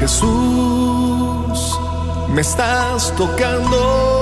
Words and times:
Jesús, 0.02 1.80
me 2.34 2.42
estás 2.42 3.14
tocando. 3.16 4.21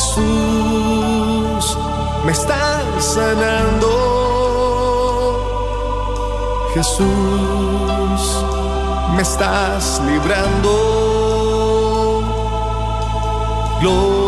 Jesús, 0.00 1.76
me 2.24 2.32
estás 2.32 3.04
sanando. 3.04 3.90
Jesús, 6.72 7.06
me 9.14 9.20
estás 9.20 10.00
librando. 10.06 10.72
Gloria. 13.82 14.19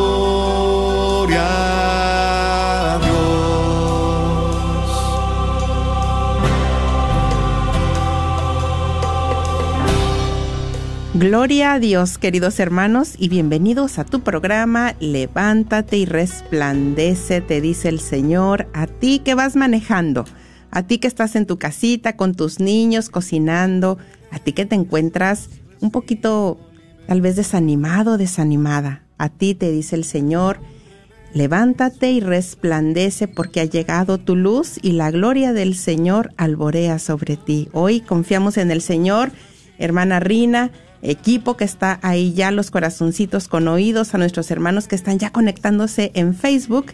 Gloria 11.14 11.74
a 11.74 11.78
Dios, 11.78 12.16
queridos 12.16 12.58
hermanos, 12.58 13.16
y 13.18 13.28
bienvenidos 13.28 13.98
a 13.98 14.04
tu 14.06 14.20
programa 14.20 14.96
Levántate 14.98 15.98
y 15.98 16.06
resplandece, 16.06 17.42
te 17.42 17.60
dice 17.60 17.90
el 17.90 18.00
Señor, 18.00 18.66
a 18.72 18.86
ti 18.86 19.18
que 19.18 19.34
vas 19.34 19.54
manejando, 19.54 20.24
a 20.70 20.84
ti 20.84 20.96
que 20.96 21.08
estás 21.08 21.36
en 21.36 21.44
tu 21.44 21.58
casita 21.58 22.16
con 22.16 22.34
tus 22.34 22.60
niños 22.60 23.10
cocinando, 23.10 23.98
a 24.30 24.38
ti 24.38 24.54
que 24.54 24.64
te 24.64 24.74
encuentras 24.74 25.50
un 25.82 25.90
poquito 25.90 26.58
tal 27.06 27.20
vez 27.20 27.36
desanimado, 27.36 28.16
desanimada. 28.16 29.02
A 29.18 29.28
ti 29.28 29.54
te 29.54 29.70
dice 29.70 29.96
el 29.96 30.04
Señor, 30.04 30.60
levántate 31.34 32.10
y 32.10 32.20
resplandece 32.20 33.28
porque 33.28 33.60
ha 33.60 33.66
llegado 33.66 34.16
tu 34.16 34.34
luz 34.34 34.78
y 34.80 34.92
la 34.92 35.10
gloria 35.10 35.52
del 35.52 35.74
Señor 35.74 36.32
alborea 36.38 36.98
sobre 36.98 37.36
ti. 37.36 37.68
Hoy 37.72 38.00
confiamos 38.00 38.56
en 38.56 38.70
el 38.70 38.80
Señor, 38.80 39.30
hermana 39.76 40.18
Rina, 40.18 40.70
equipo 41.02 41.56
que 41.56 41.64
está 41.64 41.98
ahí 42.02 42.32
ya, 42.32 42.50
los 42.50 42.70
corazoncitos 42.70 43.48
con 43.48 43.68
oídos, 43.68 44.14
a 44.14 44.18
nuestros 44.18 44.50
hermanos 44.50 44.88
que 44.88 44.94
están 44.94 45.18
ya 45.18 45.30
conectándose 45.30 46.12
en 46.14 46.34
Facebook. 46.34 46.86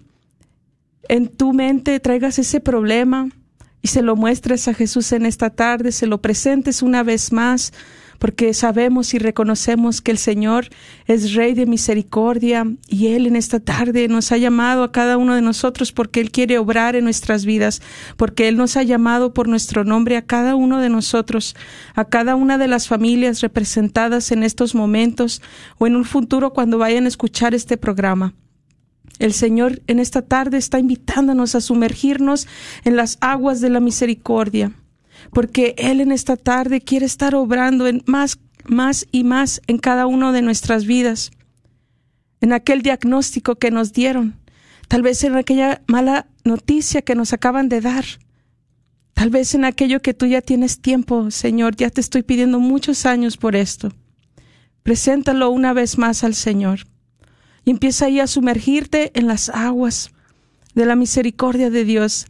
en 1.09 1.29
tu 1.29 1.53
mente 1.53 1.99
traigas 1.99 2.39
ese 2.39 2.61
problema 2.61 3.29
y 3.83 3.89
se 3.89 4.03
lo 4.03 4.17
muestres 4.17 4.69
a 4.69 4.75
Jesús 4.75 5.13
en 5.13 5.25
esta 5.25 5.51
tarde, 5.51 5.93
se 5.93 6.07
lo 6.07 6.21
presentes 6.21 6.83
una 6.83 7.03
vez 7.03 7.33
más, 7.33 7.73
porque 8.21 8.53
sabemos 8.53 9.15
y 9.15 9.19
reconocemos 9.19 10.03
que 10.03 10.11
el 10.11 10.19
Señor 10.19 10.69
es 11.07 11.33
Rey 11.33 11.55
de 11.55 11.65
misericordia 11.65 12.67
y 12.87 13.09
Él 13.09 13.27
en 13.27 13.35
esta 13.35 13.61
tarde 13.61 14.09
nos 14.09 14.31
ha 14.31 14.37
llamado 14.37 14.85
a 14.85 14.93
cada 14.93 15.17
uno 15.17 15.35
de 15.35 15.41
nosotros 15.41 15.91
porque 15.91 16.21
Él 16.21 16.31
quiere 16.31 16.59
obrar 16.59 16.97
en 16.97 17.05
nuestras 17.05 17.47
vidas, 17.47 17.81
porque 18.19 18.47
Él 18.47 18.59
nos 18.59 18.77
ha 18.77 18.83
llamado 18.83 19.33
por 19.33 19.49
nuestro 19.49 19.85
nombre 19.85 20.19
a 20.19 20.27
cada 20.27 20.55
uno 20.55 20.81
de 20.81 20.91
nosotros, 20.91 21.57
a 21.95 22.05
cada 22.05 22.37
una 22.37 22.59
de 22.59 22.69
las 22.69 22.89
familias 22.89 23.41
representadas 23.41 24.31
en 24.33 24.43
estos 24.43 24.75
momentos 24.75 25.41
o 25.79 25.87
en 25.87 25.97
un 25.97 26.05
futuro 26.05 26.53
cuando 26.53 26.77
vayan 26.77 27.07
a 27.07 27.09
escuchar 27.09 27.55
este 27.55 27.79
programa. 27.79 28.35
El 29.19 29.33
Señor 29.33 29.81
en 29.87 29.99
esta 29.99 30.21
tarde 30.21 30.59
está 30.59 30.79
invitándonos 30.79 31.55
a 31.55 31.63
sumergirnos 31.63 32.47
en 32.85 32.97
las 32.97 33.17
aguas 33.23 33.63
de 33.63 33.71
la 33.71 33.81
misericordia, 33.81 34.73
porque 35.33 35.75
Él 35.79 36.01
en 36.01 36.13
esta 36.13 36.37
tarde 36.37 36.81
quiere 36.81 37.07
estar 37.07 37.35
obrando 37.35 37.87
en 37.87 38.03
más, 38.07 38.39
más 38.65 39.07
y 39.13 39.25
más 39.25 39.61
en 39.67 39.79
cada 39.79 40.07
una 40.07 40.33
de 40.33 40.43
nuestras 40.43 40.87
vidas, 40.87 41.31
en 42.41 42.53
aquel 42.53 42.83
diagnóstico 42.83 43.57
que 43.57 43.71
nos 43.71 43.93
dieron, 43.93 44.37
tal 44.89 45.03
vez 45.03 45.23
en 45.25 45.37
aquella 45.37 45.83
mala 45.87 46.27
noticia 46.45 47.03
que 47.03 47.15
nos 47.15 47.33
acaban 47.33 47.69
de 47.69 47.81
dar, 47.81 48.05
tal 49.15 49.31
vez 49.31 49.55
en 49.55 49.65
aquello 49.65 50.03
que 50.03 50.15
tú 50.15 50.27
ya 50.27 50.41
tienes 50.41 50.81
tiempo, 50.81 51.31
Señor, 51.31 51.77
ya 51.77 51.91
te 51.91 52.01
estoy 52.01 52.23
pidiendo 52.23 52.59
muchos 52.59 53.07
años 53.07 53.37
por 53.37 53.57
esto. 53.57 53.93
Preséntalo 54.83 55.51
una 55.51 55.73
vez 55.73 55.99
más 55.99 56.25
al 56.25 56.35
Señor 56.35 56.81
y 57.65 57.71
empieza 57.71 58.07
ahí 58.07 58.21
a 58.21 58.27
sumergirte 58.27 59.11
en 59.19 59.27
las 59.27 59.51
aguas 59.51 60.11
de 60.75 60.87
la 60.87 60.97
misericordia 60.97 61.71
de 61.71 61.85
Dios. 61.85 62.27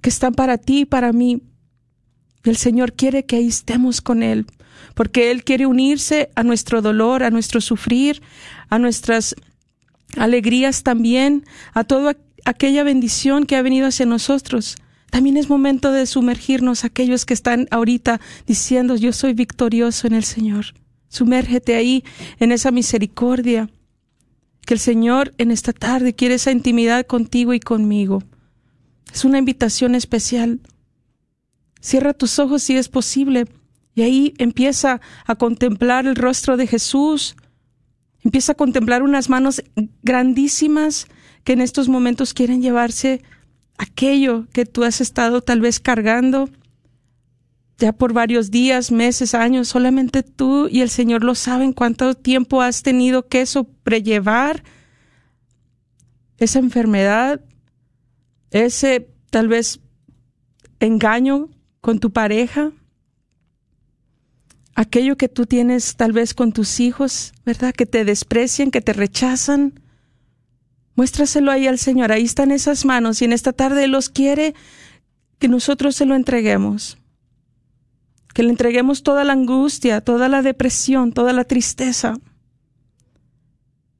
que 0.00 0.08
están 0.08 0.34
para 0.34 0.58
ti 0.58 0.80
y 0.80 0.84
para 0.84 1.12
mí. 1.12 1.42
El 2.44 2.56
Señor 2.56 2.92
quiere 2.92 3.24
que 3.24 3.36
ahí 3.36 3.48
estemos 3.48 4.00
con 4.00 4.22
Él, 4.22 4.46
porque 4.94 5.30
Él 5.30 5.44
quiere 5.44 5.66
unirse 5.66 6.30
a 6.34 6.42
nuestro 6.42 6.82
dolor, 6.82 7.22
a 7.22 7.30
nuestro 7.30 7.60
sufrir, 7.60 8.22
a 8.68 8.78
nuestras 8.78 9.34
alegrías 10.16 10.82
también, 10.82 11.44
a 11.72 11.84
toda 11.84 12.16
aquella 12.44 12.82
bendición 12.82 13.46
que 13.46 13.56
ha 13.56 13.62
venido 13.62 13.86
hacia 13.86 14.06
nosotros. 14.06 14.76
También 15.10 15.36
es 15.36 15.48
momento 15.48 15.92
de 15.92 16.06
sumergirnos 16.06 16.84
aquellos 16.84 17.26
que 17.26 17.34
están 17.34 17.68
ahorita 17.70 18.20
diciendo 18.46 18.96
yo 18.96 19.12
soy 19.12 19.34
victorioso 19.34 20.06
en 20.06 20.14
el 20.14 20.24
Señor. 20.24 20.66
Sumérgete 21.08 21.74
ahí 21.74 22.02
en 22.40 22.52
esa 22.52 22.70
misericordia. 22.70 23.68
Que 24.64 24.74
el 24.74 24.80
Señor 24.80 25.34
en 25.38 25.50
esta 25.50 25.72
tarde 25.72 26.14
quiere 26.14 26.36
esa 26.36 26.50
intimidad 26.50 27.06
contigo 27.06 27.52
y 27.52 27.60
conmigo. 27.60 28.22
Es 29.12 29.26
una 29.26 29.38
invitación 29.38 29.94
especial. 29.94 30.60
Cierra 31.82 32.14
tus 32.14 32.38
ojos 32.38 32.62
si 32.62 32.76
es 32.76 32.88
posible 32.88 33.46
y 33.94 34.02
ahí 34.02 34.34
empieza 34.38 35.00
a 35.26 35.34
contemplar 35.34 36.06
el 36.06 36.14
rostro 36.14 36.56
de 36.56 36.68
Jesús. 36.68 37.34
Empieza 38.20 38.52
a 38.52 38.54
contemplar 38.54 39.02
unas 39.02 39.28
manos 39.28 39.64
grandísimas 40.02 41.08
que 41.42 41.54
en 41.54 41.60
estos 41.60 41.88
momentos 41.88 42.34
quieren 42.34 42.62
llevarse 42.62 43.20
aquello 43.78 44.46
que 44.52 44.64
tú 44.64 44.84
has 44.84 45.00
estado 45.00 45.42
tal 45.42 45.60
vez 45.60 45.80
cargando 45.80 46.48
ya 47.78 47.92
por 47.92 48.12
varios 48.12 48.52
días, 48.52 48.92
meses, 48.92 49.34
años, 49.34 49.66
solamente 49.66 50.22
tú 50.22 50.68
y 50.68 50.82
el 50.82 50.88
Señor 50.88 51.24
lo 51.24 51.34
saben 51.34 51.72
cuánto 51.72 52.14
tiempo 52.14 52.62
has 52.62 52.84
tenido 52.84 53.26
que 53.26 53.44
sobrellevar 53.44 54.62
esa 56.38 56.60
enfermedad, 56.60 57.40
ese 58.52 59.08
tal 59.30 59.48
vez 59.48 59.80
engaño 60.78 61.48
con 61.82 61.98
tu 61.98 62.10
pareja, 62.10 62.72
aquello 64.74 65.18
que 65.18 65.28
tú 65.28 65.44
tienes 65.44 65.96
tal 65.96 66.12
vez 66.12 66.32
con 66.32 66.52
tus 66.52 66.80
hijos, 66.80 67.34
¿verdad? 67.44 67.74
Que 67.74 67.84
te 67.84 68.06
desprecian, 68.06 68.70
que 68.70 68.80
te 68.80 68.94
rechazan. 68.94 69.78
Muéstraselo 70.94 71.50
ahí 71.50 71.66
al 71.66 71.78
Señor, 71.78 72.10
ahí 72.10 72.24
están 72.24 72.50
esas 72.50 72.86
manos 72.86 73.20
y 73.20 73.26
en 73.26 73.34
esta 73.34 73.52
tarde 73.52 73.84
Él 73.84 73.90
los 73.90 74.08
quiere 74.08 74.54
que 75.38 75.48
nosotros 75.48 75.94
se 75.94 76.06
lo 76.06 76.14
entreguemos 76.14 76.96
que 78.32 78.42
le 78.42 78.50
entreguemos 78.50 79.02
toda 79.02 79.24
la 79.24 79.34
angustia, 79.34 80.00
toda 80.00 80.28
la 80.28 80.42
depresión, 80.42 81.12
toda 81.12 81.32
la 81.32 81.44
tristeza. 81.44 82.18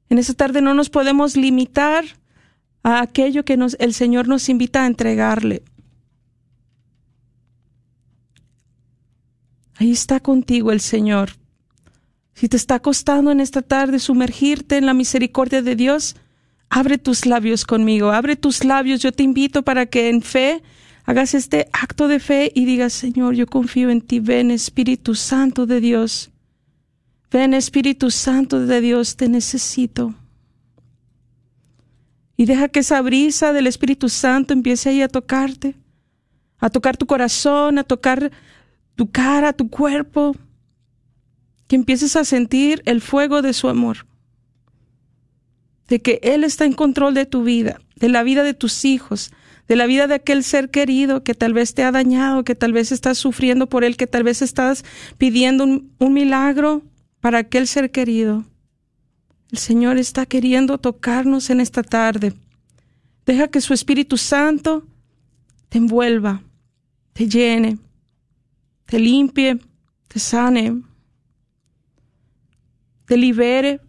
En 0.09 0.17
esta 0.17 0.33
tarde 0.33 0.61
no 0.61 0.73
nos 0.73 0.89
podemos 0.89 1.37
limitar 1.37 2.05
a 2.83 3.01
aquello 3.01 3.45
que 3.45 3.57
el 3.79 3.93
Señor 3.93 4.27
nos 4.27 4.49
invita 4.49 4.83
a 4.83 4.87
entregarle. 4.87 5.63
Ahí 9.75 9.91
está 9.91 10.19
contigo 10.19 10.71
el 10.71 10.79
Señor. 10.79 11.31
Si 12.33 12.49
te 12.49 12.57
está 12.57 12.79
costando 12.79 13.31
en 13.31 13.39
esta 13.39 13.61
tarde 13.61 13.99
sumergirte 13.99 14.77
en 14.77 14.85
la 14.85 14.93
misericordia 14.93 15.61
de 15.61 15.75
Dios, 15.75 16.15
abre 16.69 16.97
tus 16.97 17.25
labios 17.25 17.65
conmigo, 17.65 18.11
abre 18.11 18.35
tus 18.35 18.63
labios. 18.63 19.01
Yo 19.01 19.11
te 19.11 19.23
invito 19.23 19.63
para 19.63 19.85
que 19.85 20.09
en 20.09 20.21
fe 20.21 20.63
hagas 21.05 21.33
este 21.33 21.67
acto 21.73 22.07
de 22.07 22.19
fe 22.19 22.51
y 22.55 22.65
digas, 22.65 22.93
Señor, 22.93 23.35
yo 23.35 23.45
confío 23.45 23.89
en 23.89 24.01
ti, 24.01 24.19
ven 24.19 24.51
Espíritu 24.51 25.15
Santo 25.15 25.65
de 25.65 25.79
Dios. 25.79 26.31
Ven 27.31 27.53
Espíritu 27.53 28.11
Santo 28.11 28.65
de 28.65 28.81
Dios, 28.81 29.15
te 29.15 29.27
necesito. 29.27 30.13
Y 32.35 32.45
deja 32.45 32.67
que 32.67 32.79
esa 32.79 33.01
brisa 33.01 33.53
del 33.53 33.67
Espíritu 33.67 34.09
Santo 34.09 34.53
empiece 34.53 34.89
ahí 34.89 35.01
a 35.01 35.07
tocarte, 35.07 35.75
a 36.57 36.69
tocar 36.69 36.97
tu 36.97 37.05
corazón, 37.05 37.77
a 37.77 37.83
tocar 37.83 38.31
tu 38.95 39.09
cara, 39.11 39.53
tu 39.53 39.69
cuerpo, 39.69 40.35
que 41.67 41.75
empieces 41.75 42.15
a 42.15 42.25
sentir 42.25 42.81
el 42.85 43.01
fuego 43.01 43.41
de 43.41 43.53
su 43.53 43.67
amor, 43.67 44.05
de 45.87 46.01
que 46.01 46.19
Él 46.23 46.43
está 46.43 46.65
en 46.65 46.73
control 46.73 47.13
de 47.13 47.25
tu 47.25 47.43
vida, 47.43 47.79
de 47.95 48.09
la 48.09 48.23
vida 48.23 48.43
de 48.43 48.53
tus 48.53 48.85
hijos, 48.85 49.31
de 49.67 49.75
la 49.75 49.85
vida 49.85 50.07
de 50.07 50.15
aquel 50.15 50.43
ser 50.43 50.69
querido 50.69 51.23
que 51.23 51.33
tal 51.33 51.53
vez 51.53 51.73
te 51.73 51.83
ha 51.83 51.91
dañado, 51.91 52.43
que 52.43 52.55
tal 52.55 52.73
vez 52.73 52.91
estás 52.91 53.17
sufriendo 53.17 53.67
por 53.67 53.83
él, 53.83 53.97
que 53.97 54.07
tal 54.07 54.23
vez 54.23 54.41
estás 54.41 54.83
pidiendo 55.17 55.63
un, 55.63 56.13
milagro 56.13 56.83
para 57.21 57.39
aquel 57.39 57.67
ser 57.67 57.91
querido. 57.91 58.45
El 59.51 59.57
Señor 59.57 59.97
está 59.97 60.25
queriendo 60.25 60.77
tocarnos 60.77 61.49
en 61.49 61.61
esta 61.61 61.83
tarde. 61.83 62.33
Deja 63.25 63.47
que 63.47 63.61
su 63.61 63.73
Espíritu 63.73 64.17
Santo 64.17 64.83
te 65.69 65.77
envuelva, 65.77 66.41
te 67.13 67.29
llene, 67.29 67.77
te 68.85 68.99
limpie, 68.99 69.59
te 70.07 70.19
sane, 70.19 70.81
te 73.05 73.17
libere 73.17 73.81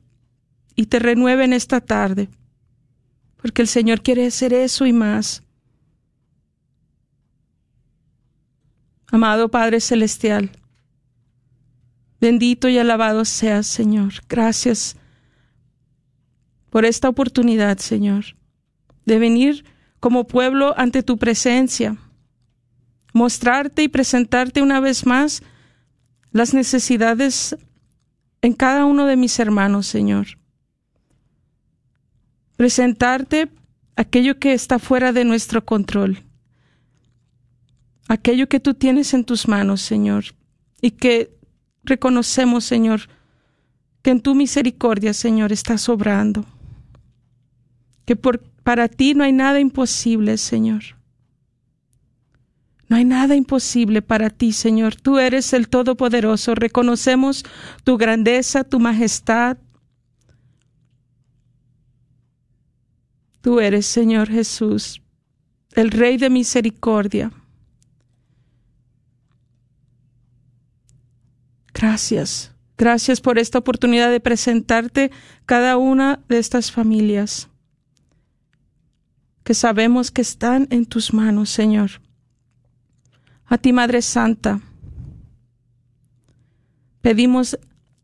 y 0.74 0.86
te 0.86 0.98
renueve 0.98 1.44
en 1.44 1.52
esta 1.52 1.80
tarde. 1.80 2.28
Porque 3.36 3.62
el 3.62 3.68
Señor 3.68 4.02
quiere 4.02 4.26
hacer 4.26 4.52
eso 4.52 4.86
y 4.86 4.92
más. 4.92 5.42
Amado 9.08 9.48
Padre 9.50 9.80
Celestial, 9.80 10.50
bendito 12.20 12.68
y 12.68 12.78
alabado 12.78 13.24
seas, 13.24 13.66
Señor. 13.66 14.14
Gracias 14.28 14.96
por 16.70 16.84
esta 16.84 17.08
oportunidad, 17.08 17.78
Señor, 17.78 18.24
de 19.04 19.18
venir 19.20 19.64
como 20.00 20.26
pueblo 20.26 20.74
ante 20.76 21.04
tu 21.04 21.16
presencia, 21.16 21.96
mostrarte 23.14 23.82
y 23.82 23.88
presentarte 23.88 24.60
una 24.60 24.80
vez 24.80 25.06
más 25.06 25.42
las 26.30 26.52
necesidades 26.52 27.56
en 28.42 28.52
cada 28.52 28.84
uno 28.84 29.06
de 29.06 29.16
mis 29.16 29.38
hermanos, 29.38 29.86
Señor. 29.86 30.26
Presentarte 32.56 33.48
aquello 33.96 34.38
que 34.38 34.52
está 34.52 34.78
fuera 34.78 35.14
de 35.14 35.24
nuestro 35.24 35.64
control 35.64 36.22
aquello 38.08 38.48
que 38.48 38.60
tú 38.60 38.74
tienes 38.74 39.14
en 39.14 39.24
tus 39.24 39.48
manos, 39.48 39.80
Señor, 39.80 40.24
y 40.80 40.92
que 40.92 41.36
reconocemos, 41.82 42.64
Señor, 42.64 43.08
que 44.02 44.10
en 44.10 44.20
tu 44.20 44.34
misericordia, 44.34 45.14
Señor, 45.14 45.52
está 45.52 45.78
sobrando, 45.78 46.44
que 48.04 48.16
por, 48.16 48.40
para 48.62 48.88
ti 48.88 49.14
no 49.14 49.24
hay 49.24 49.32
nada 49.32 49.60
imposible, 49.60 50.36
Señor. 50.36 50.82
No 52.88 52.96
hay 52.96 53.04
nada 53.04 53.34
imposible 53.34 54.02
para 54.02 54.30
ti, 54.30 54.52
Señor. 54.52 54.96
Tú 54.96 55.18
eres 55.18 55.52
el 55.52 55.68
Todopoderoso. 55.68 56.54
Reconocemos 56.54 57.44
tu 57.82 57.96
grandeza, 57.96 58.64
tu 58.64 58.78
majestad. 58.78 59.56
Tú 63.40 63.60
eres, 63.60 63.86
Señor 63.86 64.28
Jesús, 64.28 65.02
el 65.72 65.90
Rey 65.90 66.16
de 66.16 66.30
misericordia. 66.30 67.30
Gracias. 71.74 72.52
Gracias 72.76 73.20
por 73.20 73.38
esta 73.38 73.58
oportunidad 73.58 74.10
de 74.10 74.20
presentarte 74.20 75.10
cada 75.46 75.76
una 75.76 76.20
de 76.28 76.38
estas 76.38 76.72
familias 76.72 77.48
que 79.44 79.54
sabemos 79.54 80.10
que 80.10 80.22
están 80.22 80.66
en 80.70 80.86
tus 80.86 81.12
manos, 81.12 81.50
Señor. 81.50 82.00
A 83.46 83.58
ti, 83.58 83.72
Madre 83.72 84.02
Santa, 84.02 84.60
pedimos 87.00 87.58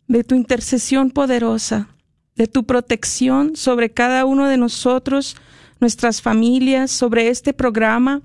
de 0.07 0.25
tu 0.25 0.35
intercesión 0.35 1.11
poderosa, 1.11 1.89
de 2.37 2.47
tu 2.47 2.65
protección 2.65 3.57
sobre 3.57 3.91
cada 3.91 4.25
uno 4.25 4.47
de 4.49 4.57
nosotros, 4.57 5.37
nuestras 5.81 6.21
familias, 6.21 6.91
sobre 6.91 7.29
este 7.29 7.53
programa 7.53 8.23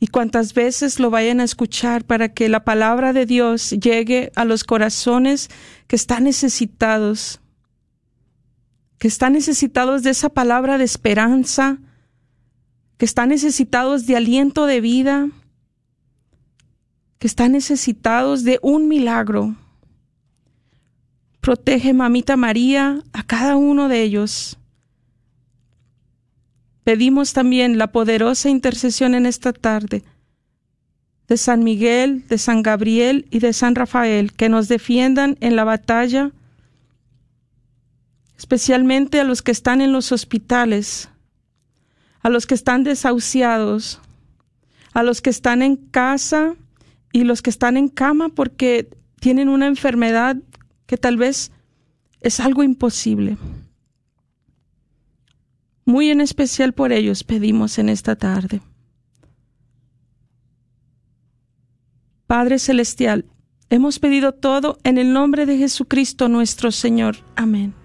y 0.00 0.06
cuantas 0.06 0.54
veces 0.54 1.00
lo 1.00 1.10
vayan 1.10 1.40
a 1.40 1.44
escuchar 1.44 2.04
para 2.04 2.32
que 2.32 2.48
la 2.48 2.64
palabra 2.64 3.12
de 3.12 3.26
Dios 3.26 3.70
llegue 3.70 4.30
a 4.36 4.44
los 4.44 4.64
corazones 4.64 5.50
que 5.86 5.96
están 5.96 6.24
necesitados, 6.24 7.40
que 8.98 9.08
están 9.08 9.32
necesitados 9.32 10.02
de 10.02 10.10
esa 10.10 10.28
palabra 10.28 10.78
de 10.78 10.84
esperanza, 10.84 11.78
que 12.96 13.04
están 13.04 13.28
necesitados 13.28 14.06
de 14.06 14.16
aliento 14.16 14.66
de 14.66 14.80
vida, 14.80 15.28
que 17.18 17.26
están 17.26 17.52
necesitados 17.52 18.44
de 18.44 18.58
un 18.62 18.88
milagro. 18.88 19.56
Protege, 21.40 21.92
mamita 21.92 22.36
María, 22.36 23.02
a 23.12 23.22
cada 23.22 23.56
uno 23.56 23.88
de 23.88 24.02
ellos 24.02 24.58
Pedimos 26.88 27.34
también 27.34 27.76
la 27.76 27.92
poderosa 27.92 28.48
intercesión 28.48 29.14
en 29.14 29.26
esta 29.26 29.52
tarde 29.52 30.04
de 31.26 31.36
San 31.36 31.62
Miguel, 31.62 32.26
de 32.28 32.38
San 32.38 32.62
Gabriel 32.62 33.26
y 33.30 33.40
de 33.40 33.52
San 33.52 33.74
Rafael, 33.74 34.32
que 34.32 34.48
nos 34.48 34.68
defiendan 34.68 35.36
en 35.40 35.54
la 35.54 35.64
batalla, 35.64 36.32
especialmente 38.38 39.20
a 39.20 39.24
los 39.24 39.42
que 39.42 39.50
están 39.50 39.82
en 39.82 39.92
los 39.92 40.12
hospitales, 40.12 41.10
a 42.22 42.30
los 42.30 42.46
que 42.46 42.54
están 42.54 42.84
desahuciados, 42.84 44.00
a 44.94 45.02
los 45.02 45.20
que 45.20 45.28
están 45.28 45.60
en 45.60 45.76
casa 45.76 46.56
y 47.12 47.24
los 47.24 47.42
que 47.42 47.50
están 47.50 47.76
en 47.76 47.88
cama 47.88 48.28
porque 48.28 48.88
tienen 49.20 49.48
una 49.48 49.66
enfermedad 49.66 50.36
que 50.86 50.96
tal 50.96 51.16
vez 51.16 51.50
es 52.20 52.40
algo 52.40 52.62
imposible. 52.62 53.36
Muy 55.84 56.10
en 56.10 56.20
especial 56.20 56.72
por 56.72 56.92
ellos 56.92 57.24
pedimos 57.24 57.78
en 57.78 57.88
esta 57.88 58.16
tarde. 58.16 58.60
Padre 62.26 62.58
Celestial, 62.58 63.24
hemos 63.70 63.98
pedido 63.98 64.32
todo 64.32 64.78
en 64.84 64.98
el 64.98 65.14
nombre 65.14 65.46
de 65.46 65.56
Jesucristo 65.56 66.28
nuestro 66.28 66.70
Señor. 66.72 67.16
Amén. 67.36 67.77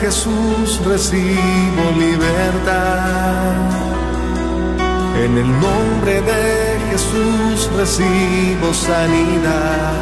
Jesús 0.00 0.80
recibo 0.84 1.84
libertad. 1.98 3.54
En 5.24 5.36
el 5.36 5.50
nombre 5.60 6.20
de 6.22 6.78
Jesús 6.90 7.68
recibo 7.76 8.72
sanidad. 8.72 9.94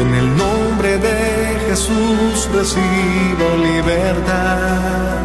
En 0.00 0.14
el 0.14 0.36
nombre 0.36 0.98
de 0.98 1.58
Jesús 1.68 2.48
recibo 2.54 3.46
libertad. 3.70 5.18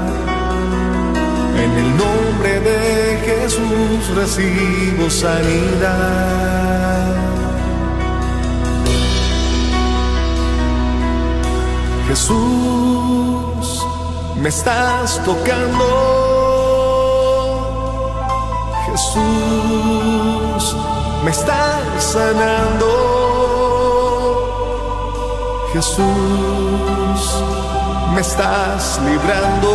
En 1.63 1.71
el 1.83 1.89
nombre 1.97 2.59
de 2.61 3.19
Jesús 3.25 4.15
recibo 4.15 5.09
sanidad. 5.09 6.53
Jesús, 12.07 13.85
me 14.35 14.49
estás 14.49 15.23
tocando. 15.23 15.85
Jesús, 18.85 20.75
me 21.23 21.31
estás 21.31 22.03
sanando. 22.03 22.89
Jesús, 25.73 27.21
me 28.13 28.21
estás 28.21 28.99
librando. 29.05 29.69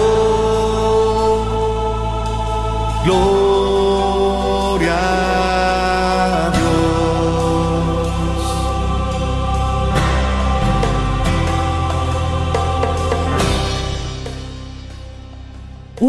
Gloria. 3.04 3.47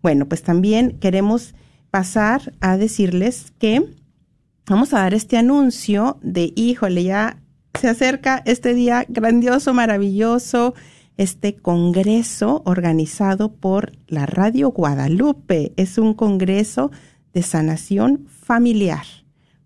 Bueno, 0.00 0.26
pues 0.26 0.42
también 0.42 0.96
queremos 0.98 1.54
pasar 1.90 2.52
a 2.60 2.76
decirles 2.76 3.52
que 3.58 3.84
vamos 4.66 4.92
a 4.94 4.98
dar 4.98 5.14
este 5.14 5.36
anuncio 5.36 6.18
de, 6.22 6.52
híjole, 6.54 7.04
ya 7.04 7.38
se 7.78 7.88
acerca 7.88 8.42
este 8.46 8.74
día 8.74 9.04
grandioso, 9.08 9.74
maravilloso, 9.74 10.74
este 11.16 11.56
congreso 11.56 12.62
organizado 12.64 13.52
por 13.52 13.92
la 14.06 14.26
Radio 14.26 14.70
Guadalupe. 14.70 15.72
Es 15.76 15.98
un 15.98 16.14
congreso 16.14 16.90
de 17.32 17.42
sanación 17.42 18.26
familiar 18.28 19.04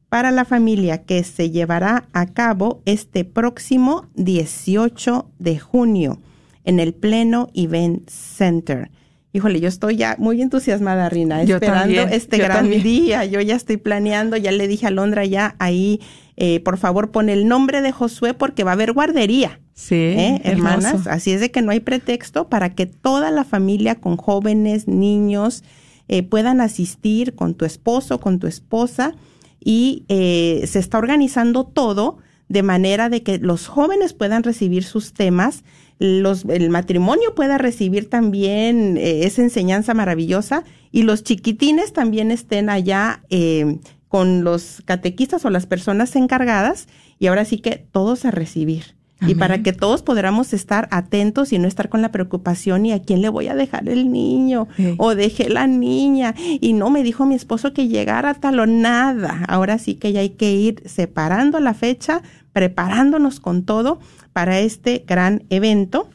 para 0.08 0.30
la 0.30 0.44
familia 0.44 1.04
que 1.04 1.24
se 1.24 1.50
llevará 1.50 2.08
a 2.12 2.26
cabo 2.26 2.82
este 2.84 3.24
próximo 3.24 4.06
18 4.14 5.30
de 5.38 5.58
junio 5.58 6.20
en 6.64 6.78
el 6.80 6.94
Pleno 6.94 7.48
Event 7.54 8.08
Center. 8.08 8.90
Híjole, 9.34 9.58
yo 9.58 9.66
estoy 9.66 9.96
ya 9.96 10.14
muy 10.20 10.40
entusiasmada, 10.40 11.08
Rina, 11.08 11.42
esperando 11.42 12.02
este 12.02 12.38
gran 12.38 12.70
día. 12.70 13.24
Yo 13.24 13.40
ya 13.40 13.56
estoy 13.56 13.78
planeando, 13.78 14.36
ya 14.36 14.52
le 14.52 14.68
dije 14.68 14.86
a 14.86 14.92
Londra 14.92 15.24
ya 15.24 15.56
ahí, 15.58 16.00
eh, 16.36 16.60
por 16.60 16.78
favor, 16.78 17.10
pon 17.10 17.28
el 17.28 17.48
nombre 17.48 17.82
de 17.82 17.90
Josué 17.90 18.34
porque 18.34 18.62
va 18.62 18.70
a 18.70 18.74
haber 18.74 18.92
guardería. 18.92 19.58
Sí, 19.72 19.96
¿eh, 19.96 20.40
hermanas. 20.44 21.08
Así 21.08 21.32
es 21.32 21.40
de 21.40 21.50
que 21.50 21.62
no 21.62 21.72
hay 21.72 21.80
pretexto 21.80 22.48
para 22.48 22.76
que 22.76 22.86
toda 22.86 23.32
la 23.32 23.42
familia 23.42 23.96
con 23.96 24.16
jóvenes, 24.16 24.86
niños, 24.86 25.64
eh, 26.06 26.22
puedan 26.22 26.60
asistir 26.60 27.34
con 27.34 27.54
tu 27.54 27.64
esposo, 27.64 28.20
con 28.20 28.38
tu 28.38 28.46
esposa 28.46 29.16
y 29.58 30.04
se 30.08 30.78
está 30.78 30.96
organizando 30.98 31.64
todo 31.64 32.18
de 32.48 32.62
manera 32.62 33.08
de 33.08 33.24
que 33.24 33.38
los 33.38 33.66
jóvenes 33.66 34.12
puedan 34.12 34.44
recibir 34.44 34.84
sus 34.84 35.12
temas 35.12 35.64
los, 35.98 36.44
el 36.46 36.70
matrimonio 36.70 37.34
pueda 37.34 37.58
recibir 37.58 38.10
también 38.10 38.96
eh, 38.96 39.24
esa 39.24 39.42
enseñanza 39.42 39.94
maravillosa 39.94 40.64
y 40.90 41.02
los 41.02 41.22
chiquitines 41.22 41.92
también 41.92 42.30
estén 42.30 42.68
allá 42.68 43.22
eh, 43.30 43.78
con 44.08 44.44
los 44.44 44.82
catequistas 44.84 45.44
o 45.44 45.50
las 45.50 45.66
personas 45.66 46.14
encargadas 46.16 46.88
y 47.18 47.28
ahora 47.28 47.44
sí 47.44 47.58
que 47.58 47.84
todos 47.90 48.24
a 48.24 48.30
recibir. 48.30 48.94
Y 49.26 49.36
para 49.36 49.62
que 49.62 49.72
todos 49.72 50.02
podamos 50.02 50.52
estar 50.52 50.86
atentos 50.90 51.52
y 51.52 51.58
no 51.58 51.66
estar 51.66 51.88
con 51.88 52.02
la 52.02 52.12
preocupación 52.12 52.84
y 52.84 52.92
a 52.92 53.00
quién 53.00 53.22
le 53.22 53.30
voy 53.30 53.48
a 53.48 53.54
dejar 53.54 53.88
el 53.88 54.10
niño 54.12 54.68
o 54.98 55.14
dejé 55.14 55.48
la 55.48 55.66
niña 55.66 56.34
y 56.36 56.74
no 56.74 56.90
me 56.90 57.02
dijo 57.02 57.24
mi 57.24 57.34
esposo 57.34 57.72
que 57.72 57.88
llegara 57.88 58.34
tal 58.34 58.60
o 58.60 58.66
nada. 58.66 59.44
Ahora 59.48 59.78
sí 59.78 59.94
que 59.94 60.12
ya 60.12 60.20
hay 60.20 60.30
que 60.30 60.52
ir 60.52 60.82
separando 60.84 61.58
la 61.60 61.72
fecha, 61.72 62.22
preparándonos 62.52 63.40
con 63.40 63.64
todo 63.64 63.98
para 64.34 64.58
este 64.60 65.04
gran 65.06 65.44
evento. 65.48 66.10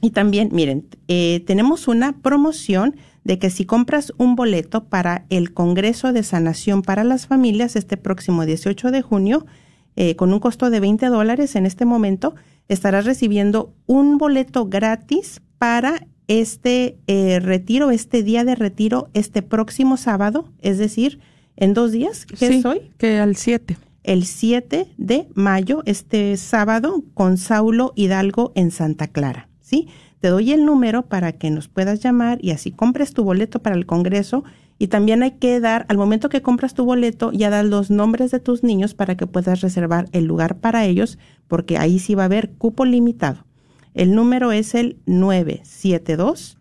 Y 0.00 0.10
también, 0.10 0.48
miren, 0.50 0.88
eh, 1.06 1.44
tenemos 1.46 1.86
una 1.86 2.16
promoción 2.20 2.96
de 3.22 3.38
que 3.38 3.50
si 3.50 3.66
compras 3.66 4.12
un 4.16 4.34
boleto 4.34 4.84
para 4.84 5.26
el 5.28 5.52
Congreso 5.52 6.12
de 6.12 6.22
Sanación 6.22 6.82
para 6.82 7.04
las 7.04 7.26
Familias 7.26 7.76
este 7.76 7.98
próximo 7.98 8.46
18 8.46 8.90
de 8.90 9.02
junio, 9.02 9.46
eh, 9.94 10.16
con 10.16 10.32
un 10.32 10.40
costo 10.40 10.70
de 10.70 10.80
20 10.80 11.06
dólares 11.06 11.54
en 11.54 11.66
este 11.66 11.84
momento, 11.84 12.34
estarás 12.68 13.04
recibiendo 13.04 13.74
un 13.86 14.16
boleto 14.16 14.66
gratis 14.66 15.42
para 15.58 16.06
este 16.28 16.96
eh, 17.08 17.40
retiro, 17.40 17.90
este 17.90 18.22
día 18.22 18.44
de 18.44 18.54
retiro, 18.54 19.10
este 19.12 19.42
próximo 19.42 19.98
sábado, 19.98 20.50
es 20.62 20.78
decir, 20.78 21.20
en 21.56 21.74
dos 21.74 21.92
días, 21.92 22.24
¿qué 22.24 22.46
es 22.46 22.64
hoy? 22.64 22.90
Que 22.96 23.18
al 23.18 23.36
7 23.36 23.76
el 24.02 24.24
7 24.24 24.88
de 24.96 25.28
mayo, 25.34 25.82
este 25.86 26.36
sábado, 26.36 27.04
con 27.14 27.36
Saulo 27.36 27.92
Hidalgo 27.96 28.52
en 28.54 28.70
Santa 28.70 29.08
Clara. 29.08 29.48
¿sí? 29.60 29.88
Te 30.20 30.28
doy 30.28 30.52
el 30.52 30.64
número 30.64 31.06
para 31.06 31.32
que 31.32 31.50
nos 31.50 31.68
puedas 31.68 32.00
llamar 32.00 32.38
y 32.42 32.50
así 32.50 32.70
compres 32.70 33.14
tu 33.14 33.24
boleto 33.24 33.60
para 33.60 33.76
el 33.76 33.86
Congreso. 33.86 34.44
Y 34.78 34.88
también 34.88 35.22
hay 35.22 35.32
que 35.32 35.60
dar, 35.60 35.86
al 35.88 35.98
momento 35.98 36.28
que 36.30 36.42
compras 36.42 36.74
tu 36.74 36.84
boleto, 36.84 37.32
ya 37.32 37.50
dar 37.50 37.64
los 37.66 37.90
nombres 37.90 38.30
de 38.30 38.40
tus 38.40 38.62
niños 38.62 38.94
para 38.94 39.16
que 39.16 39.26
puedas 39.26 39.60
reservar 39.60 40.08
el 40.12 40.24
lugar 40.24 40.58
para 40.58 40.86
ellos, 40.86 41.18
porque 41.48 41.76
ahí 41.76 41.98
sí 41.98 42.14
va 42.14 42.22
a 42.22 42.26
haber 42.26 42.52
cupo 42.52 42.86
limitado. 42.86 43.44
El 43.92 44.14
número 44.14 44.52
es 44.52 44.74
el 44.74 44.98
972 45.06 46.58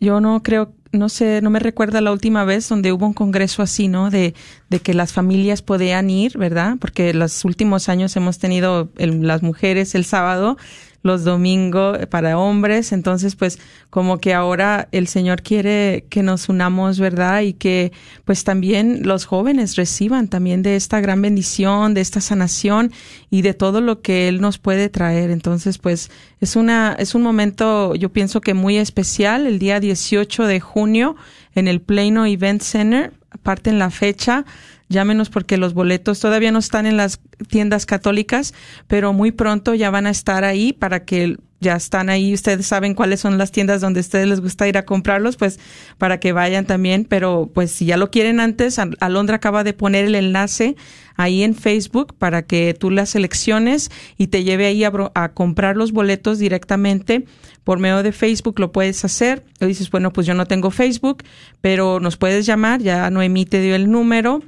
yo 0.01 0.21
no 0.21 0.43
creo, 0.43 0.73
no 0.91 1.09
sé, 1.09 1.41
no 1.41 1.51
me 1.51 1.61
recuerda 1.61 2.01
la 2.01 2.11
última 2.11 2.45
vez 2.45 2.69
donde 2.69 2.93
hubo 2.93 3.07
un 3.07 3.15
congreso 3.15 3.63
así, 3.63 3.87
¿no? 3.87 4.11
De, 4.11 4.35
de 4.69 4.81
que 4.81 4.95
las 4.95 5.13
familias 5.13 5.63
podían 5.63 6.11
ir, 6.11 6.37
¿verdad? 6.37 6.79
Porque 6.81 7.15
los 7.15 7.45
últimos 7.45 7.89
años 7.89 8.17
hemos 8.17 8.39
tenido 8.39 8.91
las 8.97 9.43
mujeres 9.43 9.95
el 9.95 10.05
sábado 10.05 10.57
los 11.03 11.25
domingos 11.25 11.99
para 12.07 12.39
hombres. 12.39 12.93
Entonces, 12.93 13.37
pues 13.37 13.59
como 13.91 14.19
que 14.19 14.35
ahora 14.35 14.89
el 14.93 15.09
Señor 15.09 15.43
quiere 15.43 16.07
que 16.09 16.23
nos 16.23 16.49
unamos, 16.49 16.99
¿verdad? 16.99 17.43
Y 17.43 17.53
que 17.53 17.93
pues 18.25 18.45
también 18.45 19.03
los 19.05 19.27
jóvenes 19.27 19.77
reciban 19.77 20.29
también 20.29 20.63
de 20.63 20.77
esta 20.77 21.01
gran 21.01 21.21
bendición, 21.21 21.95
de 21.95 22.01
esta 22.01 22.21
sanación 22.21 22.93
y 23.31 23.43
de 23.43 23.55
todo 23.55 23.81
lo 23.81 24.01
que 24.01 24.29
Él 24.29 24.41
nos 24.41 24.59
puede 24.59 24.89
traer. 24.89 25.31
Entonces, 25.31 25.79
pues 25.79 26.11
es 26.41 26.57
una, 26.57 26.97
es 26.99 27.15
un 27.15 27.23
momento, 27.23 27.95
yo 27.95 28.11
pienso 28.11 28.41
que 28.41 28.55
muy 28.55 28.79
especial, 28.79 29.47
el 29.47 29.59
día 29.59 29.81
18 29.81 30.47
de 30.47 30.61
junio 30.61 31.17
en 31.55 31.69
el 31.69 31.81
Plano 31.81 32.27
Event 32.27 32.63
Center, 32.63 33.13
aparte 33.31 33.71
en 33.71 33.79
la 33.79 33.91
fecha, 33.91 34.45
llámenos 34.93 35.31
porque 35.31 35.57
los 35.57 35.75
boletos 35.75 36.21
todavía 36.21 36.53
no 36.53 36.59
están 36.59 36.87
en 36.87 36.97
las 36.97 37.21
tiendas 37.49 37.87
católicas, 37.87 38.55
pero 38.87 39.13
muy 39.13 39.33
pronto 39.33 39.75
ya 39.75 39.91
van 39.91 40.07
a 40.07 40.11
estar 40.11 40.45
ahí 40.45 40.73
para 40.73 41.05
que 41.05 41.37
ya 41.63 41.77
están 41.77 42.11
ahí, 42.11 42.35
ustedes 42.35 42.67
saben 42.67 42.95
cuáles 42.95 43.21
son 43.21 43.39
las 43.39 43.53
tiendas 43.53 43.81
donde 43.81 44.01
a 44.01 44.03
ustedes 44.03 44.27
les 44.27 44.41
gusta 44.41 44.67
ir 44.67 44.77
a 44.77 44.85
comprarlos, 44.85 45.37
pues 45.37 45.61
para 45.97 46.19
que 46.19 46.33
vayan 46.33 46.67
también, 46.67 47.07
pero 47.09 47.51
pues 47.55 47.71
si 47.71 47.87
ya 47.87 47.97
lo 47.97 48.11
quieren 48.11 48.41
antes, 48.41 48.81
Alondra 49.01 49.37
acaba 49.37 49.63
de 49.63 49.73
poner 49.73 50.07
el 50.07 50.17
enlace 50.17 50.77
ahí 51.15 51.45
en 51.45 51.55
Facebook 51.55 52.15
para 52.19 52.43
que 52.43 52.75
tú 52.79 52.91
las 52.91 53.11
selecciones 53.11 53.91
y 54.19 54.27
te 54.27 54.43
lleve 54.43 54.67
ahí 54.67 54.83
a, 54.83 54.93
a 55.15 55.29
comprar 55.33 55.77
los 55.77 55.93
boletos 55.93 56.41
directamente 56.41 57.27
por 57.65 57.79
medio 57.79 58.03
de 58.03 58.13
Facebook 58.13 58.59
lo 58.59 58.73
puedes 58.73 59.05
hacer. 59.05 59.45
Dices, 59.61 59.91
bueno, 59.91 60.13
pues 60.13 60.27
yo 60.27 60.35
no 60.35 60.47
tengo 60.47 60.71
Facebook, 60.71 61.23
pero 61.61 62.01
nos 62.01 62.17
puedes 62.17 62.45
llamar, 62.45 62.83
ya 62.83 63.09
Noemí 63.11 63.47
te 63.47 63.61
dio 63.61 63.75
el 63.75 63.91
número 63.91 64.43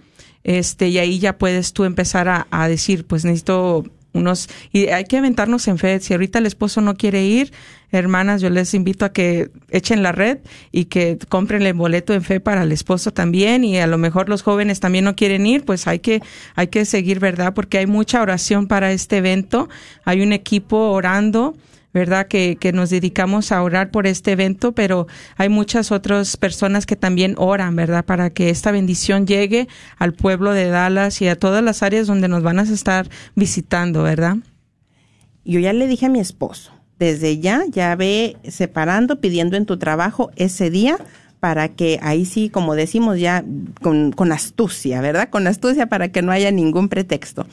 este, 0.44 0.88
y 0.88 0.98
ahí 0.98 1.18
ya 1.18 1.38
puedes 1.38 1.72
tú 1.72 1.84
empezar 1.84 2.28
a, 2.28 2.46
a 2.50 2.68
decir, 2.68 3.06
pues 3.06 3.24
necesito 3.24 3.84
unos, 4.14 4.48
y 4.72 4.86
hay 4.86 5.04
que 5.04 5.18
aventarnos 5.18 5.66
en 5.66 5.76
fe. 5.76 5.98
Si 6.00 6.14
ahorita 6.14 6.38
el 6.38 6.46
esposo 6.46 6.80
no 6.80 6.94
quiere 6.94 7.24
ir, 7.24 7.52
hermanas, 7.90 8.40
yo 8.40 8.48
les 8.48 8.72
invito 8.72 9.04
a 9.04 9.12
que 9.12 9.50
echen 9.70 10.02
la 10.02 10.12
red 10.12 10.38
y 10.70 10.86
que 10.86 11.18
compren 11.28 11.62
el 11.62 11.74
boleto 11.74 12.14
en 12.14 12.22
fe 12.22 12.40
para 12.40 12.62
el 12.62 12.72
esposo 12.72 13.12
también. 13.12 13.64
Y 13.64 13.78
a 13.78 13.86
lo 13.86 13.98
mejor 13.98 14.28
los 14.28 14.42
jóvenes 14.42 14.80
también 14.80 15.04
no 15.04 15.16
quieren 15.16 15.46
ir, 15.46 15.64
pues 15.64 15.86
hay 15.88 15.98
que, 15.98 16.22
hay 16.54 16.68
que 16.68 16.84
seguir, 16.84 17.18
¿verdad? 17.18 17.54
Porque 17.54 17.78
hay 17.78 17.86
mucha 17.86 18.22
oración 18.22 18.68
para 18.68 18.92
este 18.92 19.18
evento. 19.18 19.68
Hay 20.04 20.22
un 20.22 20.32
equipo 20.32 20.90
orando 20.92 21.56
¿verdad? 21.94 22.26
Que, 22.26 22.56
que 22.60 22.72
nos 22.72 22.90
dedicamos 22.90 23.52
a 23.52 23.62
orar 23.62 23.92
por 23.92 24.08
este 24.08 24.32
evento, 24.32 24.72
pero 24.72 25.06
hay 25.36 25.48
muchas 25.48 25.92
otras 25.92 26.36
personas 26.36 26.84
que 26.84 26.96
también 26.96 27.36
oran, 27.38 27.76
¿verdad? 27.76 28.04
Para 28.04 28.30
que 28.30 28.50
esta 28.50 28.72
bendición 28.72 29.26
llegue 29.26 29.68
al 29.96 30.12
pueblo 30.12 30.52
de 30.52 30.68
Dallas 30.68 31.22
y 31.22 31.28
a 31.28 31.36
todas 31.36 31.62
las 31.62 31.84
áreas 31.84 32.08
donde 32.08 32.28
nos 32.28 32.42
van 32.42 32.58
a 32.58 32.62
estar 32.64 33.08
visitando, 33.36 34.02
¿verdad? 34.02 34.38
Yo 35.44 35.60
ya 35.60 35.72
le 35.72 35.86
dije 35.86 36.06
a 36.06 36.08
mi 36.08 36.18
esposo, 36.18 36.72
desde 36.98 37.38
ya, 37.38 37.62
ya 37.70 37.94
ve 37.94 38.36
separando, 38.48 39.20
pidiendo 39.20 39.56
en 39.56 39.64
tu 39.64 39.78
trabajo 39.78 40.30
ese 40.34 40.70
día 40.70 40.98
para 41.38 41.68
que 41.68 42.00
ahí 42.02 42.24
sí, 42.24 42.48
como 42.48 42.74
decimos 42.74 43.20
ya, 43.20 43.44
con, 43.82 44.12
con 44.12 44.32
astucia, 44.32 45.00
¿verdad? 45.00 45.28
Con 45.28 45.46
astucia 45.46 45.86
para 45.86 46.08
que 46.08 46.22
no 46.22 46.32
haya 46.32 46.50
ningún 46.50 46.88
pretexto. 46.88 47.46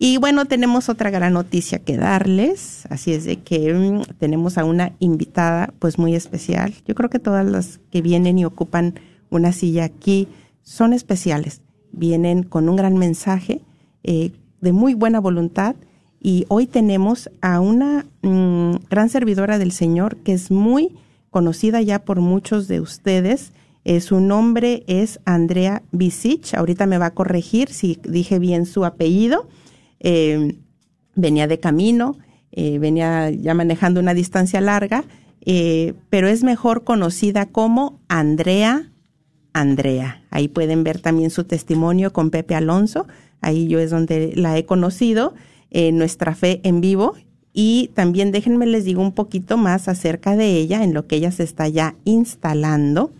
Y 0.00 0.18
bueno, 0.18 0.44
tenemos 0.44 0.88
otra 0.88 1.10
gran 1.10 1.32
noticia 1.32 1.80
que 1.80 1.96
darles, 1.96 2.86
así 2.88 3.12
es 3.12 3.24
de 3.24 3.38
que 3.40 3.74
mm, 3.74 4.14
tenemos 4.18 4.56
a 4.56 4.64
una 4.64 4.92
invitada 5.00 5.74
pues 5.80 5.98
muy 5.98 6.14
especial. 6.14 6.72
Yo 6.86 6.94
creo 6.94 7.10
que 7.10 7.18
todas 7.18 7.44
las 7.44 7.80
que 7.90 8.00
vienen 8.00 8.38
y 8.38 8.44
ocupan 8.44 8.94
una 9.28 9.52
silla 9.52 9.84
aquí 9.84 10.28
son 10.62 10.92
especiales, 10.92 11.62
vienen 11.90 12.44
con 12.44 12.68
un 12.68 12.76
gran 12.76 12.96
mensaje 12.96 13.60
eh, 14.04 14.30
de 14.60 14.72
muy 14.72 14.94
buena 14.94 15.18
voluntad 15.18 15.74
y 16.20 16.44
hoy 16.48 16.66
tenemos 16.66 17.30
a 17.40 17.58
una 17.58 18.06
mm, 18.22 18.76
gran 18.88 19.08
servidora 19.08 19.58
del 19.58 19.72
Señor 19.72 20.16
que 20.18 20.32
es 20.32 20.50
muy 20.50 20.94
conocida 21.30 21.80
ya 21.82 21.98
por 22.00 22.20
muchos 22.20 22.68
de 22.68 22.80
ustedes. 22.80 23.52
Eh, 23.84 24.00
su 24.00 24.20
nombre 24.20 24.84
es 24.86 25.18
Andrea 25.24 25.82
Bisich. 25.90 26.54
Ahorita 26.54 26.86
me 26.86 26.98
va 26.98 27.06
a 27.06 27.14
corregir 27.14 27.70
si 27.70 27.98
dije 28.04 28.38
bien 28.38 28.66
su 28.66 28.84
apellido. 28.84 29.48
Eh, 30.00 30.58
venía 31.14 31.46
de 31.46 31.58
camino, 31.58 32.18
eh, 32.52 32.78
venía 32.78 33.30
ya 33.30 33.54
manejando 33.54 34.00
una 34.00 34.14
distancia 34.14 34.60
larga, 34.60 35.04
eh, 35.40 35.94
pero 36.10 36.28
es 36.28 36.44
mejor 36.44 36.84
conocida 36.84 37.46
como 37.46 38.00
Andrea 38.08 38.90
Andrea. 39.52 40.22
Ahí 40.30 40.46
pueden 40.46 40.84
ver 40.84 41.00
también 41.00 41.30
su 41.30 41.44
testimonio 41.44 42.12
con 42.12 42.30
Pepe 42.30 42.54
Alonso. 42.54 43.06
Ahí 43.40 43.66
yo 43.66 43.80
es 43.80 43.90
donde 43.90 44.32
la 44.36 44.56
he 44.56 44.64
conocido, 44.66 45.34
nuestra 45.92 46.34
fe 46.34 46.60
en 46.62 46.80
vivo. 46.80 47.14
Y 47.52 47.90
también 47.94 48.30
déjenme 48.30 48.66
les 48.66 48.84
digo 48.84 49.02
un 49.02 49.12
poquito 49.12 49.56
más 49.56 49.88
acerca 49.88 50.36
de 50.36 50.56
ella, 50.58 50.84
en 50.84 50.94
lo 50.94 51.06
que 51.06 51.16
ella 51.16 51.32
se 51.32 51.42
está 51.42 51.66
ya 51.66 51.96
instalando. 52.04 53.10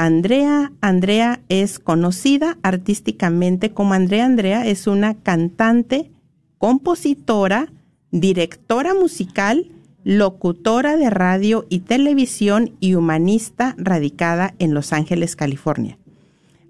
Andrea 0.00 0.70
Andrea 0.80 1.40
es 1.48 1.80
conocida 1.80 2.56
artísticamente 2.62 3.72
como 3.72 3.94
Andrea 3.94 4.26
Andrea, 4.26 4.64
es 4.64 4.86
una 4.86 5.14
cantante, 5.14 6.12
compositora, 6.56 7.72
directora 8.12 8.94
musical, 8.94 9.72
locutora 10.04 10.96
de 10.96 11.10
radio 11.10 11.66
y 11.68 11.80
televisión 11.80 12.76
y 12.78 12.94
humanista 12.94 13.74
radicada 13.76 14.54
en 14.60 14.72
Los 14.72 14.92
Ángeles, 14.92 15.34
California. 15.34 15.98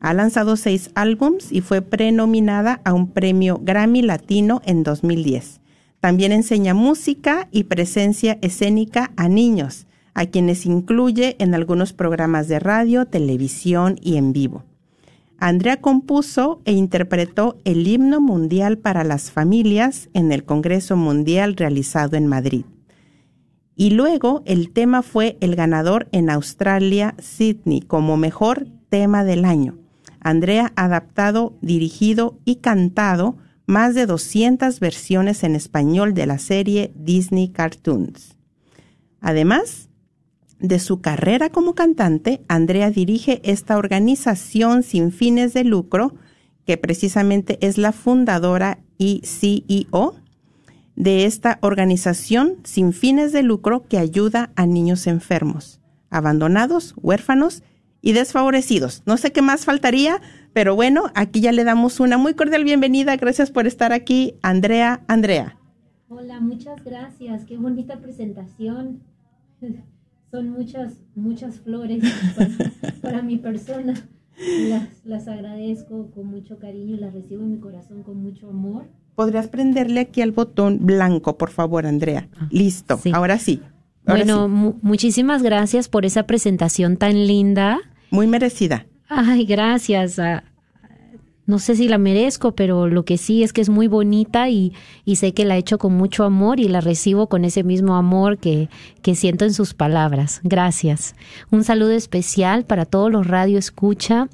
Ha 0.00 0.14
lanzado 0.14 0.56
seis 0.56 0.90
álbums 0.94 1.52
y 1.52 1.60
fue 1.60 1.82
prenominada 1.82 2.80
a 2.86 2.94
un 2.94 3.10
premio 3.10 3.60
Grammy 3.62 4.00
Latino 4.00 4.62
en 4.64 4.84
2010. 4.84 5.60
También 6.00 6.32
enseña 6.32 6.72
música 6.72 7.46
y 7.52 7.64
presencia 7.64 8.38
escénica 8.40 9.12
a 9.18 9.28
niños 9.28 9.86
a 10.18 10.26
quienes 10.26 10.66
incluye 10.66 11.37
en 11.38 11.54
algunos 11.54 11.92
programas 11.92 12.48
de 12.48 12.59
radio, 12.59 13.07
televisión 13.07 14.00
y 14.02 14.16
en 14.16 14.33
vivo. 14.33 14.64
Andrea 15.38 15.81
compuso 15.81 16.61
e 16.64 16.72
interpretó 16.72 17.57
el 17.64 17.87
himno 17.87 18.20
mundial 18.20 18.78
para 18.78 19.04
las 19.04 19.31
familias 19.31 20.09
en 20.14 20.33
el 20.33 20.42
Congreso 20.42 20.96
Mundial 20.96 21.54
realizado 21.54 22.16
en 22.16 22.26
Madrid. 22.26 22.64
Y 23.76 23.90
luego 23.90 24.42
el 24.44 24.72
tema 24.72 25.02
fue 25.02 25.38
el 25.40 25.54
ganador 25.54 26.09
en 26.11 26.31
Australia, 26.31 27.14
Sydney, 27.20 27.81
como 27.81 28.16
mejor 28.16 28.66
tema 28.88 29.22
del 29.22 29.44
año. 29.44 29.78
Andrea 30.18 30.72
ha 30.74 30.87
adaptado, 30.87 31.57
dirigido 31.61 32.40
y 32.44 32.57
cantado 32.57 33.37
más 33.66 33.94
de 33.94 34.07
200 34.07 34.81
versiones 34.81 35.44
en 35.44 35.54
español 35.54 36.12
de 36.14 36.26
la 36.26 36.38
serie 36.38 36.92
Disney 36.96 37.50
Cartoons. 37.50 38.37
Además, 39.20 39.88
de 40.61 40.79
su 40.79 41.01
carrera 41.01 41.51
como 41.51 41.75
cantante, 41.75 42.42
Andrea 42.49 42.90
dirige 42.90 43.40
esta 43.44 43.79
organización 43.79 44.83
sin 44.83 45.12
fines 45.12 45.55
de 45.55 45.64
lucro, 45.64 46.14
que 46.66 46.77
precisamente 46.77 47.59
es 47.66 47.79
la 47.79 47.92
fundadora 47.92 48.79
y 48.99 49.23
CEO 49.25 50.16
de 50.97 51.25
esta 51.27 51.59
organización 51.62 52.57
sin 52.64 52.92
fines 52.92 53.33
de 53.33 53.42
lucro 53.42 53.87
que 53.88 53.99
ayuda 53.99 54.51
a 54.57 54.66
niños 54.66 55.07
enfermos, 55.07 55.81
abandonados, 56.11 56.94
huérfanos 56.97 57.62
y 58.03 58.12
desfavorecidos. 58.12 59.03
No 59.07 59.16
sé 59.16 59.33
qué 59.33 59.42
más 59.42 59.64
faltaría, 59.64 60.21
pero 60.53 60.75
bueno, 60.75 61.05
aquí 61.14 61.40
ya 61.40 61.53
le 61.53 61.64
damos 61.64 62.01
una 62.01 62.18
muy 62.18 62.35
cordial 62.35 62.64
bienvenida. 62.64 63.16
Gracias 63.16 63.51
por 63.51 63.66
estar 63.66 63.92
aquí, 63.92 64.35
Andrea. 64.42 65.03
Andrea. 65.07 65.57
Hola, 66.09 66.40
muchas 66.40 66.83
gracias. 66.85 67.44
Qué 67.44 67.57
bonita 67.57 68.01
presentación. 68.01 69.03
Son 70.30 70.50
muchas, 70.50 70.94
muchas 71.14 71.60
flores 71.60 72.02
para, 73.02 73.22
mi 73.22 73.38
persona. 73.38 73.94
Las, 74.68 75.04
las, 75.04 75.28
agradezco 75.28 76.10
con 76.12 76.26
mucho 76.26 76.58
cariño, 76.58 76.96
las 76.96 77.12
recibo 77.12 77.42
en 77.42 77.52
mi 77.52 77.58
corazón 77.58 78.02
con 78.02 78.22
mucho 78.22 78.48
amor. 78.48 78.86
¿Podrías 79.14 79.48
prenderle 79.48 80.00
aquí 80.00 80.22
al 80.22 80.30
botón 80.30 80.86
blanco, 80.86 81.36
por 81.38 81.50
favor, 81.50 81.86
Andrea? 81.86 82.28
Ah, 82.36 82.46
Listo, 82.52 83.00
ahora 83.12 83.38
sí. 83.38 83.60
bueno, 84.06 84.46
muchísimas 84.48 85.42
gracias 85.42 85.88
por 85.88 86.04
esa 86.06 86.24
presentación 86.24 86.96
tan 86.96 87.26
linda. 87.26 87.80
Muy 88.10 88.28
merecida. 88.28 88.86
Ay, 89.08 89.44
gracias. 89.44 90.20
A, 90.20 90.44
no 91.48 91.58
sé 91.58 91.76
si 91.76 91.88
la 91.88 91.96
merezco, 91.96 92.52
pero 92.52 92.88
lo 92.88 93.06
que 93.06 93.16
sí 93.16 93.42
es 93.42 93.54
que 93.54 93.62
es 93.62 93.70
muy 93.70 93.88
bonita 93.88 94.50
y, 94.50 94.74
y, 95.06 95.16
sé 95.16 95.32
que 95.32 95.46
la 95.46 95.56
he 95.56 95.58
hecho 95.58 95.78
con 95.78 95.94
mucho 95.94 96.24
amor 96.24 96.61
y 96.61 96.68
la 96.68 96.82
recibo 96.82 97.30
con 97.30 97.46
ese 97.46 97.64
mismo 97.64 97.96
amor 97.96 98.37
que, 98.37 98.68
que 99.00 99.14
siento 99.14 99.46
en 99.46 99.54
sus 99.54 99.72
palabras. 99.72 100.40
Gracias. 100.44 101.14
Un 101.50 101.64
saludo 101.64 101.92
especial 101.92 102.66
para 102.66 102.84
todos 102.84 103.11
los 103.11 103.26
radio 103.26 103.58
escucha 103.58 104.28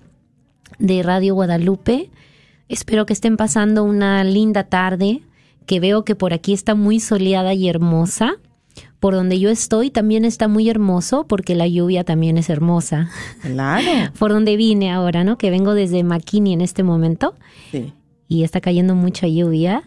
de 0.80 1.04
Radio 1.04 1.36
Guadalupe. 1.36 2.10
Espero 2.68 3.06
que 3.06 3.12
estén 3.12 3.36
pasando 3.36 3.84
una 3.84 4.24
linda 4.24 4.64
tarde, 4.64 5.22
que 5.66 5.78
veo 5.78 6.04
que 6.04 6.16
por 6.16 6.32
aquí 6.32 6.52
está 6.52 6.74
muy 6.74 6.98
soleada 6.98 7.54
y 7.54 7.68
hermosa. 7.68 8.38
Por 9.04 9.12
donde 9.12 9.38
yo 9.38 9.50
estoy 9.50 9.90
también 9.90 10.24
está 10.24 10.48
muy 10.48 10.70
hermoso 10.70 11.26
porque 11.26 11.54
la 11.54 11.68
lluvia 11.68 12.04
también 12.04 12.38
es 12.38 12.48
hermosa. 12.48 13.10
Claro. 13.42 13.86
Por 14.18 14.32
donde 14.32 14.56
vine 14.56 14.90
ahora, 14.90 15.24
¿no? 15.24 15.36
Que 15.36 15.50
vengo 15.50 15.74
desde 15.74 16.02
McKinney 16.02 16.54
en 16.54 16.62
este 16.62 16.82
momento 16.84 17.34
Sí. 17.70 17.92
y 18.28 18.44
está 18.44 18.62
cayendo 18.62 18.94
mucha 18.94 19.26
lluvia. 19.28 19.82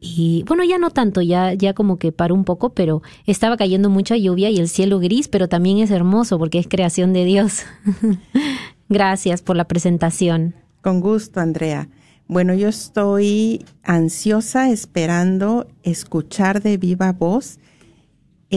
Y 0.00 0.44
bueno, 0.48 0.64
ya 0.64 0.78
no 0.78 0.88
tanto, 0.88 1.20
ya, 1.20 1.52
ya 1.52 1.74
como 1.74 1.98
que 1.98 2.10
paró 2.10 2.34
un 2.34 2.44
poco, 2.44 2.70
pero 2.70 3.02
estaba 3.26 3.58
cayendo 3.58 3.90
mucha 3.90 4.16
lluvia 4.16 4.48
y 4.48 4.56
el 4.56 4.70
cielo 4.70 4.98
gris, 4.98 5.28
pero 5.28 5.46
también 5.46 5.76
es 5.76 5.90
hermoso 5.90 6.38
porque 6.38 6.58
es 6.58 6.66
creación 6.66 7.12
de 7.12 7.26
Dios. 7.26 7.64
Gracias 8.88 9.42
por 9.42 9.56
la 9.56 9.68
presentación. 9.68 10.54
Con 10.80 11.00
gusto, 11.00 11.38
Andrea. 11.40 11.90
Bueno, 12.28 12.54
yo 12.54 12.68
estoy 12.68 13.66
ansiosa 13.82 14.70
esperando 14.70 15.66
escuchar 15.82 16.62
de 16.62 16.78
viva 16.78 17.12
voz, 17.12 17.58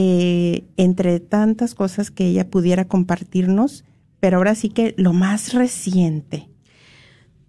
eh, 0.00 0.62
entre 0.76 1.18
tantas 1.18 1.74
cosas 1.74 2.12
que 2.12 2.28
ella 2.28 2.48
pudiera 2.48 2.86
compartirnos, 2.86 3.82
pero 4.20 4.36
ahora 4.36 4.54
sí 4.54 4.68
que 4.68 4.94
lo 4.96 5.12
más 5.12 5.54
reciente, 5.54 6.48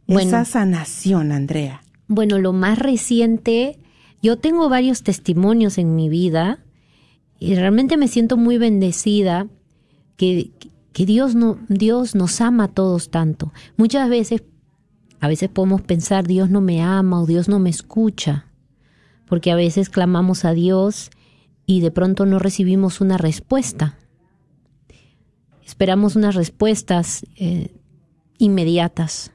Bueno. 0.08 0.22
esa 0.22 0.46
sanación, 0.46 1.32
Andrea. 1.32 1.84
Bueno, 2.08 2.40
lo 2.40 2.52
más 2.52 2.80
reciente, 2.80 3.78
yo 4.24 4.40
tengo 4.40 4.68
varios 4.68 5.04
testimonios 5.04 5.78
en 5.78 5.96
mi 5.96 6.10
vida 6.10 6.58
y 7.38 7.54
realmente 7.54 7.98
me 7.98 8.08
siento 8.08 8.36
muy 8.36 8.58
bendecida 8.58 9.46
que, 10.18 10.50
que 10.92 11.06
Dios, 11.06 11.36
no, 11.36 11.60
Dios 11.68 12.16
nos 12.16 12.42
ama 12.42 12.64
a 12.64 12.68
todos 12.70 13.12
tanto. 13.12 13.54
Muchas 13.78 14.10
veces, 14.10 14.42
a 15.20 15.28
veces 15.28 15.50
podemos 15.50 15.84
pensar 15.84 16.26
Dios 16.26 16.50
no 16.50 16.62
me 16.62 16.82
ama 16.82 17.22
o 17.22 17.28
Dios 17.28 17.48
no 17.48 17.60
me 17.60 17.70
escucha, 17.70 18.48
porque 19.28 19.52
a 19.52 19.56
veces 19.56 19.92
clamamos 19.92 20.46
a 20.46 20.54
Dios 20.54 21.12
y 21.70 21.82
de 21.82 21.92
pronto 21.92 22.26
no 22.26 22.40
recibimos 22.40 23.00
una 23.00 23.20
respuesta. 23.20 24.00
Esperamos 25.64 26.16
unas 26.16 26.34
respuestas 26.34 27.28
eh, 27.36 27.76
inmediatas 28.40 29.34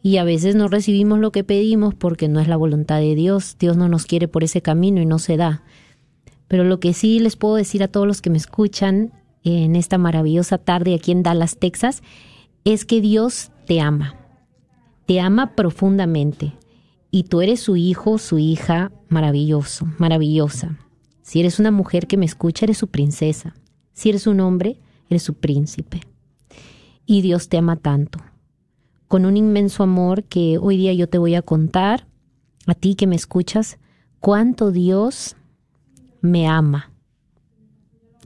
y 0.00 0.18
a 0.18 0.24
veces 0.24 0.54
no 0.54 0.68
recibimos 0.68 1.18
lo 1.18 1.32
que 1.32 1.42
pedimos 1.42 1.92
porque 1.92 2.28
no 2.28 2.38
es 2.38 2.46
la 2.46 2.56
voluntad 2.56 3.00
de 3.00 3.16
Dios. 3.16 3.56
Dios 3.58 3.76
no 3.76 3.88
nos 3.88 4.06
quiere 4.06 4.28
por 4.28 4.44
ese 4.44 4.62
camino 4.62 5.00
y 5.00 5.06
no 5.06 5.18
se 5.18 5.36
da. 5.36 5.64
Pero 6.46 6.62
lo 6.62 6.78
que 6.78 6.92
sí 6.92 7.18
les 7.18 7.34
puedo 7.34 7.56
decir 7.56 7.82
a 7.82 7.88
todos 7.88 8.06
los 8.06 8.22
que 8.22 8.30
me 8.30 8.38
escuchan 8.38 9.12
en 9.42 9.74
esta 9.74 9.98
maravillosa 9.98 10.58
tarde 10.58 10.94
aquí 10.94 11.10
en 11.10 11.24
Dallas, 11.24 11.56
Texas, 11.58 12.04
es 12.64 12.84
que 12.84 13.00
Dios 13.00 13.50
te 13.66 13.80
ama. 13.80 14.14
Te 15.04 15.18
ama 15.18 15.56
profundamente. 15.56 16.52
Y 17.10 17.24
tú 17.24 17.40
eres 17.40 17.58
su 17.58 17.74
hijo, 17.74 18.18
su 18.18 18.38
hija, 18.38 18.92
maravilloso, 19.08 19.88
maravillosa. 19.98 20.78
Si 21.26 21.40
eres 21.40 21.58
una 21.58 21.72
mujer 21.72 22.06
que 22.06 22.16
me 22.16 22.24
escucha, 22.24 22.66
eres 22.66 22.78
su 22.78 22.86
princesa. 22.86 23.56
Si 23.92 24.10
eres 24.10 24.28
un 24.28 24.38
hombre, 24.38 24.78
eres 25.10 25.24
su 25.24 25.34
príncipe. 25.34 26.02
Y 27.04 27.20
Dios 27.20 27.48
te 27.48 27.58
ama 27.58 27.74
tanto 27.74 28.20
con 29.08 29.24
un 29.24 29.36
inmenso 29.36 29.82
amor 29.82 30.22
que 30.24 30.58
hoy 30.58 30.76
día 30.76 30.92
yo 30.92 31.08
te 31.08 31.18
voy 31.18 31.34
a 31.34 31.42
contar, 31.42 32.06
a 32.66 32.74
ti 32.74 32.94
que 32.94 33.08
me 33.08 33.16
escuchas, 33.16 33.78
cuánto 34.20 34.70
Dios 34.70 35.34
me 36.20 36.46
ama. 36.46 36.92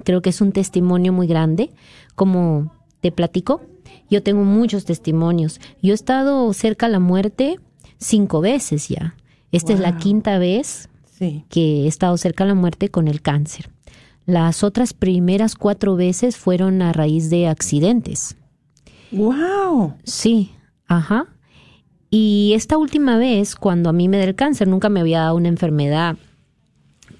Creo 0.04 0.20
que 0.22 0.28
es 0.28 0.42
un 0.42 0.52
testimonio 0.52 1.12
muy 1.12 1.26
grande. 1.26 1.70
Como 2.14 2.70
te 3.00 3.12
platico, 3.12 3.62
yo 4.10 4.22
tengo 4.22 4.44
muchos 4.44 4.84
testimonios. 4.84 5.58
Yo 5.82 5.92
he 5.92 5.94
estado 5.94 6.52
cerca 6.52 6.84
a 6.84 6.90
la 6.90 7.00
muerte 7.00 7.58
cinco 7.96 8.42
veces 8.42 8.88
ya. 8.88 9.14
Esta 9.52 9.72
es 9.72 9.80
la 9.80 9.96
quinta 9.96 10.38
vez 10.38 10.89
Sí. 11.20 11.44
que 11.50 11.84
he 11.84 11.86
estado 11.86 12.16
cerca 12.16 12.44
a 12.44 12.46
la 12.46 12.54
muerte 12.54 12.88
con 12.88 13.06
el 13.06 13.20
cáncer. 13.20 13.68
Las 14.24 14.64
otras 14.64 14.94
primeras 14.94 15.54
cuatro 15.54 15.94
veces 15.94 16.38
fueron 16.38 16.80
a 16.80 16.94
raíz 16.94 17.28
de 17.28 17.46
accidentes. 17.46 18.36
¡Wow! 19.12 19.94
Sí, 20.04 20.52
ajá. 20.86 21.26
Y 22.08 22.52
esta 22.54 22.78
última 22.78 23.18
vez, 23.18 23.54
cuando 23.54 23.90
a 23.90 23.92
mí 23.92 24.08
me 24.08 24.16
da 24.16 24.24
el 24.24 24.34
cáncer, 24.34 24.66
nunca 24.66 24.88
me 24.88 25.00
había 25.00 25.20
dado 25.20 25.36
una 25.36 25.48
enfermedad 25.48 26.16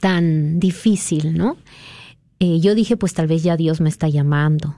tan 0.01 0.59
difícil, 0.59 1.37
¿no? 1.37 1.59
Eh, 2.39 2.59
yo 2.59 2.75
dije, 2.75 2.97
pues 2.97 3.13
tal 3.13 3.27
vez 3.27 3.43
ya 3.43 3.59
Dios 3.59 3.83
me 3.83 3.91
está 3.91 4.09
llamando, 4.09 4.77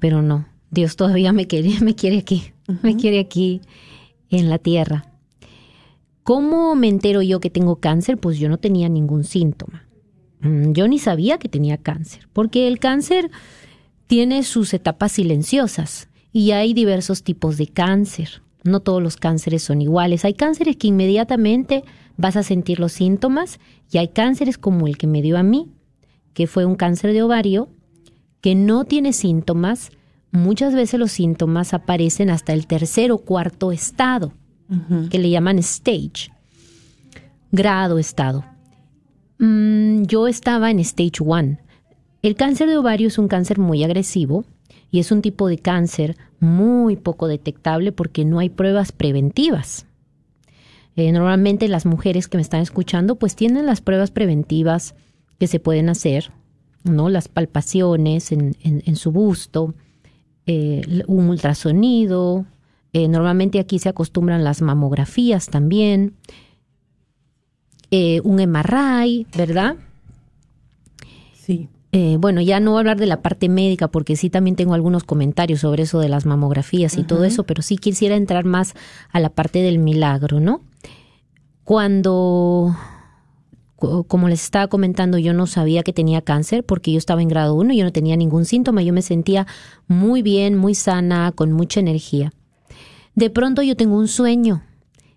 pero 0.00 0.22
no, 0.22 0.46
Dios 0.70 0.96
todavía 0.96 1.32
me 1.34 1.46
quiere, 1.46 1.78
me 1.82 1.94
quiere 1.94 2.16
aquí, 2.18 2.52
me 2.82 2.96
quiere 2.96 3.20
aquí 3.20 3.60
en 4.30 4.48
la 4.48 4.58
tierra. 4.58 5.04
¿Cómo 6.26 6.74
me 6.74 6.88
entero 6.88 7.22
yo 7.22 7.38
que 7.38 7.50
tengo 7.50 7.76
cáncer? 7.76 8.18
Pues 8.18 8.36
yo 8.36 8.48
no 8.48 8.58
tenía 8.58 8.88
ningún 8.88 9.22
síntoma. 9.22 9.86
Mm, 10.40 10.72
Yo 10.72 10.88
ni 10.88 10.98
sabía 10.98 11.38
que 11.38 11.48
tenía 11.48 11.78
cáncer, 11.78 12.28
porque 12.32 12.66
el 12.66 12.80
cáncer 12.80 13.30
tiene 14.08 14.42
sus 14.42 14.74
etapas 14.74 15.12
silenciosas 15.12 16.08
y 16.32 16.50
hay 16.50 16.74
diversos 16.74 17.22
tipos 17.22 17.58
de 17.58 17.68
cáncer. 17.68 18.42
No 18.64 18.80
todos 18.80 19.00
los 19.00 19.16
cánceres 19.16 19.62
son 19.62 19.80
iguales. 19.80 20.24
Hay 20.24 20.34
cánceres 20.34 20.76
que 20.76 20.88
inmediatamente 20.88 21.84
vas 22.16 22.34
a 22.36 22.42
sentir 22.42 22.80
los 22.80 22.90
síntomas 22.90 23.60
y 23.92 23.98
hay 23.98 24.08
cánceres 24.08 24.58
como 24.58 24.88
el 24.88 24.98
que 24.98 25.06
me 25.06 25.22
dio 25.22 25.38
a 25.38 25.44
mí, 25.44 25.70
que 26.34 26.48
fue 26.48 26.64
un 26.64 26.74
cáncer 26.74 27.12
de 27.12 27.22
ovario, 27.22 27.68
que 28.40 28.56
no 28.56 28.84
tiene 28.84 29.12
síntomas. 29.12 29.90
Muchas 30.32 30.74
veces 30.74 30.98
los 30.98 31.12
síntomas 31.12 31.72
aparecen 31.72 32.30
hasta 32.30 32.52
el 32.52 32.66
tercer 32.66 33.12
o 33.12 33.18
cuarto 33.18 33.70
estado, 33.70 34.32
que 35.10 35.18
le 35.18 35.30
llaman 35.30 35.58
stage, 35.58 36.30
grado, 37.52 37.98
estado. 37.98 38.44
Mm, 39.38 40.02
yo 40.04 40.26
estaba 40.26 40.70
en 40.70 40.80
stage 40.80 41.20
1. 41.22 41.58
El 42.22 42.34
cáncer 42.34 42.68
de 42.68 42.76
ovario 42.76 43.08
es 43.08 43.18
un 43.18 43.28
cáncer 43.28 43.58
muy 43.58 43.84
agresivo 43.84 44.44
y 44.90 44.98
es 44.98 45.12
un 45.12 45.22
tipo 45.22 45.46
de 45.48 45.58
cáncer 45.58 46.16
muy 46.40 46.96
poco 46.96 47.28
detectable 47.28 47.92
porque 47.92 48.24
no 48.24 48.38
hay 48.38 48.48
pruebas 48.48 48.92
preventivas. 48.92 49.86
Eh, 50.96 51.12
normalmente 51.12 51.68
las 51.68 51.84
mujeres 51.86 52.26
que 52.26 52.38
me 52.38 52.42
están 52.42 52.62
escuchando 52.62 53.16
pues 53.16 53.36
tienen 53.36 53.66
las 53.66 53.80
pruebas 53.82 54.10
preventivas 54.10 54.94
que 55.38 55.46
se 55.46 55.60
pueden 55.60 55.90
hacer, 55.90 56.32
¿no? 56.84 57.10
Las 57.10 57.28
palpaciones 57.28 58.32
en, 58.32 58.56
en- 58.62 58.96
su 58.96 59.12
busto, 59.12 59.74
eh, 60.46 61.02
un 61.06 61.28
ultrasonido. 61.28 62.46
Eh, 62.96 63.08
normalmente 63.08 63.58
aquí 63.58 63.78
se 63.78 63.88
acostumbran 63.90 64.42
las 64.44 64.62
mamografías 64.62 65.48
también, 65.48 66.14
eh, 67.90 68.20
un 68.24 68.40
MRI, 68.40 69.26
¿verdad? 69.36 69.76
Sí. 71.34 71.68
Eh, 71.92 72.16
bueno, 72.18 72.40
ya 72.40 72.58
no 72.60 72.70
voy 72.72 72.78
a 72.78 72.80
hablar 72.80 72.96
de 72.98 73.06
la 73.06 73.22
parte 73.22 73.48
médica 73.48 73.88
porque 73.88 74.16
sí 74.16 74.28
también 74.30 74.56
tengo 74.56 74.74
algunos 74.74 75.04
comentarios 75.04 75.60
sobre 75.60 75.84
eso 75.84 76.00
de 76.00 76.08
las 76.08 76.26
mamografías 76.26 76.98
y 76.98 77.04
todo 77.04 77.24
eso, 77.24 77.44
pero 77.44 77.62
sí 77.62 77.76
quisiera 77.76 78.16
entrar 78.16 78.44
más 78.44 78.74
a 79.12 79.20
la 79.20 79.30
parte 79.30 79.60
del 79.62 79.78
milagro, 79.78 80.40
¿no? 80.40 80.60
Cuando, 81.64 82.76
co- 83.76 84.04
como 84.04 84.28
les 84.28 84.42
estaba 84.42 84.66
comentando, 84.68 85.18
yo 85.18 85.32
no 85.32 85.46
sabía 85.46 85.82
que 85.82 85.92
tenía 85.92 86.22
cáncer 86.22 86.64
porque 86.64 86.92
yo 86.92 86.98
estaba 86.98 87.22
en 87.22 87.28
grado 87.28 87.54
1, 87.54 87.72
yo 87.74 87.84
no 87.84 87.92
tenía 87.92 88.16
ningún 88.16 88.44
síntoma, 88.44 88.82
yo 88.82 88.92
me 88.92 89.02
sentía 89.02 89.46
muy 89.88 90.22
bien, 90.22 90.56
muy 90.56 90.74
sana, 90.74 91.32
con 91.34 91.52
mucha 91.52 91.80
energía. 91.80 92.32
De 93.16 93.30
pronto 93.30 93.62
yo 93.62 93.76
tengo 93.76 93.96
un 93.96 94.08
sueño 94.08 94.62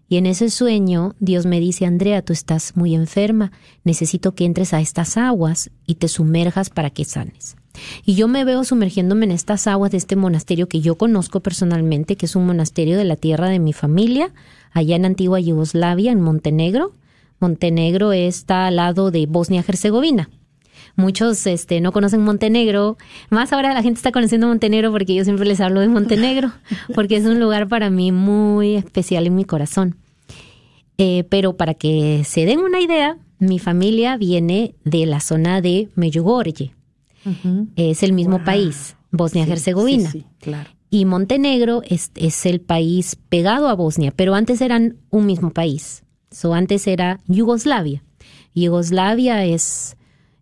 y 0.07 0.15
en 0.15 0.25
ese 0.25 0.49
sueño 0.49 1.15
Dios 1.19 1.45
me 1.45 1.59
dice, 1.59 1.85
Andrea, 1.85 2.21
tú 2.21 2.31
estás 2.31 2.77
muy 2.77 2.95
enferma, 2.95 3.51
necesito 3.83 4.33
que 4.33 4.45
entres 4.45 4.73
a 4.73 4.79
estas 4.79 5.17
aguas 5.17 5.69
y 5.85 5.95
te 5.95 6.07
sumerjas 6.07 6.69
para 6.69 6.91
que 6.91 7.03
sanes. 7.03 7.57
Y 8.05 8.15
yo 8.15 8.29
me 8.29 8.45
veo 8.45 8.63
sumergiéndome 8.63 9.25
en 9.25 9.31
estas 9.31 9.67
aguas 9.67 9.91
de 9.91 9.97
este 9.97 10.15
monasterio 10.15 10.69
que 10.69 10.79
yo 10.79 10.97
conozco 10.97 11.41
personalmente, 11.41 12.15
que 12.15 12.25
es 12.25 12.37
un 12.37 12.45
monasterio 12.45 12.97
de 12.97 13.03
la 13.03 13.17
tierra 13.17 13.49
de 13.49 13.59
mi 13.59 13.73
familia, 13.73 14.33
allá 14.71 14.95
en 14.95 15.03
antigua 15.03 15.41
Yugoslavia, 15.41 16.13
en 16.13 16.21
Montenegro. 16.21 16.95
Montenegro 17.41 18.13
está 18.13 18.67
al 18.67 18.77
lado 18.77 19.11
de 19.11 19.25
Bosnia-Herzegovina. 19.25 20.29
Muchos 20.99 21.47
este, 21.47 21.79
no 21.79 21.93
conocen 21.93 22.21
Montenegro. 22.21 22.97
Más 23.29 23.53
ahora 23.53 23.73
la 23.73 23.81
gente 23.81 23.99
está 23.99 24.11
conociendo 24.11 24.47
Montenegro 24.47 24.91
porque 24.91 25.15
yo 25.15 25.23
siempre 25.23 25.47
les 25.47 25.61
hablo 25.61 25.79
de 25.79 25.87
Montenegro, 25.87 26.51
porque 26.93 27.15
es 27.15 27.25
un 27.25 27.39
lugar 27.39 27.69
para 27.69 27.89
mí 27.89 28.11
muy 28.11 28.75
especial 28.75 29.25
en 29.25 29.35
mi 29.35 29.45
corazón. 29.45 29.95
Eh, 30.97 31.23
pero 31.29 31.55
para 31.55 31.73
que 31.73 32.23
se 32.25 32.45
den 32.45 32.59
una 32.59 32.81
idea, 32.81 33.17
mi 33.39 33.59
familia 33.59 34.17
viene 34.17 34.75
de 34.83 35.05
la 35.05 35.21
zona 35.21 35.61
de 35.61 35.87
Medjugorje. 35.95 36.73
Es 37.77 38.03
el 38.03 38.11
mismo 38.11 38.43
país, 38.43 38.97
Bosnia-Herzegovina. 39.11 40.11
Sí, 40.11 40.19
sí, 40.19 40.25
claro. 40.39 40.69
Y 40.89 41.05
Montenegro 41.05 41.81
es, 41.87 42.11
es 42.15 42.45
el 42.45 42.59
país 42.59 43.15
pegado 43.29 43.69
a 43.69 43.73
Bosnia, 43.73 44.11
pero 44.13 44.35
antes 44.35 44.59
eran 44.59 44.97
un 45.11 45.25
mismo 45.25 45.51
país. 45.51 46.03
So, 46.31 46.53
antes 46.53 46.87
era 46.87 47.21
Yugoslavia. 47.27 48.03
Yugoslavia 48.53 49.45
es, 49.45 49.95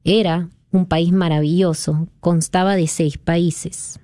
era 0.08 0.50
un 0.72 0.86
país 0.86 1.12
maravilloso, 1.12 2.08
constaba 2.20 2.76
de 2.76 2.88
seis 2.88 3.18
países, 3.18 4.00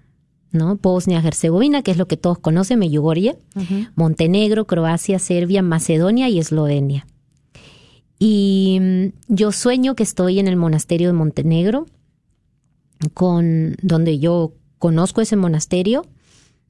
¿no? 0.51 0.75
Bosnia, 0.75 1.19
Herzegovina, 1.19 1.81
que 1.81 1.91
es 1.91 1.97
lo 1.97 2.07
que 2.07 2.17
todos 2.17 2.39
conocen, 2.39 2.79
Medjugorje, 2.79 3.37
Montenegro, 3.95 4.65
Croacia, 4.65 5.17
Serbia, 5.17 5.61
Macedonia 5.61 6.29
y 6.29 6.39
Eslovenia. 6.39 7.07
Y 8.19 8.79
mm, 8.81 9.33
yo 9.33 9.51
sueño 9.51 9.95
que 9.95 10.03
estoy 10.03 10.39
en 10.39 10.47
el 10.47 10.55
monasterio 10.55 11.07
de 11.07 11.13
Montenegro, 11.13 11.87
con 13.13 13.75
donde 13.81 14.19
yo 14.19 14.53
conozco 14.77 15.21
ese 15.21 15.35
monasterio, 15.35 16.05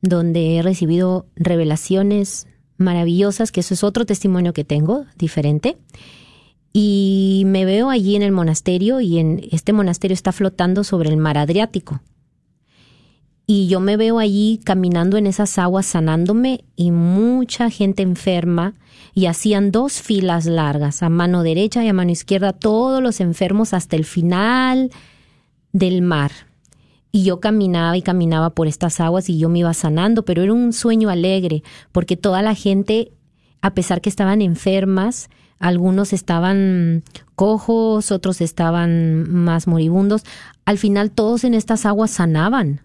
donde 0.01 0.57
he 0.57 0.61
recibido 0.61 1.27
revelaciones 1.35 2.47
maravillosas, 2.77 3.51
que 3.51 3.61
eso 3.61 3.73
es 3.73 3.83
otro 3.83 4.05
testimonio 4.05 4.53
que 4.53 4.63
tengo, 4.63 5.05
diferente. 5.17 5.77
Y 6.73 7.43
me 7.45 7.65
veo 7.65 7.91
allí 7.91 8.15
en 8.15 8.23
el 8.23 8.31
monasterio 8.31 8.99
y 8.99 9.19
en 9.19 9.47
este 9.51 9.73
monasterio 9.73 10.15
está 10.15 10.31
flotando 10.31 10.83
sobre 10.83 11.09
el 11.09 11.17
mar 11.17 11.37
Adriático. 11.37 12.01
Y 13.45 13.67
yo 13.67 13.79
me 13.79 13.97
veo 13.97 14.19
allí 14.19 14.59
caminando 14.63 15.17
en 15.17 15.27
esas 15.27 15.59
aguas 15.59 15.85
sanándome 15.85 16.63
y 16.75 16.91
mucha 16.91 17.69
gente 17.69 18.01
enferma 18.01 18.73
y 19.13 19.27
hacían 19.27 19.71
dos 19.71 20.01
filas 20.01 20.45
largas, 20.45 21.03
a 21.03 21.09
mano 21.09 21.43
derecha 21.43 21.83
y 21.83 21.89
a 21.89 21.93
mano 21.93 22.11
izquierda, 22.11 22.53
todos 22.53 23.03
los 23.03 23.19
enfermos 23.19 23.73
hasta 23.73 23.95
el 23.95 24.05
final 24.05 24.91
del 25.73 26.01
mar. 26.01 26.31
Y 27.11 27.23
yo 27.23 27.39
caminaba 27.39 27.95
y 27.95 28.01
caminaba 28.01 28.51
por 28.51 28.67
estas 28.67 28.99
aguas 28.99 29.29
y 29.29 29.37
yo 29.37 29.49
me 29.49 29.59
iba 29.59 29.73
sanando, 29.73 30.25
pero 30.25 30.41
era 30.41 30.53
un 30.53 30.73
sueño 30.73 31.09
alegre, 31.09 31.61
porque 31.91 32.17
toda 32.17 32.41
la 32.41 32.55
gente, 32.55 33.11
a 33.61 33.75
pesar 33.75 34.01
que 34.01 34.09
estaban 34.09 34.41
enfermas, 34.41 35.29
algunos 35.63 36.11
estaban 36.11 37.03
cojos, 37.35 38.11
otros 38.11 38.41
estaban 38.41 39.31
más 39.31 39.65
moribundos, 39.65 40.23
al 40.65 40.77
final 40.77 41.09
todos 41.09 41.45
en 41.45 41.53
estas 41.53 41.85
aguas 41.85 42.11
sanaban 42.11 42.81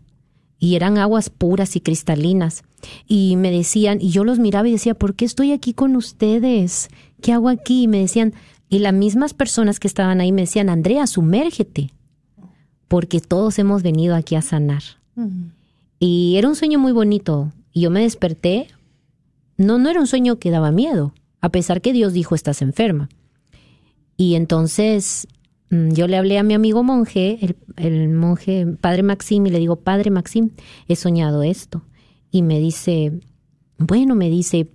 y 0.61 0.77
eran 0.77 0.97
aguas 0.97 1.29
puras 1.29 1.75
y 1.75 1.81
cristalinas. 1.81 2.63
Y 3.09 3.35
me 3.35 3.51
decían, 3.51 3.99
y 4.01 4.11
yo 4.11 4.23
los 4.23 4.39
miraba 4.39 4.69
y 4.69 4.73
decía, 4.73 4.95
¿por 4.95 5.17
qué 5.17 5.25
estoy 5.25 5.51
aquí 5.51 5.75
con 5.75 5.97
ustedes? 5.97 6.89
¿Qué 7.21 7.33
hago 7.33 7.49
aquí? 7.49 7.83
Y 7.83 7.89
me 7.89 7.99
decían, 7.99 8.33
y 8.69 8.79
las 8.79 8.95
mismas 8.95 9.35
personas 9.35 9.81
que 9.81 9.89
estaban 9.89 10.21
ahí 10.21 10.31
me 10.31 10.43
decían, 10.43 10.69
Andrea, 10.69 11.09
sumérgete, 11.09 11.91
porque 12.87 13.21
todos 13.21 13.59
hemos 13.59 13.83
venido 13.83 14.15
aquí 14.15 14.37
a 14.37 14.43
sanar. 14.43 14.85
Y 15.99 16.37
era 16.37 16.49
un 16.49 16.55
sueño 16.55 16.79
muy 16.79 16.93
bonito. 16.93 17.53
Y 17.73 17.81
yo 17.81 17.91
me 17.91 18.03
desperté. 18.03 18.69
No, 19.57 19.79
no 19.79 19.91
era 19.91 19.99
un 19.99 20.07
sueño 20.07 20.39
que 20.39 20.53
daba 20.53 20.71
miedo, 20.71 21.13
a 21.41 21.49
pesar 21.51 21.81
que 21.81 21.93
Dios 21.93 22.13
dijo, 22.13 22.35
estás 22.35 22.63
enferma. 22.63 23.09
Y 24.17 24.35
entonces 24.35 25.29
Mm, 25.71 25.91
yo 25.93 26.07
le 26.07 26.17
hablé 26.17 26.39
a 26.39 26.43
mi 26.43 26.55
amigo 26.55 26.83
monje, 26.83 27.39
el, 27.77 28.09
monje 28.09 28.67
padre 28.81 29.03
Maxim, 29.03 29.47
y 29.47 29.51
le 29.51 29.59
digo, 29.59 29.77
padre 29.77 30.11
Maxim, 30.11 30.51
he 30.89 30.97
soñado 30.97 31.43
esto. 31.43 31.83
Y 32.31 32.43
me 32.43 32.59
dice, 32.59 33.21
bueno, 33.79 34.15
me 34.15 34.31
dice, 34.31 34.69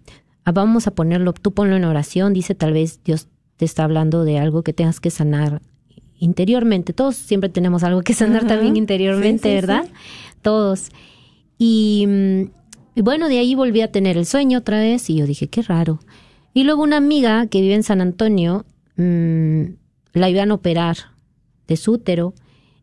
ah, 0.45 0.51
vamos 0.51 0.87
a 0.87 0.91
ponerlo, 0.91 1.33
tú 1.33 1.51
ponlo 1.51 1.75
en 1.75 1.85
oración, 1.85 2.33
dice, 2.33 2.55
tal 2.55 2.73
vez 2.73 3.01
Dios 3.03 3.27
te 3.57 3.65
está 3.65 3.83
hablando 3.83 4.23
de 4.23 4.39
algo 4.39 4.63
que 4.63 4.73
tengas 4.73 4.99
que 4.99 5.09
sanar 5.09 5.61
interiormente. 6.17 6.93
Todos 6.93 7.15
siempre 7.15 7.49
tenemos 7.49 7.83
algo 7.83 8.01
que 8.01 8.13
sanar 8.13 8.45
también 8.47 8.77
interiormente, 8.77 9.53
¿verdad? 9.53 9.85
Todos. 10.41 10.89
Y, 11.57 12.05
mm, 12.07 12.41
y 12.95 13.01
bueno, 13.01 13.29
de 13.29 13.39
ahí 13.39 13.55
volví 13.55 13.81
a 13.81 13.91
tener 13.91 14.17
el 14.17 14.27
sueño 14.27 14.59
otra 14.59 14.79
vez 14.79 15.09
y 15.09 15.15
yo 15.15 15.25
dije, 15.25 15.47
qué 15.47 15.63
raro. 15.63 15.99
Y 16.53 16.63
luego 16.63 16.83
una 16.83 16.97
amiga 16.97 17.47
que 17.47 17.61
vive 17.61 17.75
en 17.75 17.83
San 17.83 18.01
Antonio, 18.01 18.65
mmm, 18.95 19.63
la 20.13 20.29
iban 20.29 20.51
a 20.51 20.55
operar 20.55 20.97
de 21.67 21.77
su 21.77 21.93
útero 21.93 22.33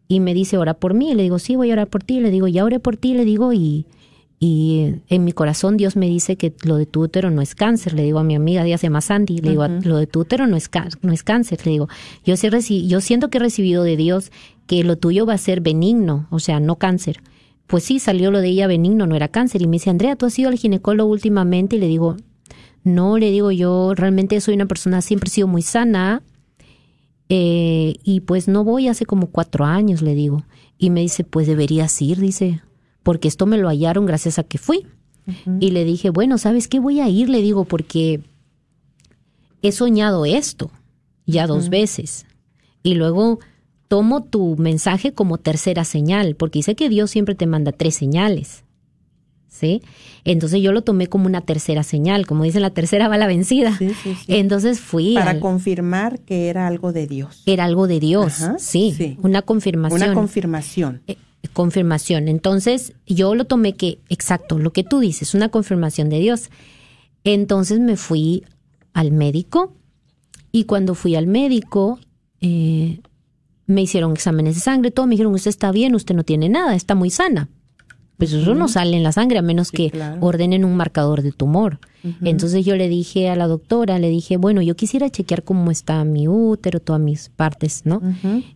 y 0.09 0.19
me 0.21 0.35
dice, 0.35 0.59
ora 0.59 0.75
por 0.75 0.95
mí. 0.95 1.15
le 1.15 1.23
digo, 1.23 1.39
sí, 1.39 1.55
voy 1.55 1.71
a 1.71 1.75
orar 1.75 1.89
por 1.89 2.03
ti. 2.03 2.21
le 2.21 2.31
digo, 2.31 2.49
ya 2.49 2.65
oré 2.65 2.81
por 2.81 2.97
ti. 2.97 3.15
Le 3.15 3.25
digo, 3.25 3.53
y, 3.53 3.87
y 4.41 4.97
en 5.09 5.25
mi 5.25 5.31
corazón 5.33 5.77
Dios 5.77 5.95
me 5.95 6.09
dice 6.09 6.35
que 6.37 6.53
lo 6.65 6.77
de 6.77 6.87
tu 6.87 7.03
útero 7.03 7.31
no 7.31 7.43
es 7.43 7.55
cáncer. 7.55 7.95
Le 7.95 8.03
digo 8.03 8.19
a 8.19 8.25
mi 8.25 8.35
amiga, 8.35 8.65
se 8.65 8.87
llama 8.87 9.03
Sandy. 9.03 9.39
Le 9.39 9.51
digo, 9.51 9.69
lo 9.69 9.99
de 9.99 10.09
tu 10.09 10.21
útero 10.21 10.49
no 10.49 10.57
es, 10.57 10.69
no 11.03 11.13
es 11.13 11.23
cáncer. 11.23 11.65
Le 11.65 11.71
digo, 11.71 11.89
yo, 12.25 12.37
sé 12.37 12.51
yo 12.89 13.01
siento 13.01 13.31
que 13.31 13.39
he 13.39 13.41
recibido 13.41 13.85
de 13.85 13.97
Dios 13.97 14.33
que 14.67 14.83
lo 14.83 14.97
tuyo 14.97 15.27
va 15.27 15.35
a 15.35 15.39
ser 15.39 15.61
benigno, 15.61 16.27
o 16.31 16.41
sea, 16.41 16.59
no 16.59 16.77
cáncer. 16.77 17.23
Pues 17.69 17.85
sí, 17.85 18.01
salió 18.01 18.33
lo 18.33 18.41
de 18.41 18.49
ella 18.49 18.67
benigno, 18.67 19.07
no 19.07 19.15
era 19.15 19.29
cáncer. 19.29 19.63
Y 19.63 19.69
me 19.69 19.77
dice, 19.77 19.91
Andrea, 19.91 20.17
¿tú 20.17 20.27
has 20.27 20.37
ido 20.41 20.49
al 20.49 20.59
ginecólogo 20.59 21.09
últimamente? 21.09 21.77
Y 21.77 21.79
le 21.79 21.87
digo, 21.87 22.17
no, 22.83 23.19
le 23.19 23.31
digo, 23.31 23.51
yo 23.51 23.95
realmente 23.95 24.41
soy 24.41 24.55
una 24.55 24.67
persona, 24.67 25.03
siempre 25.03 25.29
he 25.29 25.33
sido 25.33 25.49
muy 25.49 25.63
sana, 25.63 26.23
eh, 27.29 27.95
y 28.03 28.21
pues 28.21 28.49
no 28.49 28.65
voy 28.65 28.89
hace 28.89 29.07
como 29.07 29.29
cuatro 29.29 29.65
años, 29.65 30.03
le 30.03 30.15
digo. 30.15 30.45
Y 30.79 30.91
me 30.91 31.01
dice, 31.01 31.23
pues 31.25 31.47
deberías 31.47 32.01
ir, 32.03 32.19
dice, 32.19 32.61
porque 33.03 33.29
esto 33.29 33.47
me 33.47 33.59
lo 33.59 33.69
hallaron 33.69 34.05
gracias 34.07 34.39
a 34.39 34.43
que 34.43 34.59
fui. 34.59 34.87
Y 35.61 35.71
le 35.71 35.85
dije, 35.85 36.11
bueno, 36.11 36.39
¿sabes 36.39 36.67
qué? 36.67 36.81
Voy 36.81 36.99
a 36.99 37.09
ir, 37.09 37.29
le 37.29 37.41
digo, 37.41 37.65
porque 37.65 38.21
he 39.63 39.71
soñado 39.71 40.25
esto 40.25 40.73
ya 41.25 41.47
dos 41.47 41.69
veces. 41.69 42.27
Y 42.83 42.95
luego 42.95 43.39
tomo 43.87 44.25
tu 44.25 44.57
mensaje 44.57 45.13
como 45.13 45.39
tercera 45.39 45.85
señal, 45.85 46.35
porque 46.35 46.61
dice 46.61 46.75
que 46.75 46.89
Dios 46.89 47.13
siempre 47.13 47.37
te 47.37 47.47
manda 47.47 47.71
tres 47.71 47.95
señales. 47.95 48.65
¿Sí? 49.51 49.83
Entonces 50.25 50.63
yo 50.63 50.73
lo 50.73 50.83
tomé 50.83 51.09
como 51.09 51.27
una 51.27 51.43
tercera 51.43 51.83
señal, 51.83 52.27
como 52.27 52.45
dicen, 52.45 52.63
la 52.63 52.71
tercera 52.71 53.09
va 53.09 53.19
la 53.19 53.27
vencida. 53.27 53.79
Entonces 54.29 54.81
fui. 54.81 55.15
Para 55.15 55.41
confirmar 55.41 56.21
que 56.21 56.49
era 56.49 56.67
algo 56.67 56.93
de 56.93 57.07
Dios. 57.07 57.43
Era 57.45 57.65
algo 57.65 57.87
de 57.87 58.01
Dios, 58.01 58.41
sí, 58.59 59.19
Una 59.23 59.43
confirmación. 59.43 60.03
Una 60.03 60.15
confirmación. 60.15 61.03
Eh, 61.07 61.17
confirmación. 61.53 62.29
Entonces 62.29 62.95
yo 63.07 63.35
lo 63.35 63.45
tomé 63.45 63.75
que, 63.75 63.99
exacto, 64.09 64.59
lo 64.59 64.73
que 64.73 64.85
tú 64.85 65.01
dices, 65.01 65.35
una 65.35 65.49
confirmación 65.51 66.09
de 66.09 66.21
Dios. 66.21 66.51
Entonces 67.25 67.81
me 67.81 67.97
fui 67.97 68.45
al 68.95 69.13
médico 69.13 69.75
y 70.53 70.65
cuando 70.65 70.95
fui 70.95 71.17
al 71.17 71.27
médico, 71.27 71.99
eh, 72.41 73.01
me 73.67 73.83
hicieron 73.83 74.13
exámenes 74.13 74.55
de 74.55 74.61
sangre, 74.61 74.91
todo, 74.91 75.07
me 75.07 75.13
dijeron, 75.13 75.35
usted 75.35 75.51
está 75.51 75.71
bien, 75.71 75.95
usted 75.95 76.15
no 76.15 76.25
tiene 76.25 76.49
nada, 76.49 76.75
está 76.75 76.95
muy 76.95 77.11
sana 77.11 77.49
pues 78.21 78.33
eso 78.35 78.55
no 78.55 78.69
sale 78.69 78.97
en 78.97 79.03
la 79.03 79.13
sangre 79.13 79.39
a 79.39 79.43
menos 79.43 79.73
que 79.73 79.91
ordenen 80.21 80.65
un 80.65 80.77
marcador 80.77 81.23
de 81.23 81.33
tumor. 81.33 81.81
Entonces 82.23 82.65
yo 82.65 82.77
le 82.77 82.89
dije 82.89 83.29
a 83.31 83.37
la 83.37 83.47
doctora, 83.47 83.99
le 83.99 84.09
dije, 84.09 84.37
bueno, 84.37 84.63
yo 84.63 84.77
quisiera 84.77 85.11
chequear 85.11 85.43
cómo 85.43 85.71
está 85.71 86.05
mi 86.05 86.29
útero, 86.29 86.81
todas 86.81 87.01
mis 87.01 87.31
partes, 87.31 87.83
¿no? 87.85 88.01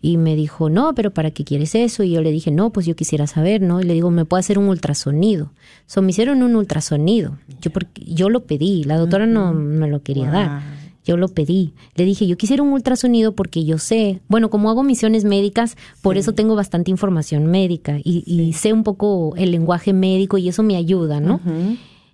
Y 0.01 0.19
me 0.19 0.37
dijo, 0.37 0.71
no, 0.71 0.95
pero 0.95 1.11
¿para 1.13 1.31
qué 1.31 1.45
quieres 1.45 1.75
eso? 1.75 2.03
Y 2.03 2.11
yo 2.11 2.23
le 2.23 2.31
dije, 2.31 2.51
no, 2.51 2.71
pues 2.71 2.87
yo 2.87 2.95
quisiera 2.95 3.27
saber, 3.27 3.63
¿no? 3.63 3.81
Y 3.81 3.85
le 3.85 3.95
digo, 3.95 4.11
¿me 4.11 4.25
puede 4.25 4.41
hacer 4.41 4.59
un 4.59 4.69
ultrasonido? 4.69 5.51
So, 5.87 6.03
me 6.03 6.11
hicieron 6.11 6.43
un 6.43 6.55
ultrasonido. 6.55 7.39
Yo, 7.61 7.71
porque, 7.71 8.03
yo 8.07 8.29
lo 8.29 8.45
pedí, 8.45 8.85
la 8.85 8.99
doctora 8.99 9.27
no 9.27 9.53
me 9.55 9.89
lo 9.89 10.03
quería 10.03 10.31
dar. 10.31 10.63
Yo 11.05 11.17
lo 11.17 11.29
pedí. 11.29 11.75
Le 11.95 12.05
dije, 12.05 12.27
yo 12.27 12.37
quisiera 12.37 12.63
un 12.63 12.73
ultrasonido 12.73 13.33
porque 13.33 13.65
yo 13.65 13.79
sé, 13.79 14.21
bueno, 14.29 14.51
como 14.51 14.71
hago 14.71 14.83
misiones 14.83 15.25
médicas, 15.25 15.77
por 16.03 16.17
eso 16.17 16.33
tengo 16.33 16.55
bastante 16.55 16.91
información 16.91 17.47
médica 17.47 17.99
y, 18.03 18.53
sé 18.55 18.73
un 18.73 18.85
poco 18.85 19.35
el 19.37 19.51
lenguaje 19.51 19.93
médico 19.93 20.39
y 20.39 20.49
eso 20.49 20.63
me 20.63 20.77
ayuda, 20.77 21.21
¿no? 21.21 21.41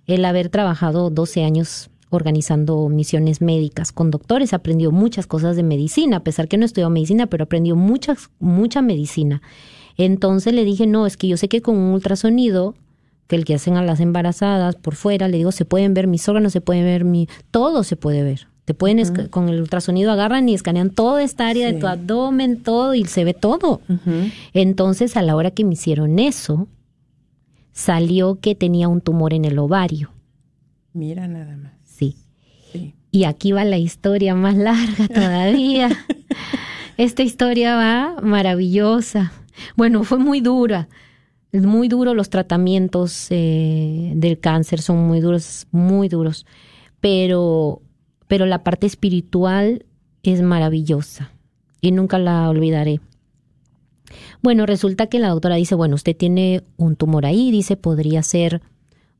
El 0.07 0.25
haber 0.25 0.49
trabajado 0.49 1.09
12 1.09 1.43
años 1.43 1.89
organizando 2.11 2.89
misiones 2.89 3.41
médicas 3.41 3.93
con 3.93 4.11
doctores, 4.11 4.53
aprendió 4.53 4.91
muchas 4.91 5.27
cosas 5.27 5.55
de 5.55 5.63
medicina, 5.63 6.17
a 6.17 6.23
pesar 6.23 6.47
que 6.49 6.57
no 6.57 6.65
estudió 6.65 6.89
medicina, 6.89 7.27
pero 7.27 7.45
aprendió 7.45 7.75
muchas, 7.77 8.29
mucha 8.39 8.81
medicina. 8.81 9.41
Entonces 9.97 10.53
le 10.53 10.65
dije, 10.65 10.87
no, 10.87 11.07
es 11.07 11.15
que 11.15 11.29
yo 11.29 11.37
sé 11.37 11.47
que 11.47 11.61
con 11.61 11.77
un 11.77 11.93
ultrasonido 11.93 12.75
que 13.27 13.37
el 13.37 13.45
que 13.45 13.55
hacen 13.55 13.77
a 13.77 13.83
las 13.83 14.01
embarazadas 14.01 14.75
por 14.75 14.95
fuera, 14.95 15.29
le 15.29 15.37
digo, 15.37 15.53
se 15.53 15.63
pueden 15.63 15.93
ver 15.93 16.07
mis 16.07 16.27
órganos, 16.27 16.51
se 16.51 16.59
pueden 16.59 16.83
ver 16.83 17.05
mi, 17.05 17.29
todo 17.49 17.83
se 17.83 17.95
puede 17.95 18.23
ver. 18.23 18.50
Te 18.65 18.73
pueden, 18.73 19.27
con 19.29 19.49
el 19.49 19.59
ultrasonido 19.59 20.11
agarran 20.11 20.47
y 20.47 20.53
escanean 20.53 20.91
toda 20.91 21.23
esta 21.23 21.47
área 21.47 21.71
de 21.71 21.79
tu 21.79 21.87
abdomen, 21.87 22.61
todo, 22.61 22.93
y 22.93 23.05
se 23.05 23.23
ve 23.23 23.33
todo. 23.33 23.81
Entonces, 24.53 25.17
a 25.17 25.21
la 25.21 25.35
hora 25.35 25.51
que 25.51 25.65
me 25.65 25.73
hicieron 25.73 26.19
eso, 26.19 26.67
salió 27.71 28.39
que 28.39 28.55
tenía 28.55 28.87
un 28.87 29.01
tumor 29.01 29.33
en 29.33 29.45
el 29.45 29.57
ovario. 29.57 30.11
Mira 30.93 31.27
nada 31.27 31.57
más. 31.57 31.73
Sí. 31.83 32.15
Y 33.11 33.25
aquí 33.25 33.51
va 33.51 33.65
la 33.65 33.77
historia 33.77 34.35
más 34.35 34.55
larga 34.55 35.07
todavía. 35.07 35.89
Esta 36.97 37.23
historia 37.23 37.75
va 37.75 38.21
maravillosa. 38.21 39.33
Bueno, 39.75 40.03
fue 40.03 40.17
muy 40.17 40.39
dura. 40.39 40.87
Es 41.51 41.65
muy 41.65 41.89
duro 41.89 42.13
los 42.13 42.29
tratamientos 42.29 43.27
eh, 43.29 44.13
del 44.15 44.39
cáncer, 44.39 44.81
son 44.81 45.05
muy 45.07 45.19
duros, 45.19 45.67
muy 45.71 46.07
duros. 46.07 46.45
Pero 47.01 47.81
pero 48.31 48.45
la 48.45 48.63
parte 48.63 48.87
espiritual 48.87 49.83
es 50.23 50.41
maravillosa 50.41 51.33
y 51.81 51.91
nunca 51.91 52.17
la 52.17 52.49
olvidaré. 52.49 53.01
Bueno, 54.41 54.65
resulta 54.65 55.07
que 55.07 55.19
la 55.19 55.27
doctora 55.27 55.55
dice, 55.55 55.75
bueno, 55.75 55.95
usted 55.95 56.15
tiene 56.15 56.63
un 56.77 56.95
tumor 56.95 57.25
ahí, 57.25 57.51
dice, 57.51 57.75
podría 57.75 58.23
ser 58.23 58.61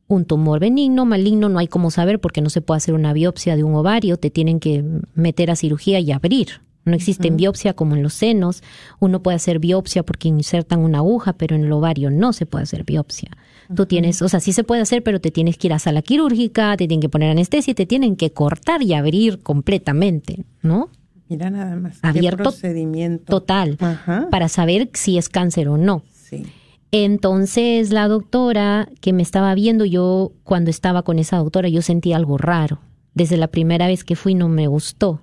un 0.07 0.23
tumor 0.23 0.61
benigno, 0.61 1.03
maligno, 1.03 1.49
no 1.49 1.59
hay 1.59 1.67
cómo 1.67 1.91
saber 1.91 2.21
porque 2.21 2.39
no 2.39 2.49
se 2.49 2.61
puede 2.61 2.77
hacer 2.77 2.93
una 2.93 3.11
biopsia 3.11 3.57
de 3.57 3.65
un 3.65 3.75
ovario, 3.75 4.15
te 4.15 4.29
tienen 4.29 4.61
que 4.61 4.81
meter 5.13 5.51
a 5.51 5.57
cirugía 5.57 5.99
y 5.99 6.13
abrir. 6.13 6.61
No 6.85 6.95
existe 6.95 7.29
biopsia 7.31 7.73
como 7.73 7.97
en 7.97 8.03
los 8.03 8.13
senos. 8.13 8.63
Uno 8.99 9.21
puede 9.21 9.35
hacer 9.35 9.59
biopsia 9.59 10.03
porque 10.03 10.29
insertan 10.29 10.79
una 10.79 10.99
aguja, 10.99 11.33
pero 11.33 11.57
en 11.57 11.65
el 11.65 11.71
ovario 11.73 12.09
no 12.11 12.31
se 12.31 12.45
puede 12.45 12.63
hacer 12.63 12.85
biopsia. 12.85 13.31
Tú 13.75 13.85
tienes, 13.85 14.21
o 14.21 14.29
sea, 14.29 14.39
sí 14.39 14.53
se 14.53 14.63
puede 14.63 14.81
hacer, 14.81 15.03
pero 15.03 15.21
te 15.21 15.31
tienes 15.31 15.57
que 15.57 15.67
ir 15.67 15.73
a 15.73 15.79
sala 15.79 16.01
quirúrgica, 16.01 16.75
te 16.77 16.87
tienen 16.87 17.01
que 17.01 17.09
poner 17.09 17.31
anestesia 17.31 17.71
y 17.71 17.75
te 17.75 17.85
tienen 17.85 18.15
que 18.15 18.31
cortar 18.31 18.81
y 18.81 18.93
abrir 18.93 19.39
completamente, 19.39 20.45
¿no? 20.61 20.89
Mira 21.29 21.49
nada 21.49 21.75
más. 21.77 21.99
Abierto 22.01 22.43
procedimiento. 22.43 23.25
total 23.25 23.77
Ajá. 23.79 24.27
para 24.29 24.49
saber 24.49 24.89
si 24.93 25.17
es 25.17 25.29
cáncer 25.29 25.69
o 25.69 25.77
no. 25.77 26.03
Sí. 26.13 26.45
Entonces 26.91 27.91
la 27.91 28.07
doctora 28.09 28.89
que 28.99 29.13
me 29.13 29.21
estaba 29.21 29.55
viendo, 29.55 29.85
yo 29.85 30.33
cuando 30.43 30.69
estaba 30.69 31.03
con 31.03 31.19
esa 31.19 31.37
doctora, 31.37 31.69
yo 31.69 31.81
sentí 31.81 32.11
algo 32.11 32.37
raro. 32.37 32.79
Desde 33.13 33.37
la 33.37 33.47
primera 33.47 33.87
vez 33.87 34.03
que 34.03 34.15
fui 34.15 34.35
no 34.35 34.49
me 34.49 34.67
gustó. 34.67 35.21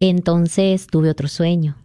Entonces 0.00 0.86
tuve 0.86 1.10
otro 1.10 1.28
sueño. 1.28 1.76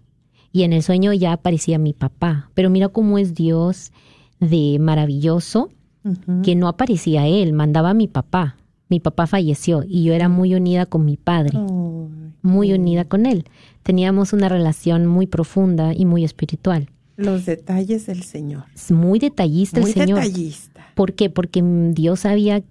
Y 0.51 0.63
en 0.63 0.73
el 0.73 0.83
sueño 0.83 1.13
ya 1.13 1.33
aparecía 1.33 1.77
mi 1.77 1.93
papá. 1.93 2.49
Pero 2.53 2.69
mira 2.69 2.87
cómo 2.87 3.17
es 3.17 3.33
Dios 3.33 3.91
de 4.39 4.77
maravilloso, 4.79 5.69
que 6.43 6.55
no 6.55 6.67
aparecía 6.69 7.27
él, 7.27 7.53
mandaba 7.53 7.89
a 7.89 7.93
mi 7.93 8.07
papá. 8.07 8.55
Mi 8.89 8.99
papá 9.01 9.27
falleció 9.27 9.83
y 9.85 10.03
yo 10.03 10.13
era 10.13 10.29
muy 10.29 10.55
unida 10.55 10.85
con 10.85 11.03
mi 11.03 11.17
padre, 11.17 11.57
muy 12.41 12.71
unida 12.71 13.03
con 13.03 13.25
él. 13.25 13.43
Teníamos 13.83 14.31
una 14.31 14.47
relación 14.47 15.05
muy 15.05 15.27
profunda 15.27 15.93
y 15.93 16.05
muy 16.05 16.23
espiritual. 16.23 16.89
los 17.17 17.45
detalles 17.45 18.05
del 18.05 18.23
Señor. 18.23 18.63
Es 18.75 18.91
muy 18.91 19.19
detallista 19.19 19.81
Muy 19.81 19.89
el 19.91 19.93
Señor. 19.95 20.19
detallista. 20.21 20.87
¿Por 20.95 21.13
qué? 21.13 21.29
Porque 21.29 21.61
Dios 21.91 22.21
sabía 22.21 22.63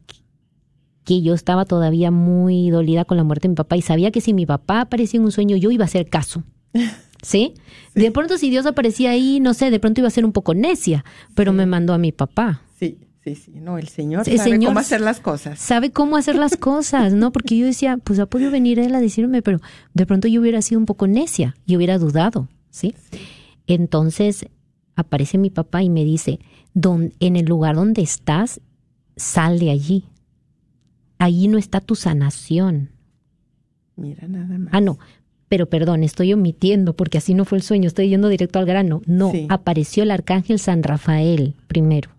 que 1.04 1.20
yo 1.20 1.34
estaba 1.34 1.64
todavía 1.66 2.10
muy 2.10 2.70
dolida 2.70 3.04
con 3.04 3.16
la 3.16 3.24
muerte 3.24 3.48
de 3.48 3.50
mi 3.50 3.54
papá 3.56 3.76
y 3.76 3.82
sabía 3.82 4.10
que 4.10 4.20
si 4.20 4.32
mi 4.34 4.46
papá 4.46 4.80
aparecía 4.82 5.18
en 5.18 5.24
un 5.24 5.32
sueño 5.32 5.56
yo 5.56 5.70
iba 5.70 5.84
a 5.84 5.86
hacer 5.86 6.08
caso. 6.08 6.42
¿Sí? 7.22 7.54
De 7.94 8.10
pronto 8.10 8.38
si 8.38 8.50
Dios 8.50 8.66
aparecía 8.66 9.10
ahí, 9.10 9.40
no 9.40 9.54
sé, 9.54 9.70
de 9.70 9.80
pronto 9.80 10.00
iba 10.00 10.08
a 10.08 10.10
ser 10.10 10.24
un 10.24 10.32
poco 10.32 10.54
necia, 10.54 11.04
pero 11.34 11.52
me 11.52 11.66
mandó 11.66 11.92
a 11.94 11.98
mi 11.98 12.12
papá. 12.12 12.62
Sí, 12.78 12.98
sí, 13.24 13.34
sí. 13.34 13.52
No, 13.56 13.78
el 13.78 13.88
Señor 13.88 14.28
El 14.28 14.36
sabe 14.38 14.50
Señor 14.50 14.70
cómo 14.70 14.80
hacer 14.80 15.00
las 15.00 15.20
cosas. 15.20 15.58
Sabe 15.58 15.90
cómo 15.90 16.16
hacer 16.16 16.36
las 16.36 16.56
cosas, 16.56 17.12
¿no? 17.14 17.32
Porque 17.32 17.56
yo 17.56 17.64
decía, 17.66 17.96
pues 17.96 18.18
ha 18.18 18.26
podido 18.26 18.50
venir 18.50 18.78
él 18.78 18.94
a 18.94 19.00
decirme, 19.00 19.40
pero 19.42 19.60
de 19.94 20.06
pronto 20.06 20.28
yo 20.28 20.40
hubiera 20.40 20.60
sido 20.62 20.78
un 20.78 20.86
poco 20.86 21.06
necia, 21.06 21.56
yo 21.66 21.78
hubiera 21.78 21.98
dudado, 21.98 22.48
¿sí? 22.70 22.94
Entonces 23.66 24.46
aparece 24.94 25.38
mi 25.38 25.50
papá 25.50 25.82
y 25.82 25.90
me 25.90 26.04
dice, 26.04 26.38
"Don- 26.74 27.12
en 27.20 27.36
el 27.36 27.46
lugar 27.46 27.76
donde 27.76 28.02
estás, 28.02 28.60
sal 29.16 29.58
de 29.58 29.70
allí. 29.70 30.04
Allí 31.18 31.48
no 31.48 31.56
está 31.58 31.80
tu 31.80 31.94
sanación. 31.94 32.90
Mira 33.96 34.28
nada 34.28 34.58
más. 34.58 34.68
Ah, 34.72 34.80
no, 34.82 34.98
pero 35.48 35.66
perdón, 35.66 36.02
estoy 36.02 36.32
omitiendo 36.32 36.94
porque 36.94 37.18
así 37.18 37.34
no 37.34 37.44
fue 37.44 37.58
el 37.58 37.62
sueño, 37.62 37.86
estoy 37.86 38.08
yendo 38.08 38.28
directo 38.28 38.58
al 38.58 38.66
grano. 38.66 39.02
No, 39.06 39.30
Sí. 39.30 39.46
apareció 39.48 40.02
el 40.02 40.10
arcángel 40.10 40.58
San 40.58 40.82
Rafael 40.82 41.54
primero 41.68 42.10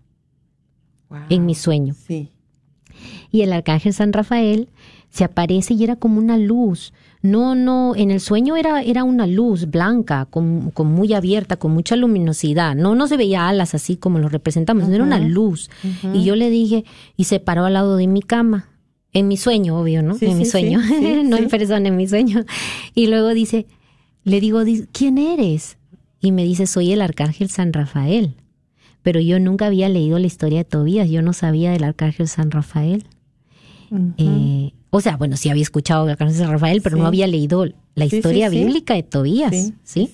Wow. 1.10 1.20
en 1.30 1.46
mi 1.46 1.54
sueño. 1.54 1.94
Sí. 1.94 2.30
y 3.30 3.42
el 3.42 3.52
arcángel 3.52 3.92
San 3.92 4.12
Rafael 4.12 4.68
se 5.10 5.22
aparece 5.22 5.74
y 5.74 5.84
era 5.84 5.94
como 5.96 6.18
una 6.18 6.36
luz. 6.36 6.92
No, 7.22 7.54
no, 7.54 7.94
en 7.94 8.10
el 8.10 8.18
sueño 8.20 8.56
era, 8.56 8.82
era 8.82 9.04
una 9.04 9.26
luz 9.26 9.70
blanca, 9.70 10.26
con, 10.30 10.70
con 10.72 10.88
muy 10.88 11.12
abierta, 11.14 11.56
con 11.56 11.72
mucha 11.72 11.94
luminosidad. 11.96 12.74
No, 12.74 12.94
no 12.96 13.06
se 13.06 13.16
veía 13.16 13.48
alas 13.48 13.74
así 13.74 13.96
como 13.96 14.18
lo 14.18 14.28
representamos, 14.28 14.88
no 14.88 14.94
era 14.94 15.04
una 15.04 15.18
luz. 15.20 15.70
Y 16.12 16.24
yo 16.24 16.34
le 16.36 16.50
dije, 16.50 16.84
y 17.16 17.24
se 17.24 17.38
paró 17.40 17.64
al 17.66 17.74
lado 17.74 17.96
de 17.96 18.06
mi 18.08 18.20
cama. 18.22 18.68
En 19.18 19.28
mi 19.28 19.36
sueño, 19.36 19.78
obvio, 19.80 20.02
¿no? 20.02 20.14
Sí, 20.16 20.26
en 20.26 20.38
mi 20.38 20.44
sueño, 20.50 20.80
sí, 20.82 21.22
no 21.24 21.36
en 21.36 21.48
persona, 21.48 21.88
en 21.88 21.96
mi 21.96 22.06
sueño. 22.06 22.44
Y 22.94 23.06
luego 23.08 23.28
dice, 23.34 23.66
le 24.24 24.40
digo, 24.40 24.64
di- 24.64 24.86
¿quién 24.92 25.18
eres? 25.18 25.76
Y 26.20 26.32
me 26.32 26.44
dice, 26.44 26.66
soy 26.66 26.92
el 26.92 27.00
arcángel 27.00 27.48
San 27.50 27.72
Rafael. 27.72 28.34
Pero 29.02 29.20
yo 29.20 29.38
nunca 29.40 29.66
había 29.66 29.88
leído 29.88 30.18
la 30.18 30.26
historia 30.26 30.58
de 30.58 30.64
Tobías, 30.64 31.08
yo 31.08 31.22
no 31.22 31.32
sabía 31.32 31.70
del 31.72 31.84
arcángel 31.84 32.28
San 32.28 32.50
Rafael. 32.50 33.04
Eh, 34.18 34.72
o 34.90 35.00
sea, 35.00 35.16
bueno, 35.16 35.36
sí 35.36 35.48
había 35.48 35.62
escuchado 35.62 36.04
el 36.04 36.10
arcángel 36.10 36.36
San 36.36 36.50
Rafael, 36.50 36.82
pero 36.82 36.96
no 36.96 37.06
había 37.08 37.26
leído 37.26 37.64
la 37.94 38.04
historia 38.04 38.48
bíblica 38.64 38.94
de 38.94 39.02
Tobías, 39.02 39.50
sí. 39.84 40.10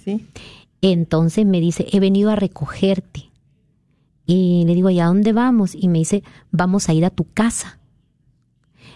Entonces 0.82 1.46
me 1.46 1.60
dice, 1.60 1.86
he 1.92 1.98
venido 2.00 2.30
a 2.30 2.36
recogerte. 2.36 3.30
Y 4.26 4.64
le 4.66 4.74
digo, 4.74 4.90
¿y 4.90 5.00
a 5.00 5.06
dónde 5.06 5.32
vamos? 5.32 5.74
Y 5.74 5.88
me 5.88 5.98
dice, 5.98 6.22
vamos 6.50 6.88
a 6.88 6.94
ir 6.94 7.04
a 7.04 7.10
tu 7.10 7.24
casa. 7.24 7.78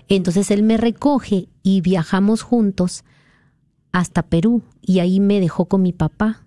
Entonces 0.08 0.50
él 0.50 0.62
me 0.62 0.76
recoge 0.76 1.48
y 1.62 1.80
viajamos 1.80 2.42
juntos 2.42 3.04
hasta 3.92 4.22
Perú. 4.22 4.62
Y 4.80 5.00
ahí 5.00 5.20
me 5.20 5.40
dejó 5.40 5.66
con 5.66 5.82
mi 5.82 5.92
papá. 5.92 6.44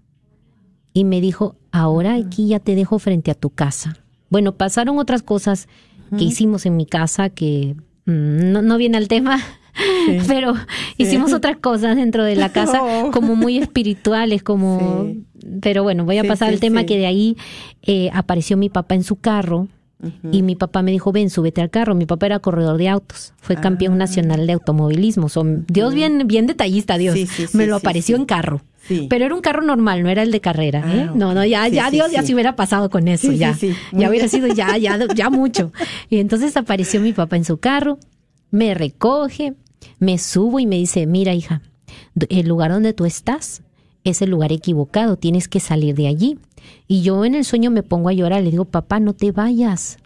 Y 0.94 1.06
me 1.06 1.22
dijo, 1.22 1.56
ahora 1.72 2.16
aquí 2.16 2.48
ya 2.48 2.60
te 2.60 2.76
dejo 2.76 3.00
frente 3.00 3.32
a 3.32 3.36
tu 3.36 3.50
casa. 3.50 3.98
Bueno, 4.30 4.54
pasaron 4.54 4.98
otras 4.98 5.24
cosas 5.24 5.68
que 6.18 6.26
hicimos 6.26 6.66
en 6.66 6.76
mi 6.76 6.86
casa 6.86 7.30
que 7.30 7.76
mm, 8.06 8.52
no, 8.52 8.62
no 8.62 8.78
viene 8.78 8.98
al 8.98 9.08
tema. 9.08 9.40
Pero 10.28 10.54
hicimos 10.98 11.32
otras 11.32 11.58
cosas 11.58 11.96
dentro 11.96 12.26
de 12.26 12.36
la 12.36 12.50
casa 12.54 12.82
Oh. 12.84 13.12
como 13.12 13.36
muy 13.36 13.58
espirituales, 13.58 14.44
como... 14.44 15.06
Sí. 15.06 15.26
Pero 15.62 15.84
bueno, 15.84 16.04
voy 16.06 16.18
a 16.18 16.24
pasar 16.24 16.50
al 16.50 16.60
tema 16.60 16.84
que 16.86 16.98
de 16.98 17.06
ahí 17.06 17.38
eh, 17.84 18.10
apareció 18.14 18.58
mi 18.58 18.70
papá 18.70 18.96
en 18.96 19.04
su 19.04 19.16
carro 19.16 19.68
y 20.32 20.42
mi 20.42 20.56
papá 20.56 20.82
me 20.82 20.92
dijo, 20.92 21.12
ven, 21.12 21.30
súbete 21.30 21.62
al 21.62 21.70
carro. 21.70 21.96
Mi 21.96 22.06
papá 22.06 22.26
era 22.26 22.40
corredor 22.40 22.78
de 22.78 22.90
autos, 22.90 23.34
fue 23.38 23.56
Ah. 23.58 23.62
campeón 23.62 23.98
nacional 23.98 24.48
de 24.48 24.54
automovilismo. 24.54 25.30
Son, 25.30 25.66
Dios 25.68 25.94
bien, 25.94 26.28
bien 26.28 26.48
detallista, 26.48 26.98
Dios. 26.98 27.14
Sí, 27.16 27.28
sí, 27.28 27.46
me 27.54 27.68
lo 27.68 27.76
apareció 27.76 28.16
en 28.16 28.26
carro. 28.26 28.62
Pero 29.10 29.26
era 29.26 29.36
un 29.36 29.42
carro 29.42 29.62
normal, 29.62 30.04
no 30.04 30.10
era 30.10 30.24
el 30.24 30.32
de 30.32 30.42
carrera. 30.42 30.82
Ah, 30.84 30.96
¿eh? 30.96 31.10
No, 31.14 31.34
no, 31.34 31.46
ya, 31.46 31.68
ya 31.68 31.90
Dios 31.92 32.12
ya 32.12 32.24
se 32.24 32.34
hubiera 32.34 32.56
pasado 32.56 32.90
con 32.90 33.08
eso, 33.08 33.32
ya. 33.32 33.56
Ya 33.94 34.10
hubiera 34.10 34.28
sido 34.28 34.48
ya, 34.48 34.76
ya, 34.78 34.98
ya 35.16 35.30
mucho. 35.30 35.72
Y 36.10 36.18
entonces 36.18 36.58
apareció 36.58 37.00
mi 37.00 37.14
papá 37.14 37.36
en 37.38 37.46
su 37.46 37.58
carro, 37.58 38.00
me 38.50 38.74
recoge, 38.74 39.54
me 40.00 40.18
subo 40.18 40.60
y 40.60 40.66
me 40.66 40.76
dice, 40.78 41.06
mira 41.06 41.34
hija, 41.34 41.62
el 42.30 42.48
lugar 42.48 42.72
donde 42.72 42.94
tú 42.94 43.06
estás 43.06 43.62
es 44.04 44.22
el 44.22 44.32
lugar 44.32 44.52
equivocado, 44.52 45.18
tienes 45.18 45.48
que 45.48 45.60
salir 45.60 45.96
de 45.96 46.08
allí. 46.08 46.40
Y 46.88 47.02
yo 47.02 47.26
en 47.26 47.36
el 47.36 47.46
sueño 47.46 47.72
me 47.72 47.84
pongo 47.84 48.10
a 48.10 48.14
llorar, 48.14 48.44
le 48.44 48.52
digo, 48.52 48.66
papá, 48.66 49.00
no 49.00 49.14
te 49.14 49.32
vayas, 49.32 49.98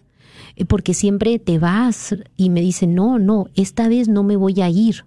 eh, 0.55 0.65
porque 0.65 0.93
siempre 0.93 1.39
te 1.39 1.59
vas. 1.59 2.15
Y 2.37 2.49
me 2.49 2.61
dice, 2.61 2.87
no, 2.87 3.19
no, 3.19 3.47
esta 3.55 3.87
vez 3.87 4.07
no 4.07 4.23
me 4.23 4.35
voy 4.35 4.61
a 4.61 4.69
ir. 4.69 5.05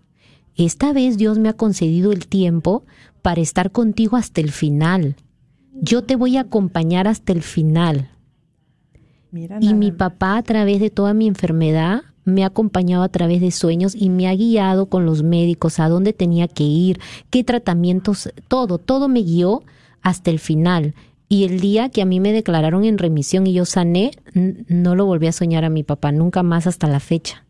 Esta 0.56 0.92
vez 0.92 1.18
Dios 1.18 1.38
me 1.38 1.48
ha 1.48 1.52
concedido 1.52 2.12
el 2.12 2.26
tiempo 2.26 2.84
para 3.22 3.40
estar 3.40 3.70
contigo 3.70 4.16
hasta 4.16 4.40
el 4.40 4.50
final. 4.50 5.16
Yo 5.80 6.02
te 6.02 6.16
voy 6.16 6.36
a 6.36 6.42
acompañar 6.42 7.06
hasta 7.06 7.32
el 7.32 7.42
final. 7.42 8.10
Mira 9.30 9.58
Y 9.60 9.74
mi 9.74 9.92
papá 9.92 10.36
a 10.36 10.42
través 10.42 10.80
de 10.80 10.90
toda 10.90 11.14
mi 11.14 11.28
enfermedad 11.28 12.02
me 12.28 12.44
ha 12.44 12.48
acompañado 12.48 13.02
a 13.02 13.08
través 13.08 13.40
de 13.40 13.50
sueños 13.50 13.94
y 13.94 14.10
me 14.10 14.28
ha 14.28 14.34
guiado 14.34 14.86
con 14.86 15.06
los 15.06 15.22
médicos 15.22 15.80
a 15.80 15.88
dónde 15.88 16.12
tenía 16.12 16.46
que 16.46 16.64
ir, 16.64 17.00
qué 17.30 17.42
tratamientos, 17.42 18.30
todo, 18.48 18.78
todo 18.78 19.08
me 19.08 19.22
guió 19.22 19.62
hasta 20.02 20.30
el 20.30 20.38
final. 20.38 20.94
Y 21.28 21.44
el 21.44 21.60
día 21.60 21.90
que 21.90 22.00
a 22.00 22.06
mí 22.06 22.20
me 22.20 22.32
declararon 22.32 22.84
en 22.84 22.98
remisión 22.98 23.46
y 23.46 23.52
yo 23.52 23.64
sané, 23.64 24.12
no 24.34 24.94
lo 24.94 25.04
volví 25.04 25.26
a 25.26 25.32
soñar 25.32 25.64
a 25.64 25.70
mi 25.70 25.82
papá, 25.82 26.12
nunca 26.12 26.42
más 26.42 26.66
hasta 26.66 26.86
la 26.86 27.00
fecha. 27.00 27.44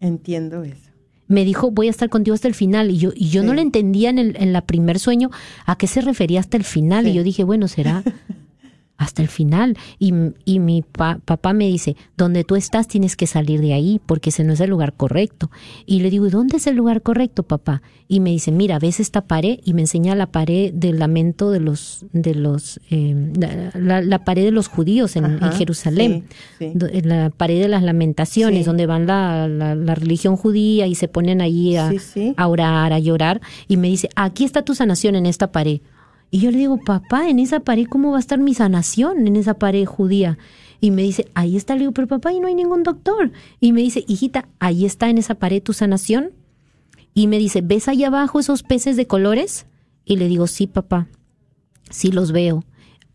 Entiendo 0.00 0.62
eso. 0.62 0.90
Me 1.26 1.44
dijo, 1.44 1.70
voy 1.70 1.86
a 1.86 1.90
estar 1.90 2.10
contigo 2.10 2.34
hasta 2.34 2.48
el 2.48 2.54
final. 2.54 2.90
Y 2.90 2.98
yo, 2.98 3.10
y 3.14 3.30
yo 3.30 3.42
no 3.42 3.54
le 3.54 3.62
entendía 3.62 4.10
en 4.10 4.18
el 4.18 4.36
en 4.36 4.52
la 4.52 4.66
primer 4.66 4.98
sueño 4.98 5.30
a 5.64 5.76
qué 5.76 5.86
se 5.86 6.00
refería 6.00 6.40
hasta 6.40 6.56
el 6.56 6.64
final. 6.64 7.04
Sí. 7.04 7.10
Y 7.10 7.14
yo 7.14 7.22
dije, 7.22 7.42
bueno, 7.42 7.68
será 7.68 8.04
hasta 9.02 9.22
el 9.22 9.28
final. 9.28 9.76
Y, 9.98 10.12
y 10.44 10.58
mi 10.58 10.82
pa- 10.82 11.18
papá 11.24 11.52
me 11.52 11.66
dice, 11.68 11.96
donde 12.16 12.44
tú 12.44 12.56
estás 12.56 12.88
tienes 12.88 13.16
que 13.16 13.26
salir 13.26 13.60
de 13.60 13.72
ahí 13.74 14.00
porque 14.06 14.30
ese 14.30 14.44
no 14.44 14.52
es 14.52 14.60
el 14.60 14.70
lugar 14.70 14.94
correcto. 14.94 15.50
Y 15.86 16.00
le 16.00 16.10
digo, 16.10 16.26
¿y 16.26 16.30
dónde 16.30 16.56
es 16.56 16.66
el 16.66 16.76
lugar 16.76 17.02
correcto, 17.02 17.42
papá? 17.42 17.82
Y 18.08 18.20
me 18.20 18.30
dice, 18.30 18.52
mira, 18.52 18.78
ves 18.78 19.00
esta 19.00 19.22
pared 19.22 19.58
y 19.64 19.72
me 19.74 19.82
enseña 19.82 20.14
la 20.14 20.26
pared 20.26 20.72
del 20.74 20.98
lamento 20.98 21.50
de 21.50 21.60
los, 21.60 22.04
de 22.12 22.34
los, 22.34 22.80
eh, 22.90 23.32
la, 23.36 23.70
la- 23.78 24.02
la 24.02 24.24
pared 24.24 24.44
de 24.44 24.50
los 24.50 24.68
judíos 24.68 25.16
en, 25.16 25.40
Jerusalén. 25.52 26.24
sí, 26.58 26.72
sí. 26.74 27.00
La 27.02 27.30
pared 27.30 27.60
de 27.60 27.68
las 27.68 27.82
lamentaciones, 27.82 28.60
Sí. 28.60 28.64
donde 28.64 28.86
van 28.86 29.06
la, 29.06 29.48
la, 29.48 29.94
religión 29.94 30.36
judía 30.36 30.86
y 30.86 30.94
se 30.94 31.08
ponen 31.08 31.40
allí 31.40 31.76
a, 31.76 31.90
Sí, 31.90 31.98
sí. 31.98 32.34
a 32.36 32.46
orar, 32.48 32.92
a 32.92 32.98
llorar. 32.98 33.40
Y 33.68 33.76
me 33.76 33.88
dice, 33.88 34.08
aquí 34.16 34.44
está 34.44 34.62
tu 34.62 34.74
sanación 34.74 35.14
en 35.16 35.26
esta 35.26 35.50
pared. 35.52 35.80
Y 36.34 36.38
yo 36.38 36.50
le 36.50 36.56
digo, 36.56 36.78
papá, 36.78 37.28
en 37.28 37.38
esa 37.38 37.60
pared, 37.60 37.86
¿cómo 37.86 38.10
va 38.10 38.16
a 38.16 38.20
estar 38.20 38.38
mi 38.38 38.54
sanación 38.54 39.26
en 39.26 39.36
esa 39.36 39.52
pared 39.52 39.84
judía? 39.84 40.38
Y 40.80 40.90
me 40.90 41.02
dice, 41.02 41.30
ahí 41.34 41.58
está. 41.58 41.74
Le 41.74 41.80
digo, 41.80 41.92
pero 41.92 42.08
papá, 42.08 42.30
ahí 42.30 42.40
no 42.40 42.46
hay 42.46 42.54
ningún 42.54 42.84
doctor. 42.84 43.32
Y 43.60 43.74
me 43.74 43.82
dice, 43.82 44.02
hijita, 44.08 44.48
ahí 44.58 44.86
está 44.86 45.10
en 45.10 45.18
esa 45.18 45.34
pared 45.34 45.62
tu 45.62 45.74
sanación. 45.74 46.30
Y 47.12 47.26
me 47.26 47.38
dice, 47.38 47.60
¿ves 47.60 47.86
ahí 47.86 48.02
abajo 48.02 48.40
esos 48.40 48.62
peces 48.62 48.96
de 48.96 49.06
colores? 49.06 49.66
Y 50.06 50.16
le 50.16 50.26
digo, 50.26 50.46
sí, 50.46 50.66
papá, 50.66 51.06
sí 51.90 52.10
los 52.10 52.32
veo. 52.32 52.64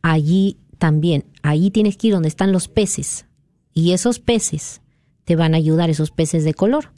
Allí 0.03 0.57
también, 0.77 1.25
ahí 1.41 1.71
tienes 1.71 1.97
que 1.97 2.07
ir 2.07 2.13
donde 2.13 2.29
están 2.29 2.51
los 2.51 2.67
peces. 2.67 3.25
Y 3.73 3.93
esos 3.93 4.19
peces 4.19 4.81
te 5.25 5.35
van 5.35 5.55
a 5.55 5.57
ayudar, 5.57 5.89
esos 5.89 6.11
peces 6.11 6.43
de 6.43 6.53
color. 6.53 6.93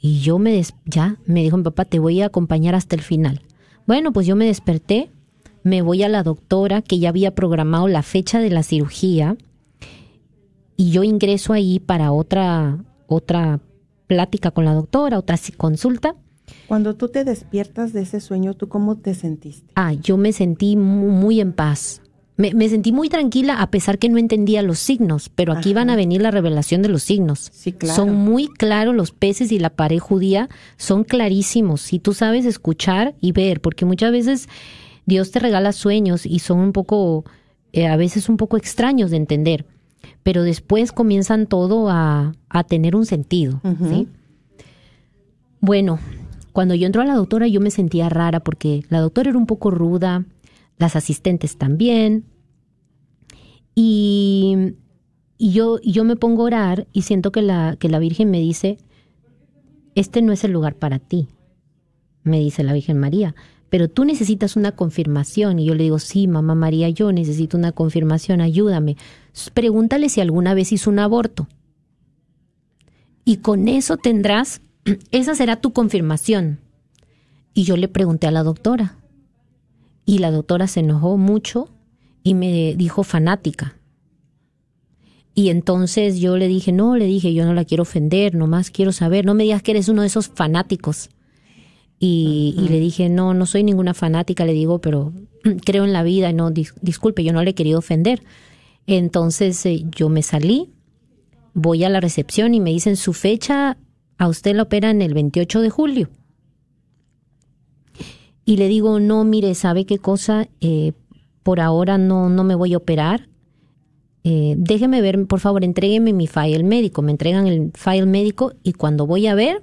Y 0.00 0.18
yo 0.18 0.40
me 0.40 0.50
des 0.50 0.74
ya 0.86 1.18
me 1.24 1.44
dijo 1.44 1.56
mi 1.56 1.62
papá, 1.62 1.84
te 1.84 2.00
voy 2.00 2.20
a 2.20 2.26
acompañar 2.26 2.74
hasta 2.74 2.96
el 2.96 3.02
final. 3.02 3.42
Bueno, 3.86 4.12
pues 4.12 4.26
yo 4.26 4.34
me 4.34 4.46
desperté, 4.46 5.10
me 5.62 5.82
voy 5.82 6.02
a 6.02 6.08
la 6.08 6.22
doctora 6.22 6.82
que 6.82 6.98
ya 6.98 7.08
había 7.10 7.34
programado 7.34 7.86
la 7.88 8.02
fecha 8.02 8.38
de 8.40 8.50
la 8.50 8.62
cirugía 8.62 9.36
y 10.76 10.90
yo 10.90 11.04
ingreso 11.04 11.52
ahí 11.52 11.78
para 11.78 12.12
otra 12.12 12.78
otra 13.06 13.60
plática 14.06 14.50
con 14.50 14.64
la 14.64 14.72
doctora, 14.74 15.18
otra 15.18 15.36
consulta 15.56 16.14
Cuando 16.68 16.94
tú 16.94 17.08
te 17.08 17.24
despiertas 17.24 17.92
de 17.92 18.02
ese 18.02 18.20
sueño, 18.20 18.54
¿tú 18.54 18.68
cómo 18.68 18.96
te 18.96 19.14
sentiste? 19.14 19.72
Ah, 19.74 19.92
yo 19.92 20.16
me 20.16 20.32
sentí 20.32 20.76
mu- 20.76 21.10
muy 21.10 21.40
en 21.40 21.52
paz. 21.52 22.02
Me, 22.36 22.54
me 22.54 22.68
sentí 22.70 22.90
muy 22.90 23.08
tranquila 23.10 23.60
a 23.60 23.70
pesar 23.70 23.98
que 23.98 24.08
no 24.08 24.16
entendía 24.16 24.62
los 24.62 24.78
signos, 24.78 25.28
pero 25.28 25.52
aquí 25.52 25.74
van 25.74 25.90
a 25.90 25.96
venir 25.96 26.22
la 26.22 26.30
revelación 26.30 26.80
de 26.80 26.88
los 26.88 27.02
signos. 27.02 27.50
Sí, 27.52 27.72
claro. 27.72 27.94
Son 27.96 28.14
muy 28.14 28.46
claros 28.48 28.94
los 28.94 29.10
peces 29.12 29.52
y 29.52 29.58
la 29.58 29.70
pared 29.70 29.98
judía, 29.98 30.48
son 30.78 31.04
clarísimos. 31.04 31.82
Si 31.82 31.98
tú 31.98 32.14
sabes 32.14 32.46
escuchar 32.46 33.14
y 33.20 33.32
ver, 33.32 33.60
porque 33.60 33.84
muchas 33.84 34.10
veces 34.10 34.48
Dios 35.10 35.32
te 35.32 35.40
regala 35.40 35.72
sueños 35.72 36.24
y 36.24 36.38
son 36.38 36.60
un 36.60 36.72
poco, 36.72 37.24
eh, 37.72 37.88
a 37.88 37.96
veces 37.96 38.28
un 38.28 38.36
poco 38.36 38.56
extraños 38.56 39.10
de 39.10 39.16
entender, 39.16 39.66
pero 40.22 40.44
después 40.44 40.92
comienzan 40.92 41.46
todo 41.46 41.90
a, 41.90 42.32
a 42.48 42.64
tener 42.64 42.94
un 42.94 43.04
sentido. 43.04 43.60
¿sí? 43.90 44.06
Bueno, 45.60 45.98
cuando 46.52 46.76
yo 46.76 46.86
entró 46.86 47.02
a 47.02 47.06
la 47.06 47.16
doctora 47.16 47.48
yo 47.48 47.60
me 47.60 47.72
sentía 47.72 48.08
rara 48.08 48.38
porque 48.38 48.84
la 48.88 49.00
doctora 49.00 49.30
era 49.30 49.38
un 49.38 49.46
poco 49.46 49.72
ruda, 49.72 50.24
las 50.78 50.94
asistentes 50.94 51.56
también. 51.56 52.24
Y, 53.74 54.74
y 55.38 55.50
yo, 55.50 55.80
yo 55.82 56.04
me 56.04 56.14
pongo 56.14 56.42
a 56.42 56.46
orar 56.46 56.86
y 56.92 57.02
siento 57.02 57.32
que 57.32 57.42
la, 57.42 57.74
que 57.78 57.88
la 57.88 57.98
Virgen 57.98 58.30
me 58.30 58.38
dice, 58.38 58.78
este 59.96 60.22
no 60.22 60.32
es 60.32 60.44
el 60.44 60.52
lugar 60.52 60.76
para 60.76 61.00
ti, 61.00 61.26
me 62.22 62.38
dice 62.38 62.62
la 62.62 62.74
Virgen 62.74 62.98
María, 62.98 63.34
pero 63.70 63.88
tú 63.88 64.04
necesitas 64.04 64.56
una 64.56 64.72
confirmación. 64.72 65.60
Y 65.60 65.64
yo 65.64 65.74
le 65.74 65.84
digo, 65.84 65.98
sí, 66.00 66.26
mamá 66.26 66.54
María, 66.54 66.90
yo 66.90 67.12
necesito 67.12 67.56
una 67.56 67.72
confirmación, 67.72 68.40
ayúdame. 68.40 68.96
Pregúntale 69.54 70.08
si 70.08 70.20
alguna 70.20 70.54
vez 70.54 70.72
hizo 70.72 70.90
un 70.90 70.98
aborto. 70.98 71.48
Y 73.24 73.38
con 73.38 73.68
eso 73.68 73.96
tendrás, 73.96 74.60
esa 75.12 75.36
será 75.36 75.60
tu 75.60 75.72
confirmación. 75.72 76.58
Y 77.54 77.62
yo 77.62 77.76
le 77.76 77.88
pregunté 77.88 78.26
a 78.26 78.32
la 78.32 78.42
doctora. 78.42 78.96
Y 80.04 80.18
la 80.18 80.32
doctora 80.32 80.66
se 80.66 80.80
enojó 80.80 81.16
mucho 81.16 81.70
y 82.24 82.34
me 82.34 82.74
dijo 82.76 83.04
fanática. 83.04 83.76
Y 85.32 85.50
entonces 85.50 86.18
yo 86.18 86.36
le 86.36 86.48
dije, 86.48 86.72
no, 86.72 86.96
le 86.96 87.04
dije, 87.04 87.32
yo 87.32 87.44
no 87.44 87.54
la 87.54 87.64
quiero 87.64 87.82
ofender, 87.82 88.34
nomás 88.34 88.70
quiero 88.72 88.90
saber, 88.90 89.24
no 89.24 89.34
me 89.34 89.44
digas 89.44 89.62
que 89.62 89.70
eres 89.70 89.88
uno 89.88 90.02
de 90.02 90.08
esos 90.08 90.26
fanáticos. 90.28 91.10
Y, 92.02 92.54
y 92.58 92.68
le 92.70 92.80
dije, 92.80 93.10
no, 93.10 93.34
no 93.34 93.44
soy 93.44 93.62
ninguna 93.62 93.92
fanática, 93.92 94.46
le 94.46 94.54
digo, 94.54 94.80
pero 94.80 95.12
creo 95.64 95.84
en 95.84 95.92
la 95.92 96.02
vida, 96.02 96.32
no, 96.32 96.50
dis- 96.50 96.74
disculpe, 96.80 97.22
yo 97.22 97.32
no 97.34 97.42
le 97.44 97.50
he 97.50 97.54
querido 97.54 97.78
ofender. 97.78 98.22
Entonces 98.86 99.64
eh, 99.66 99.84
yo 99.94 100.08
me 100.08 100.22
salí, 100.22 100.70
voy 101.52 101.84
a 101.84 101.90
la 101.90 102.00
recepción 102.00 102.54
y 102.54 102.60
me 102.60 102.70
dicen, 102.70 102.96
su 102.96 103.12
fecha, 103.12 103.76
a 104.16 104.28
usted 104.28 104.54
la 104.56 104.62
operan 104.62 105.02
el 105.02 105.12
28 105.14 105.60
de 105.60 105.70
julio. 105.70 106.08
Y 108.44 108.56
le 108.56 108.68
digo, 108.68 108.98
no, 108.98 109.22
mire, 109.24 109.54
¿sabe 109.54 109.84
qué 109.84 109.98
cosa? 109.98 110.48
Eh, 110.60 110.92
por 111.42 111.60
ahora 111.60 111.98
no, 111.98 112.28
no 112.30 112.44
me 112.44 112.54
voy 112.54 112.74
a 112.74 112.78
operar. 112.78 113.28
Eh, 114.24 114.54
déjeme 114.56 115.00
ver, 115.02 115.26
por 115.26 115.40
favor, 115.40 115.64
entrégueme 115.64 116.12
mi 116.12 116.26
file 116.26 116.64
médico. 116.64 117.02
Me 117.02 117.12
entregan 117.12 117.46
el 117.46 117.70
file 117.74 118.06
médico 118.06 118.54
y 118.62 118.72
cuando 118.72 119.06
voy 119.06 119.26
a 119.26 119.34
ver, 119.34 119.62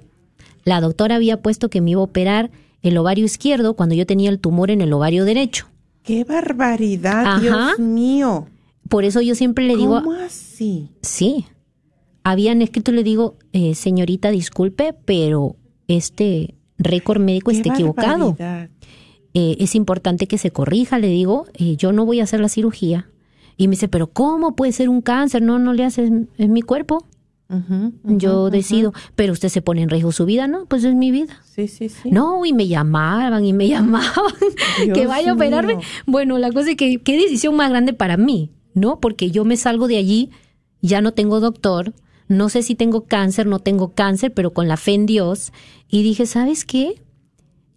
la 0.64 0.80
doctora 0.80 1.16
había 1.16 1.42
puesto 1.42 1.70
que 1.70 1.80
me 1.80 1.92
iba 1.92 2.00
a 2.00 2.04
operar 2.04 2.50
el 2.82 2.96
ovario 2.96 3.24
izquierdo 3.24 3.74
cuando 3.74 3.94
yo 3.94 4.06
tenía 4.06 4.30
el 4.30 4.38
tumor 4.38 4.70
en 4.70 4.80
el 4.80 4.92
ovario 4.92 5.24
derecho. 5.24 5.66
¡Qué 6.02 6.24
barbaridad, 6.24 7.26
Ajá. 7.26 7.40
Dios 7.40 7.78
mío! 7.78 8.46
Por 8.88 9.04
eso 9.04 9.20
yo 9.20 9.34
siempre 9.34 9.66
le 9.66 9.76
digo, 9.76 10.02
¿Cómo 10.02 10.12
así? 10.12 10.88
sí, 11.02 11.46
habían 12.24 12.62
escrito, 12.62 12.92
le 12.92 13.02
digo, 13.02 13.36
eh, 13.52 13.74
señorita, 13.74 14.30
disculpe, 14.30 14.94
pero 15.04 15.56
este 15.88 16.54
récord 16.78 17.20
médico 17.20 17.50
¡Qué 17.50 17.58
está 17.58 17.72
equivocado. 17.74 18.36
Eh, 19.34 19.56
es 19.60 19.74
importante 19.74 20.26
que 20.26 20.38
se 20.38 20.50
corrija, 20.50 20.98
le 20.98 21.08
digo, 21.08 21.46
eh, 21.54 21.76
yo 21.76 21.92
no 21.92 22.06
voy 22.06 22.20
a 22.20 22.24
hacer 22.24 22.40
la 22.40 22.48
cirugía. 22.48 23.10
Y 23.56 23.68
me 23.68 23.72
dice, 23.72 23.88
pero 23.88 24.08
¿cómo 24.08 24.56
puede 24.56 24.72
ser 24.72 24.88
un 24.88 25.02
cáncer? 25.02 25.42
No, 25.42 25.58
no 25.58 25.72
le 25.72 25.84
haces, 25.84 26.10
es 26.38 26.48
mi 26.48 26.62
cuerpo. 26.62 27.04
Yo 28.04 28.50
decido, 28.50 28.92
pero 29.14 29.32
usted 29.32 29.48
se 29.48 29.62
pone 29.62 29.82
en 29.82 29.88
riesgo 29.88 30.12
su 30.12 30.26
vida, 30.26 30.46
¿no? 30.46 30.66
Pues 30.66 30.84
es 30.84 30.94
mi 30.94 31.10
vida. 31.10 31.40
Sí, 31.44 31.66
sí, 31.66 31.88
sí. 31.88 32.10
No, 32.10 32.44
y 32.44 32.52
me 32.52 32.68
llamaban 32.68 33.44
y 33.44 33.52
me 33.54 33.68
llamaban 33.68 34.34
que 34.92 35.06
vaya 35.06 35.30
a 35.30 35.34
operarme. 35.34 35.76
mío. 35.76 35.86
Bueno, 36.06 36.38
la 36.38 36.52
cosa 36.52 36.70
es 36.70 36.76
que 36.76 36.98
qué 36.98 37.16
decisión 37.16 37.56
más 37.56 37.70
grande 37.70 37.94
para 37.94 38.16
mí, 38.18 38.50
¿no? 38.74 39.00
Porque 39.00 39.30
yo 39.30 39.44
me 39.44 39.56
salgo 39.56 39.88
de 39.88 39.96
allí, 39.96 40.30
ya 40.82 41.00
no 41.00 41.12
tengo 41.12 41.40
doctor, 41.40 41.94
no 42.28 42.50
sé 42.50 42.62
si 42.62 42.74
tengo 42.74 43.06
cáncer, 43.06 43.46
no 43.46 43.60
tengo 43.60 43.94
cáncer, 43.94 44.34
pero 44.34 44.52
con 44.52 44.68
la 44.68 44.76
fe 44.76 44.92
en 44.92 45.06
Dios. 45.06 45.52
Y 45.88 46.02
dije, 46.02 46.26
¿sabes 46.26 46.66
qué? 46.66 47.00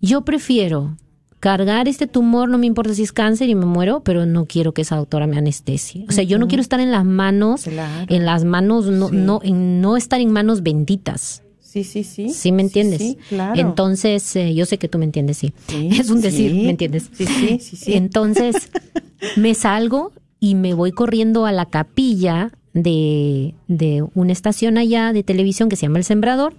Yo 0.01 0.25
prefiero 0.25 0.97
cargar 1.41 1.89
este 1.89 2.07
tumor, 2.07 2.47
no 2.47 2.57
me 2.57 2.67
importa 2.67 2.93
si 2.93 3.03
es 3.03 3.11
cáncer 3.11 3.49
y 3.49 3.55
me 3.55 3.65
muero, 3.65 3.99
pero 4.05 4.25
no 4.25 4.45
quiero 4.45 4.73
que 4.73 4.83
esa 4.83 4.95
doctora 4.95 5.27
me 5.27 5.37
anestesie. 5.37 6.05
O 6.07 6.13
sea, 6.13 6.23
yo 6.23 6.39
no 6.39 6.47
quiero 6.47 6.61
estar 6.61 6.79
en 6.79 6.91
las 6.91 7.03
manos, 7.03 7.63
Claro. 7.63 8.05
en 8.15 8.25
las 8.25 8.45
manos, 8.45 8.85
no, 8.85 9.09
Sí. 9.09 9.15
no, 9.17 9.41
en 9.43 9.81
no 9.81 9.97
estar 9.97 10.21
en 10.21 10.31
manos 10.31 10.61
benditas. 10.63 11.43
Sí, 11.59 11.83
sí, 11.83 12.03
sí. 12.03 12.29
¿Sí 12.29 12.51
me 12.51 12.61
entiendes? 12.61 12.99
Sí, 12.99 13.17
claro. 13.29 13.59
Entonces, 13.59 14.35
eh, 14.35 14.53
yo 14.53 14.65
sé 14.65 14.77
que 14.77 14.87
tú 14.87 14.97
me 14.97 15.05
entiendes, 15.05 15.37
sí. 15.37 15.53
Sí, 15.67 15.89
es 15.99 16.09
un 16.09 16.21
decir. 16.21 16.53
¿me 16.53 16.69
entiendes? 16.69 17.09
Sí, 17.13 17.25
sí, 17.25 17.59
sí, 17.59 17.75
sí. 17.75 17.93
Entonces, 17.95 18.69
me 19.35 19.53
salgo 19.55 20.11
y 20.39 20.55
me 20.55 20.73
voy 20.73 20.91
corriendo 20.91 21.45
a 21.45 21.51
la 21.51 21.65
capilla 21.65 22.51
de, 22.73 23.55
de 23.67 24.05
una 24.15 24.31
estación 24.31 24.77
allá 24.77 25.11
de 25.11 25.23
televisión 25.23 25.69
que 25.69 25.75
se 25.75 25.83
llama 25.83 25.97
El 25.97 26.03
Sembrador. 26.03 26.53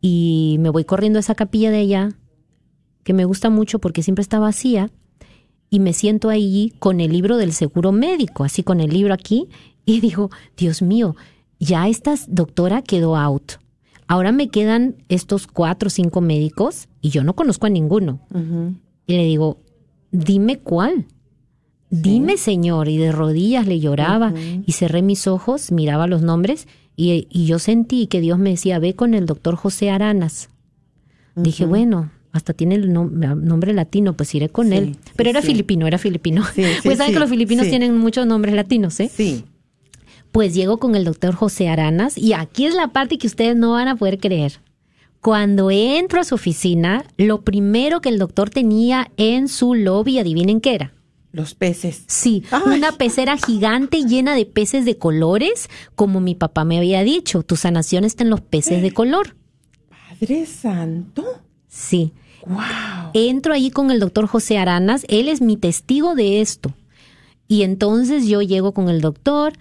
Y 0.00 0.56
me 0.60 0.68
voy 0.70 0.84
corriendo 0.84 1.18
a 1.18 1.20
esa 1.20 1.34
capilla 1.34 1.70
de 1.70 1.78
allá, 1.78 2.10
que 3.04 3.12
me 3.12 3.24
gusta 3.24 3.50
mucho 3.50 3.78
porque 3.78 4.02
siempre 4.02 4.22
está 4.22 4.38
vacía. 4.38 4.90
Y 5.70 5.80
me 5.80 5.92
siento 5.92 6.28
ahí 6.28 6.72
con 6.78 7.00
el 7.00 7.12
libro 7.12 7.36
del 7.36 7.52
seguro 7.52 7.92
médico, 7.92 8.44
así 8.44 8.62
con 8.62 8.80
el 8.80 8.90
libro 8.90 9.14
aquí. 9.14 9.48
Y 9.84 10.00
digo, 10.06 10.30
Dios 10.56 10.82
mío, 10.82 11.14
ya 11.60 11.88
esta 11.88 12.14
doctora 12.28 12.82
quedó 12.82 13.16
out. 13.16 13.52
Ahora 14.06 14.32
me 14.32 14.48
quedan 14.48 14.96
estos 15.08 15.46
cuatro 15.46 15.86
o 15.86 15.90
cinco 15.90 16.20
médicos 16.20 16.88
y 17.00 17.10
yo 17.10 17.24
no 17.24 17.34
conozco 17.34 17.66
a 17.66 17.70
ninguno. 17.70 18.20
Y 19.06 19.16
le 19.16 19.24
digo, 19.24 19.58
dime 20.10 20.58
cuál. 20.58 21.06
Dime, 21.88 22.36
señor. 22.36 22.88
Y 22.88 22.98
de 22.98 23.12
rodillas 23.12 23.66
le 23.66 23.80
lloraba 23.80 24.34
y 24.36 24.72
cerré 24.72 25.00
mis 25.00 25.26
ojos, 25.26 25.72
miraba 25.72 26.06
los 26.06 26.20
nombres 26.20 26.68
y, 26.96 27.26
y 27.30 27.46
yo 27.46 27.58
sentí 27.58 28.06
que 28.06 28.20
Dios 28.20 28.38
me 28.38 28.50
decía, 28.50 28.78
ve 28.78 28.94
con 28.94 29.14
el 29.14 29.24
doctor 29.24 29.56
José 29.56 29.90
Aranas. 29.90 30.50
Dije, 31.34 31.64
bueno, 31.64 32.10
hasta 32.34 32.52
tiene 32.52 32.74
el 32.74 32.90
nom- 32.92 33.10
nombre 33.40 33.72
latino, 33.72 34.14
pues 34.16 34.34
iré 34.34 34.48
con 34.50 34.68
Sí, 34.68 34.74
él. 34.74 34.96
sí, 35.04 35.12
Pero 35.16 35.30
era 35.30 35.40
sí. 35.40 35.46
filipino, 35.46 35.86
era 35.86 35.96
filipino. 35.98 36.42
Pues 36.84 36.98
saben 36.98 37.14
que 37.14 37.20
los 37.20 37.30
filipinos 37.30 37.66
tienen 37.68 37.96
muchos 37.96 38.26
nombres 38.26 38.54
latinos, 38.54 38.98
¿eh? 39.00 39.10
Sí. 39.14 39.44
Pues 40.32 40.52
llego 40.52 40.78
con 40.78 40.96
el 40.96 41.04
doctor 41.04 41.34
José 41.34 41.68
Aranas 41.68 42.18
y 42.18 42.32
aquí 42.32 42.66
es 42.66 42.74
la 42.74 42.88
parte 42.88 43.18
que 43.18 43.28
ustedes 43.28 43.56
no 43.56 43.70
van 43.72 43.86
a 43.88 43.96
poder 43.96 44.18
creer. 44.18 44.60
Cuando 45.20 45.70
entro 45.70 46.20
a 46.20 46.24
su 46.24 46.34
oficina, 46.34 47.04
lo 47.16 47.42
primero 47.42 48.00
que 48.00 48.08
el 48.10 48.18
doctor 48.18 48.50
tenía 48.50 49.10
en 49.16 49.48
su 49.48 49.74
lobby, 49.74 50.18
adivinen 50.18 50.60
qué 50.60 50.74
era. 50.74 50.92
Los 51.32 51.54
peces. 51.54 52.04
Sí, 52.08 52.42
Ay. 52.50 52.78
una 52.78 52.92
pecera 52.92 53.36
gigante 53.36 54.02
llena 54.04 54.34
de 54.34 54.44
peces 54.44 54.84
de 54.84 54.98
colores, 54.98 55.68
como 55.94 56.20
mi 56.20 56.34
papá 56.34 56.64
me 56.64 56.76
había 56.78 57.02
dicho, 57.04 57.42
tu 57.42 57.56
sanación 57.56 58.04
está 58.04 58.22
en 58.24 58.30
los 58.30 58.40
peces 58.40 58.82
de 58.82 58.90
color. 58.92 59.34
Padre 59.88 60.46
Santo. 60.46 61.24
Sí. 61.68 62.12
Wow. 62.46 63.10
Entro 63.14 63.54
ahí 63.54 63.70
con 63.70 63.90
el 63.90 64.00
doctor 64.00 64.26
José 64.26 64.58
Aranas, 64.58 65.04
él 65.08 65.28
es 65.28 65.40
mi 65.40 65.56
testigo 65.56 66.14
de 66.14 66.40
esto. 66.40 66.72
Y 67.48 67.62
entonces 67.62 68.26
yo 68.26 68.42
llego 68.42 68.72
con 68.72 68.88
el 68.88 69.00
doctor, 69.00 69.52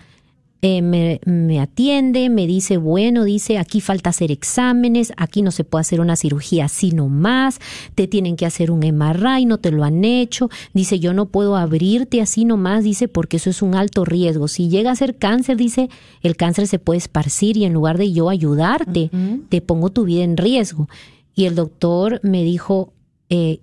eh, 0.65 0.81
me, 0.81 1.19
me 1.25 1.59
atiende, 1.59 2.29
me 2.29 2.47
dice, 2.47 2.77
bueno, 2.77 3.25
dice, 3.25 3.57
aquí 3.57 3.81
falta 3.81 4.11
hacer 4.11 4.31
exámenes, 4.31 5.11
aquí 5.17 5.41
no 5.41 5.51
se 5.51 5.65
puede 5.65 5.81
hacer 5.81 5.99
una 5.99 6.15
cirugía 6.15 6.65
así 6.65 6.91
nomás, 6.91 7.59
te 7.95 8.07
tienen 8.07 8.37
que 8.37 8.45
hacer 8.45 8.71
un 8.71 8.79
MRI, 8.79 9.45
no 9.45 9.57
te 9.57 9.71
lo 9.71 9.83
han 9.83 10.05
hecho, 10.05 10.49
dice, 10.73 11.01
yo 11.01 11.13
no 11.13 11.25
puedo 11.25 11.57
abrirte 11.57 12.21
así 12.21 12.45
nomás, 12.45 12.85
dice, 12.85 13.09
porque 13.09 13.35
eso 13.35 13.49
es 13.49 13.61
un 13.61 13.75
alto 13.75 14.05
riesgo. 14.05 14.47
Si 14.47 14.69
llega 14.69 14.91
a 14.91 14.95
ser 14.95 15.17
cáncer, 15.17 15.57
dice, 15.57 15.89
el 16.21 16.37
cáncer 16.37 16.67
se 16.67 16.79
puede 16.79 16.99
esparcir 16.99 17.57
y 17.57 17.65
en 17.65 17.73
lugar 17.73 17.97
de 17.97 18.13
yo 18.13 18.29
ayudarte, 18.29 19.11
te 19.49 19.59
pongo 19.59 19.89
tu 19.89 20.05
vida 20.05 20.23
en 20.23 20.37
riesgo. 20.37 20.87
Y 21.35 21.45
el 21.45 21.55
doctor 21.55 22.19
me 22.23 22.43
dijo, 22.43 22.93
eh, 23.29 23.59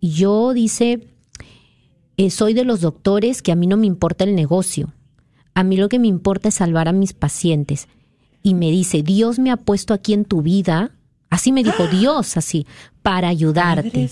yo, 0.00 0.54
dice, 0.54 1.08
eh, 2.16 2.30
soy 2.30 2.54
de 2.54 2.64
los 2.64 2.80
doctores 2.80 3.42
que 3.42 3.52
a 3.52 3.56
mí 3.56 3.66
no 3.66 3.76
me 3.76 3.86
importa 3.86 4.24
el 4.24 4.34
negocio. 4.34 4.94
A 5.54 5.62
mí 5.62 5.76
lo 5.76 5.88
que 5.88 5.98
me 5.98 6.08
importa 6.08 6.48
es 6.48 6.54
salvar 6.54 6.88
a 6.88 6.92
mis 6.92 7.12
pacientes. 7.12 7.88
Y 8.42 8.54
me 8.54 8.70
dice, 8.70 9.02
Dios 9.02 9.38
me 9.38 9.50
ha 9.50 9.56
puesto 9.56 9.92
aquí 9.92 10.14
en 10.14 10.24
tu 10.24 10.42
vida 10.42 10.92
Así 11.30 11.52
me 11.52 11.62
dijo 11.62 11.86
Dios, 11.86 12.36
así, 12.36 12.66
para 13.02 13.28
ayudarte. 13.28 14.10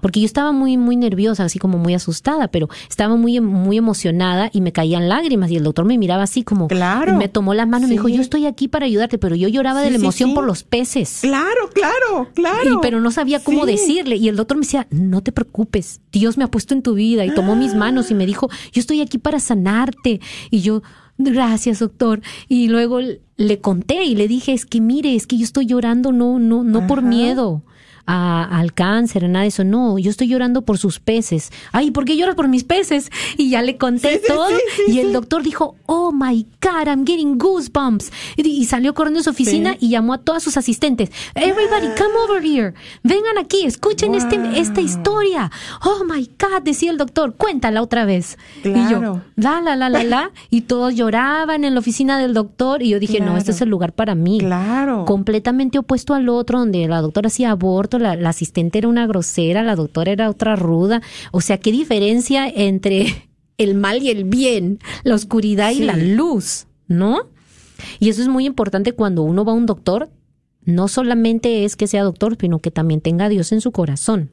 Porque 0.00 0.20
yo 0.20 0.26
estaba 0.26 0.52
muy, 0.52 0.76
muy 0.76 0.96
nerviosa, 0.96 1.44
así 1.44 1.58
como 1.58 1.78
muy 1.78 1.94
asustada, 1.94 2.48
pero 2.48 2.68
estaba 2.88 3.16
muy, 3.16 3.40
muy 3.40 3.76
emocionada 3.76 4.50
y 4.52 4.60
me 4.60 4.72
caían 4.72 5.08
lágrimas 5.08 5.50
y 5.50 5.56
el 5.56 5.64
doctor 5.64 5.84
me 5.84 5.98
miraba 5.98 6.22
así 6.22 6.44
como, 6.44 6.68
Claro. 6.68 7.12
y 7.12 7.16
me 7.16 7.28
tomó 7.28 7.54
las 7.54 7.68
manos 7.68 7.86
y 7.88 7.92
me 7.92 7.94
dijo, 7.96 8.08
yo 8.08 8.20
estoy 8.20 8.46
aquí 8.46 8.68
para 8.68 8.86
ayudarte, 8.86 9.18
pero 9.18 9.36
yo 9.36 9.48
lloraba 9.48 9.80
de 9.80 9.90
la 9.90 9.96
emoción 9.96 10.30
sí. 10.30 10.34
por 10.34 10.44
los 10.44 10.62
peces. 10.64 11.18
Claro, 11.22 11.70
claro, 11.74 12.28
claro. 12.34 12.74
Y, 12.74 12.78
pero 12.80 13.00
no 13.00 13.10
sabía 13.10 13.42
cómo 13.42 13.66
decirle. 13.66 14.16
Y 14.16 14.28
el 14.28 14.36
doctor 14.36 14.56
me 14.56 14.62
decía, 14.64 14.86
no 14.90 15.22
te 15.22 15.32
preocupes, 15.32 16.00
Dios 16.12 16.38
me 16.38 16.44
ha 16.44 16.48
puesto 16.48 16.72
en 16.74 16.82
tu 16.82 16.94
vida. 16.94 17.24
Y 17.24 17.34
tomó 17.34 17.54
mis 17.56 17.74
manos 17.74 18.10
y 18.10 18.14
me 18.14 18.26
dijo, 18.26 18.48
yo 18.72 18.80
estoy 18.80 19.00
aquí 19.00 19.18
para 19.18 19.40
sanarte. 19.40 20.20
Y 20.50 20.60
yo, 20.60 20.82
gracias, 21.18 21.80
doctor. 21.80 22.20
Y 22.48 22.68
luego 22.68 23.00
le 23.36 23.60
conté 23.60 24.04
y 24.04 24.14
le 24.14 24.28
dije, 24.28 24.52
es 24.52 24.66
que 24.66 24.80
mire, 24.80 25.14
es 25.14 25.26
que 25.26 25.36
yo 25.36 25.44
estoy 25.44 25.66
llorando 25.66 26.12
no, 26.12 26.38
no, 26.38 26.64
no 26.64 26.86
por 26.86 27.02
miedo. 27.02 27.62
A- 28.06 28.44
al 28.58 28.72
cáncer, 28.72 29.24
a 29.24 29.28
nada 29.28 29.42
de 29.42 29.48
eso. 29.48 29.64
No, 29.64 29.98
yo 29.98 30.10
estoy 30.10 30.28
llorando 30.28 30.62
por 30.62 30.78
sus 30.78 31.00
peces. 31.00 31.50
Ay, 31.72 31.90
¿por 31.90 32.04
qué 32.04 32.16
lloras 32.16 32.34
por 32.34 32.48
mis 32.48 32.64
peces? 32.64 33.10
Y 33.38 33.50
ya 33.50 33.62
le 33.62 33.76
conté 33.76 34.20
Sí, 34.20 34.20
todo. 34.28 34.48
sí, 34.48 34.54
sí, 34.86 34.92
y 34.92 35.00
el 35.00 35.12
doctor 35.12 35.42
dijo, 35.42 35.74
oh 35.86 36.10
my 36.12 36.46
God, 36.62 36.86
I'm 36.86 37.04
getting 37.06 37.38
goosebumps. 37.38 38.10
Y, 38.36 38.46
y 38.48 38.64
salió 38.64 38.94
corriendo 38.94 39.18
de 39.20 39.24
su 39.24 39.30
oficina 39.30 39.76
y 39.78 39.90
llamó 39.90 40.14
a 40.14 40.18
todas 40.18 40.42
sus 40.42 40.56
asistentes. 40.56 41.10
Everybody, 41.34 41.88
come 41.98 42.14
over 42.28 42.42
here. 42.42 42.74
Vengan 43.02 43.38
aquí, 43.38 43.64
escuchen 43.66 44.14
este, 44.14 44.38
esta 44.58 44.80
historia. 44.80 45.50
Oh 45.84 46.04
my 46.04 46.28
God, 46.38 46.62
decía 46.62 46.90
el 46.90 46.98
doctor, 46.98 47.34
cuéntala 47.34 47.82
otra 47.82 48.04
vez. 48.04 48.38
Y 48.64 48.72
yo, 48.90 49.20
la, 49.36 49.60
la, 49.60 49.76
la, 49.76 49.88
la, 49.88 50.02
la. 50.04 50.30
Y 50.50 50.62
todos 50.62 50.94
lloraban 50.94 51.64
en 51.64 51.74
la 51.74 51.80
oficina 51.80 52.18
del 52.18 52.32
doctor. 52.34 52.82
Y 52.82 52.90
yo 52.90 53.00
dije, 53.00 53.20
no, 53.20 53.36
este 53.36 53.50
es 53.50 53.60
el 53.60 53.68
lugar 53.68 53.92
para 53.92 54.14
mí. 54.14 54.38
Claro. 54.38 55.04
Completamente 55.04 55.78
opuesto 55.78 56.14
al 56.14 56.28
otro, 56.28 56.58
donde 56.60 56.86
la 56.88 57.00
doctora 57.02 57.26
hacía 57.28 57.50
aborto, 57.50 57.95
la, 57.98 58.16
la 58.16 58.30
asistente 58.30 58.78
era 58.78 58.88
una 58.88 59.06
grosera, 59.06 59.62
la 59.62 59.76
doctora 59.76 60.12
era 60.12 60.30
otra 60.30 60.56
ruda. 60.56 61.02
O 61.32 61.40
sea, 61.40 61.58
qué 61.58 61.72
diferencia 61.72 62.48
entre 62.48 63.28
el 63.58 63.74
mal 63.74 64.02
y 64.02 64.10
el 64.10 64.24
bien, 64.24 64.78
la 65.04 65.14
oscuridad 65.14 65.70
y 65.72 65.80
la 65.80 65.96
luz, 65.96 66.66
¿no? 66.88 67.30
Y 68.00 68.08
eso 68.08 68.22
es 68.22 68.28
muy 68.28 68.46
importante 68.46 68.92
cuando 68.92 69.22
uno 69.22 69.44
va 69.44 69.52
a 69.52 69.56
un 69.56 69.66
doctor, 69.66 70.10
no 70.64 70.88
solamente 70.88 71.64
es 71.64 71.76
que 71.76 71.86
sea 71.86 72.02
doctor, 72.02 72.36
sino 72.40 72.58
que 72.58 72.70
también 72.70 73.00
tenga 73.00 73.26
a 73.26 73.28
Dios 73.28 73.52
en 73.52 73.60
su 73.60 73.70
corazón. 73.72 74.30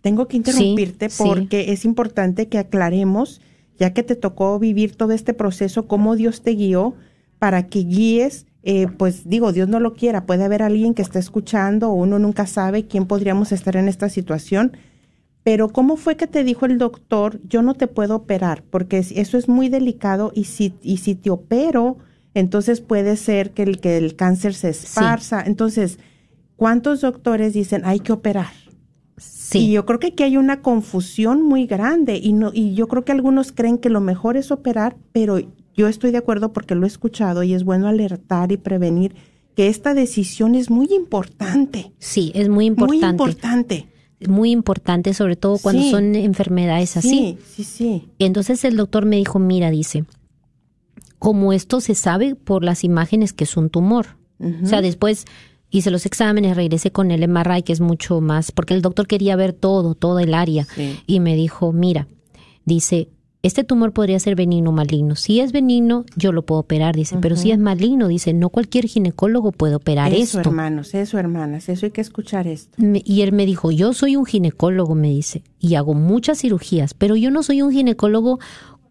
Tengo 0.00 0.28
que 0.28 0.36
interrumpirte 0.36 1.08
Sí, 1.08 1.16
sí. 1.16 1.22
porque 1.26 1.72
es 1.72 1.84
importante 1.84 2.48
que 2.48 2.58
aclaremos, 2.58 3.40
ya 3.78 3.92
que 3.94 4.02
te 4.02 4.16
tocó 4.16 4.58
vivir 4.58 4.94
todo 4.96 5.12
este 5.12 5.34
proceso, 5.34 5.86
cómo 5.86 6.14
Dios 6.14 6.42
te 6.42 6.52
guió 6.52 6.94
para 7.38 7.66
que 7.68 7.80
guíes, 7.80 8.46
eh, 8.62 8.88
pues 8.88 9.28
digo, 9.28 9.52
Dios 9.52 9.68
no 9.68 9.80
lo 9.80 9.94
quiera, 9.94 10.26
puede 10.26 10.44
haber 10.44 10.62
alguien 10.62 10.94
que 10.94 11.02
esté 11.02 11.18
escuchando 11.18 11.90
o 11.90 11.94
uno 11.94 12.18
nunca 12.18 12.46
sabe 12.46 12.86
quién 12.86 13.06
podríamos 13.06 13.52
estar 13.52 13.76
en 13.76 13.88
esta 13.88 14.08
situación, 14.08 14.72
pero 15.44 15.68
¿cómo 15.70 15.96
fue 15.96 16.16
que 16.16 16.26
te 16.26 16.44
dijo 16.44 16.66
el 16.66 16.76
doctor, 16.78 17.40
yo 17.48 17.62
no 17.62 17.74
te 17.74 17.86
puedo 17.86 18.16
operar? 18.16 18.62
Porque 18.68 18.98
es- 18.98 19.12
eso 19.12 19.38
es 19.38 19.48
muy 19.48 19.68
delicado 19.68 20.32
y 20.34 20.44
si, 20.44 20.74
y 20.82 20.98
si 20.98 21.14
te 21.14 21.30
opero, 21.30 21.98
entonces 22.34 22.80
puede 22.80 23.16
ser 23.16 23.52
que 23.52 23.62
el, 23.62 23.80
que 23.80 23.96
el 23.96 24.14
cáncer 24.16 24.52
se 24.54 24.68
esparza. 24.70 25.42
Entonces, 25.46 25.98
¿cuántos 26.56 27.00
doctores 27.00 27.54
dicen 27.54 27.82
hay 27.84 28.00
que 28.00 28.12
operar? 28.12 28.52
Sí. 29.16 29.58
Y 29.60 29.72
yo 29.72 29.86
creo 29.86 29.98
que 29.98 30.08
aquí 30.08 30.22
hay 30.24 30.36
una 30.36 30.60
confusión 30.60 31.42
muy 31.42 31.66
grande 31.66 32.20
y 32.22 32.34
no 32.34 32.50
y 32.52 32.74
yo 32.74 32.86
creo 32.86 33.04
que 33.04 33.12
algunos 33.12 33.50
creen 33.52 33.78
que 33.78 33.88
lo 33.88 34.00
mejor 34.00 34.36
es 34.36 34.50
operar, 34.50 34.96
pero 35.12 35.38
yo 35.78 35.88
estoy 35.88 36.10
de 36.10 36.18
acuerdo 36.18 36.52
porque 36.52 36.74
lo 36.74 36.84
he 36.84 36.88
escuchado 36.88 37.42
y 37.44 37.54
es 37.54 37.64
bueno 37.64 37.88
alertar 37.88 38.52
y 38.52 38.58
prevenir 38.58 39.14
que 39.54 39.68
esta 39.68 39.94
decisión 39.94 40.54
es 40.54 40.68
muy 40.70 40.88
importante, 40.92 41.92
Sí, 41.98 42.32
es 42.34 42.48
muy 42.50 42.66
importante. 42.66 43.06
muy 43.22 43.30
importante. 43.30 43.88
Muy 44.28 44.50
importante, 44.50 45.14
sobre 45.14 45.36
todo 45.36 45.58
cuando 45.58 45.80
Sí. 45.82 45.90
son 45.92 46.14
enfermedades 46.16 46.96
así. 46.96 47.08
Sí, 47.08 47.38
sí, 47.54 47.64
sí. 47.64 48.08
Entonces 48.18 48.64
el 48.64 48.76
doctor 48.76 49.06
me 49.06 49.16
dijo, 49.16 49.38
mira, 49.38 49.70
dice, 49.70 50.04
como 51.18 51.52
esto 51.52 51.80
se 51.80 51.94
sabe 51.94 52.34
por 52.34 52.64
las 52.64 52.84
imágenes 52.84 53.32
que 53.32 53.44
es 53.44 53.56
un 53.56 53.70
tumor. 53.70 54.18
O 54.62 54.66
sea, 54.66 54.82
después 54.82 55.24
hice 55.70 55.90
los 55.90 56.06
exámenes, 56.06 56.56
regresé 56.56 56.92
con 56.92 57.10
el 57.10 57.22
MRI, 57.28 57.62
que 57.62 57.72
es 57.72 57.80
mucho 57.80 58.20
más, 58.20 58.52
porque 58.52 58.74
el 58.74 58.82
doctor 58.82 59.06
quería 59.08 59.34
ver 59.36 59.52
todo, 59.52 59.94
todo 59.94 60.18
el 60.20 60.32
área. 60.34 60.64
Sí. 60.74 60.98
Y 61.06 61.18
me 61.20 61.34
dijo, 61.36 61.72
mira, 61.72 62.06
dice, 62.64 63.08
este 63.42 63.62
tumor 63.64 63.92
podría 63.92 64.18
ser 64.18 64.34
benigno 64.34 64.70
o 64.70 64.72
maligno. 64.72 65.14
Si 65.14 65.38
es 65.40 65.52
benigno, 65.52 66.04
yo 66.16 66.32
lo 66.32 66.42
puedo 66.42 66.60
operar, 66.60 66.96
dice, 66.96 67.16
pero 67.20 67.36
si 67.36 67.52
es 67.52 67.58
maligno, 67.58 68.08
dice, 68.08 68.32
no 68.34 68.48
cualquier 68.48 68.86
ginecólogo 68.86 69.52
puede 69.52 69.76
operar 69.76 70.12
Eso, 70.12 70.38
esto. 70.38 70.48
hermanos, 70.50 70.94
eso, 70.94 71.18
hermanas, 71.18 71.68
eso 71.68 71.86
hay 71.86 71.92
que 71.92 72.00
escuchar 72.00 72.46
esto. 72.48 72.74
Me- 72.78 73.02
Y 73.04 73.22
él 73.22 73.32
me 73.32 73.46
dijo, 73.46 73.70
yo 73.70 73.92
soy 73.92 74.16
un 74.16 74.26
ginecólogo, 74.26 74.94
me 74.96 75.08
dice, 75.10 75.42
y 75.60 75.76
hago 75.76 75.94
muchas 75.94 76.38
cirugías, 76.40 76.94
pero 76.94 77.14
yo 77.14 77.30
no 77.30 77.42
soy 77.44 77.62
un 77.62 77.70
ginecólogo 77.72 78.40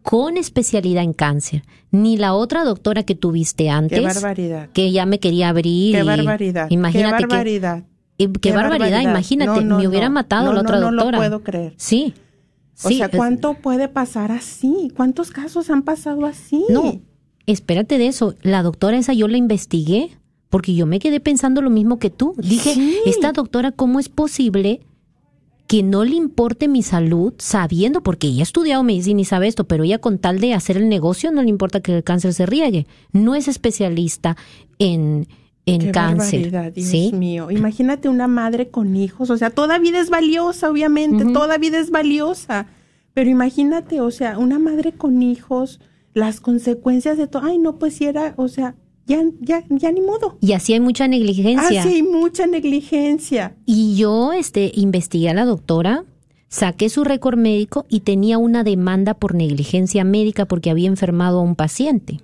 con 0.01 0.37
especialidad 0.37 1.03
en 1.03 1.11
cáncer, 1.11 1.63
ni 1.91 2.15
la 2.15 2.33
otra 2.33 2.63
doctora 2.63 3.03
que 3.03 3.15
tuviste 3.15 3.69
antes, 3.69 3.99
Qué 3.99 4.05
barbaridad. 4.05 4.69
que 4.71 4.93
ya 4.93 5.05
me 5.05 5.19
quería 5.19 5.49
abrir. 5.49 5.95
Qué 5.97 6.01
y- 6.01 6.05
barbaridad. 6.05 6.67
Imagínate 6.69 7.17
qué 7.17 7.27
barbaridad. 7.27 7.83
que, 8.17 8.31
qué, 8.41 8.51
barbaridad, 8.53 9.01
imagínate, 9.01 9.59
No, 9.61 9.67
no, 9.75 9.77
me 9.79 9.87
hubiera 9.89 10.07
no. 10.07 10.13
matado 10.13 10.53
la 10.53 10.61
otra 10.61 10.79
no 10.79 10.91
lo 10.91 11.03
doctora. 11.03 11.17
puedo 11.17 11.43
creer. 11.43 11.73
Sí. 11.75 12.13
O 12.83 12.89
sea, 12.89 13.05
es- 13.07 13.15
¿cuánto 13.15 13.55
puede 13.55 13.87
pasar 13.87 14.31
así? 14.31 14.91
¿Cuántos 14.95 15.31
casos 15.31 15.69
han 15.69 15.83
pasado 15.83 16.25
así? 16.25 16.63
No, 16.69 16.99
espérate 17.45 17.97
de 17.97 18.07
eso. 18.07 18.35
La 18.41 18.61
doctora 18.63 18.97
esa 18.97 19.13
yo 19.13 19.27
la 19.27 19.37
investigué 19.37 20.11
porque 20.49 20.73
yo 20.75 20.85
me 20.85 20.99
quedé 20.99 21.19
pensando 21.19 21.61
lo 21.61 21.69
mismo 21.69 21.99
que 21.99 22.09
tú. 22.09 22.33
Dije, 22.37 22.73
Sí. 22.73 22.97
esta 23.05 23.31
doctora, 23.33 23.71
¿cómo 23.71 23.99
es 23.99 24.09
posible 24.09 24.81
que 25.67 25.83
no 25.83 26.05
le 26.05 26.15
importe 26.15 26.69
mi 26.69 26.81
salud 26.81 27.33
sabiendo, 27.39 28.01
porque 28.01 28.27
ella 28.27 28.41
ha 28.41 28.43
estudiado 28.43 28.83
medicina 28.83 29.19
y 29.19 29.25
sabe 29.25 29.47
esto, 29.49 29.65
pero 29.65 29.83
ella 29.83 29.97
con 29.99 30.17
tal 30.17 30.39
de 30.39 30.53
hacer 30.53 30.77
el 30.77 30.87
negocio 30.87 31.29
no 31.31 31.43
le 31.43 31.49
importa 31.49 31.81
que 31.81 31.93
el 31.93 32.03
cáncer 32.05 32.33
se 32.33 32.45
riegue. 32.45 32.87
No 33.11 33.35
es 33.35 33.49
especialista 33.49 34.37
en, 34.79 35.27
en 35.67 35.81
Qué 35.81 35.91
cáncer. 35.91 36.73
Dios 36.73 36.87
¿sí? 36.87 37.11
mío. 37.13 37.51
Imagínate 37.51 38.09
una 38.09 38.27
madre 38.27 38.69
con 38.69 38.95
hijos, 38.95 39.29
o 39.29 39.37
sea, 39.37 39.49
toda 39.49 39.77
vida 39.77 39.99
es 39.99 40.09
valiosa, 40.09 40.71
obviamente, 40.71 41.25
toda 41.25 41.57
vida 41.57 41.77
es 41.77 41.91
valiosa. 41.91 42.67
Pero 43.13 43.29
imagínate, 43.29 43.99
o 43.99 44.09
sea, 44.09 44.37
una 44.37 44.59
madre 44.59 44.93
con 44.93 45.21
hijos, 45.21 45.79
las 46.13 46.39
consecuencias 46.39 47.17
de 47.17 47.27
todo. 47.27 47.43
Ay, 47.43 47.57
no, 47.57 47.77
pues 47.77 47.95
si 47.95 48.05
era, 48.05 48.33
o 48.37 48.47
sea, 48.47 48.75
ya, 49.05 49.23
ya, 49.41 49.63
ya 49.69 49.91
ni 49.91 50.01
modo. 50.01 50.37
Y 50.39 50.53
así 50.53 50.73
hay 50.73 50.79
mucha 50.79 51.07
negligencia. 51.07 51.81
Ah, 51.81 51.83
sí, 51.83 51.95
hay 51.95 52.03
mucha 52.03 52.47
negligencia. 52.47 53.55
Y 53.65 53.97
yo 53.97 54.31
este, 54.31 54.71
investigué 54.73 55.29
a 55.29 55.33
la 55.33 55.45
doctora, 55.45 56.05
saqué 56.47 56.89
su 56.89 57.03
récord 57.03 57.37
médico 57.37 57.85
y 57.89 58.01
tenía 58.01 58.37
una 58.37 58.63
demanda 58.63 59.15
por 59.15 59.35
negligencia 59.35 60.05
médica 60.05 60.45
porque 60.45 60.69
había 60.69 60.87
enfermado 60.87 61.39
a 61.39 61.41
un 61.41 61.55
paciente. 61.55 62.21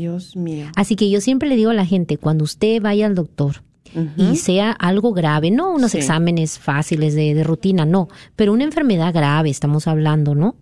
Dios 0.00 0.36
mío. 0.36 0.66
Así 0.76 0.94
que 0.94 1.08
yo 1.10 1.20
siempre 1.20 1.48
le 1.48 1.56
digo 1.56 1.70
a 1.70 1.74
la 1.74 1.86
gente, 1.86 2.18
cuando 2.18 2.44
usted 2.44 2.80
vaya 2.82 3.06
al 3.06 3.14
doctor 3.14 3.62
y 4.18 4.36
sea 4.36 4.72
algo 4.72 5.12
grave, 5.14 5.50
no 5.50 5.72
unos 5.74 5.92
Sí. 5.92 5.98
exámenes 5.98 6.58
fáciles 6.58 7.14
de, 7.14 7.32
de 7.34 7.44
rutina, 7.44 7.86
no, 7.86 8.08
pero 8.34 8.52
una 8.52 8.64
enfermedad 8.64 9.14
grave 9.14 9.48
estamos 9.48 9.86
hablando, 9.86 10.34
¿no? 10.34 10.56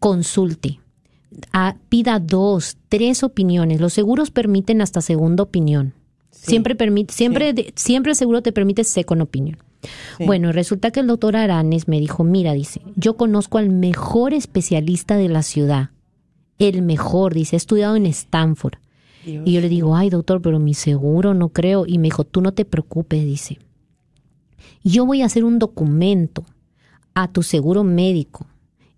Consulte. 0.00 0.80
Pida 1.88 2.18
dos, 2.20 2.76
tres 2.88 3.22
opiniones. 3.22 3.80
Los 3.80 3.92
seguros 3.92 4.30
permiten 4.30 4.80
hasta 4.80 5.00
segunda 5.00 5.42
opinión. 5.44 5.94
Siempre 6.30 6.74
permite, 6.74 7.14
siempre, 7.14 7.52
de- 7.52 7.72
siempre 7.76 8.10
el 8.12 8.16
seguro 8.16 8.42
te 8.42 8.52
permite 8.52 8.84
second 8.84 9.22
opinion. 9.22 9.58
Bueno, 10.18 10.50
resulta 10.52 10.90
que 10.90 11.00
el 11.00 11.06
doctor 11.06 11.36
Aranes 11.36 11.88
me 11.88 12.00
dijo, 12.00 12.24
mira, 12.24 12.52
dice, 12.54 12.80
yo 12.96 13.16
conozco 13.16 13.58
al 13.58 13.70
mejor 13.70 14.32
especialista 14.34 15.16
de 15.16 15.28
la 15.28 15.42
ciudad. 15.42 15.90
El 16.58 16.82
mejor, 16.82 17.34
dice, 17.34 17.56
he 17.56 17.58
estudiado 17.58 17.96
en 17.96 18.06
Stanford. 18.06 18.78
Y 19.26 19.52
yo 19.52 19.60
le 19.60 19.70
digo, 19.70 19.96
ay 19.96 20.10
doctor, 20.10 20.42
pero 20.42 20.58
mi 20.58 20.74
seguro 20.74 21.32
no 21.32 21.48
creo. 21.48 21.86
Y 21.86 21.98
me 21.98 22.08
dijo, 22.08 22.24
tú 22.24 22.42
no 22.42 22.52
te 22.52 22.64
preocupes, 22.64 23.24
dice. 23.24 23.58
Yo 24.82 25.06
voy 25.06 25.22
a 25.22 25.26
hacer 25.26 25.44
un 25.44 25.58
documento 25.58 26.44
a 27.14 27.28
tu 27.28 27.42
seguro 27.42 27.84
médico. 27.84 28.46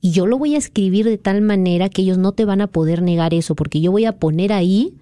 Y 0.00 0.10
yo 0.10 0.26
lo 0.26 0.38
voy 0.38 0.54
a 0.54 0.58
escribir 0.58 1.06
de 1.06 1.18
tal 1.18 1.42
manera 1.42 1.88
que 1.88 2.02
ellos 2.02 2.18
no 2.18 2.32
te 2.32 2.44
van 2.44 2.60
a 2.60 2.66
poder 2.66 3.02
negar 3.02 3.34
eso, 3.34 3.54
porque 3.54 3.80
yo 3.80 3.92
voy 3.92 4.04
a 4.04 4.18
poner 4.18 4.52
ahí 4.52 4.94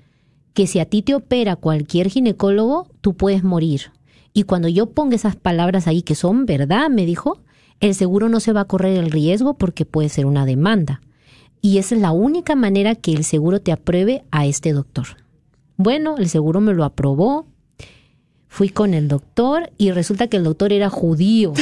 que 0.53 0.67
si 0.67 0.79
a 0.79 0.85
ti 0.85 1.03
te 1.03 1.15
opera 1.15 1.57
cualquier 1.57 2.09
ginecólogo, 2.09 2.89
tú 3.01 3.15
puedes 3.15 3.43
morir. 3.45 3.93
Y 4.33 4.45
cuando 4.45 4.69
yo 4.69 4.91
ponga 4.91 5.17
esas 5.17 5.37
palabras 5.37 5.87
ahí 5.87 6.03
que 6.03 6.15
son 6.15 6.47
verdad, 6.47 6.91
me 6.91 7.07
dijo, 7.07 7.39
el 7.81 7.95
seguro 7.95 8.29
no 8.29 8.41
se 8.41 8.53
va 8.53 8.63
a 8.63 8.67
correr 8.67 8.97
el 8.99 9.11
riesgo 9.11 9.55
porque 9.55 9.85
puede 9.85 10.09
ser 10.09 10.27
una 10.27 10.47
demanda. 10.47 11.01
Y 11.65 11.79
esa 11.79 11.95
es 11.95 12.03
la 12.03 12.12
única 12.12 12.57
manera 12.57 12.95
que 12.95 13.12
el 13.12 13.25
seguro 13.25 13.59
te 13.59 13.73
apruebe 13.73 14.23
a 14.31 14.45
este 14.45 14.75
doctor. 14.75 15.07
Bueno, 15.79 16.17
el 16.19 16.29
seguro 16.29 16.61
me 16.61 16.75
lo 16.75 16.85
aprobó. 16.85 17.47
Fui 18.49 18.69
con 18.69 18.93
el 18.93 19.09
doctor 19.09 19.73
y 19.79 19.91
resulta 19.91 20.27
que 20.27 20.37
el 20.37 20.45
doctor 20.45 20.75
era 20.75 20.91
judío. 20.91 21.55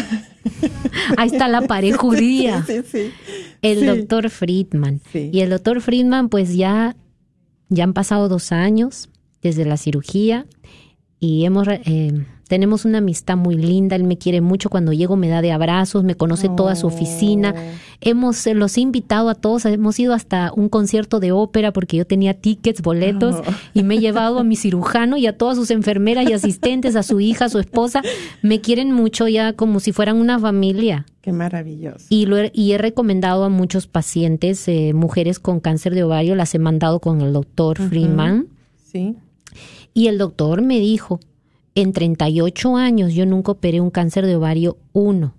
Ahí 1.16 1.28
está 1.28 1.46
la 1.46 1.68
pared 1.68 1.94
judía. 1.94 2.64
Sí, 2.66 2.80
sí. 2.84 3.12
El 3.62 3.86
doctor 3.86 4.28
Friedman. 4.28 5.00
Y 5.14 5.38
el 5.38 5.50
doctor 5.50 5.80
Friedman, 5.80 6.30
pues 6.30 6.56
ya, 6.56 6.96
ya 7.68 7.84
han 7.84 7.92
pasado 7.92 8.28
dos 8.28 8.50
años 8.50 9.08
desde 9.40 9.64
la 9.64 9.76
cirugía 9.76 10.46
y 11.20 11.44
hemos 11.44 11.68
eh, 11.68 12.26
Tenemos 12.52 12.84
una 12.84 12.98
amistad 12.98 13.38
muy 13.38 13.56
linda, 13.56 13.96
él 13.96 14.04
me 14.04 14.18
quiere 14.18 14.42
mucho, 14.42 14.68
cuando 14.68 14.92
llego 14.92 15.16
me 15.16 15.30
da 15.30 15.40
de 15.40 15.52
abrazos, 15.52 16.04
me 16.04 16.16
conoce 16.16 16.50
toda 16.50 16.76
su 16.76 16.86
oficina. 16.86 17.54
Hemos, 18.02 18.46
eh, 18.46 18.52
los 18.52 18.76
he 18.76 18.82
invitado 18.82 19.30
a 19.30 19.34
todos, 19.34 19.64
hemos 19.64 19.98
ido 19.98 20.12
hasta 20.12 20.52
un 20.54 20.68
concierto 20.68 21.18
de 21.18 21.32
ópera 21.32 21.72
porque 21.72 21.96
yo 21.96 22.06
tenía 22.06 22.34
tickets, 22.34 22.82
boletos, 22.82 23.36
y 23.72 23.84
me 23.84 23.94
he 23.94 24.00
llevado 24.00 24.38
a 24.38 24.44
mi 24.44 24.56
cirujano 24.56 25.16
y 25.16 25.26
a 25.26 25.38
todas 25.38 25.56
sus 25.56 25.70
enfermeras 25.70 26.28
y 26.28 26.34
asistentes, 26.34 26.94
a 26.94 27.02
su 27.02 27.20
hija, 27.20 27.46
a 27.46 27.48
su 27.48 27.58
esposa. 27.58 28.02
Me 28.42 28.60
quieren 28.60 28.92
mucho 28.92 29.28
ya 29.28 29.54
como 29.54 29.80
si 29.80 29.92
fueran 29.92 30.18
una 30.18 30.38
familia. 30.38 31.06
Qué 31.22 31.32
maravilloso. 31.32 32.04
Y, 32.10 32.26
lo 32.26 32.36
he, 32.36 32.52
y 32.54 32.72
he 32.72 32.76
recomendado 32.76 33.44
a 33.44 33.48
muchos 33.48 33.86
pacientes, 33.86 34.68
eh, 34.68 34.92
mujeres 34.92 35.38
con 35.38 35.60
cáncer 35.60 35.94
de 35.94 36.02
ovario, 36.02 36.34
las 36.34 36.54
he 36.54 36.58
mandado 36.58 37.00
con 37.00 37.22
el 37.22 37.32
doctor 37.32 37.78
Freeman. 37.78 38.48
Sí. 38.92 39.16
Y 39.94 40.08
el 40.08 40.18
doctor 40.18 40.60
me 40.60 40.80
dijo, 40.80 41.18
en 41.74 41.92
38 41.92 42.76
años 42.76 43.14
yo 43.14 43.26
nunca 43.26 43.52
operé 43.52 43.80
un 43.80 43.90
cáncer 43.90 44.26
de 44.26 44.36
ovario 44.36 44.76
1. 44.92 45.34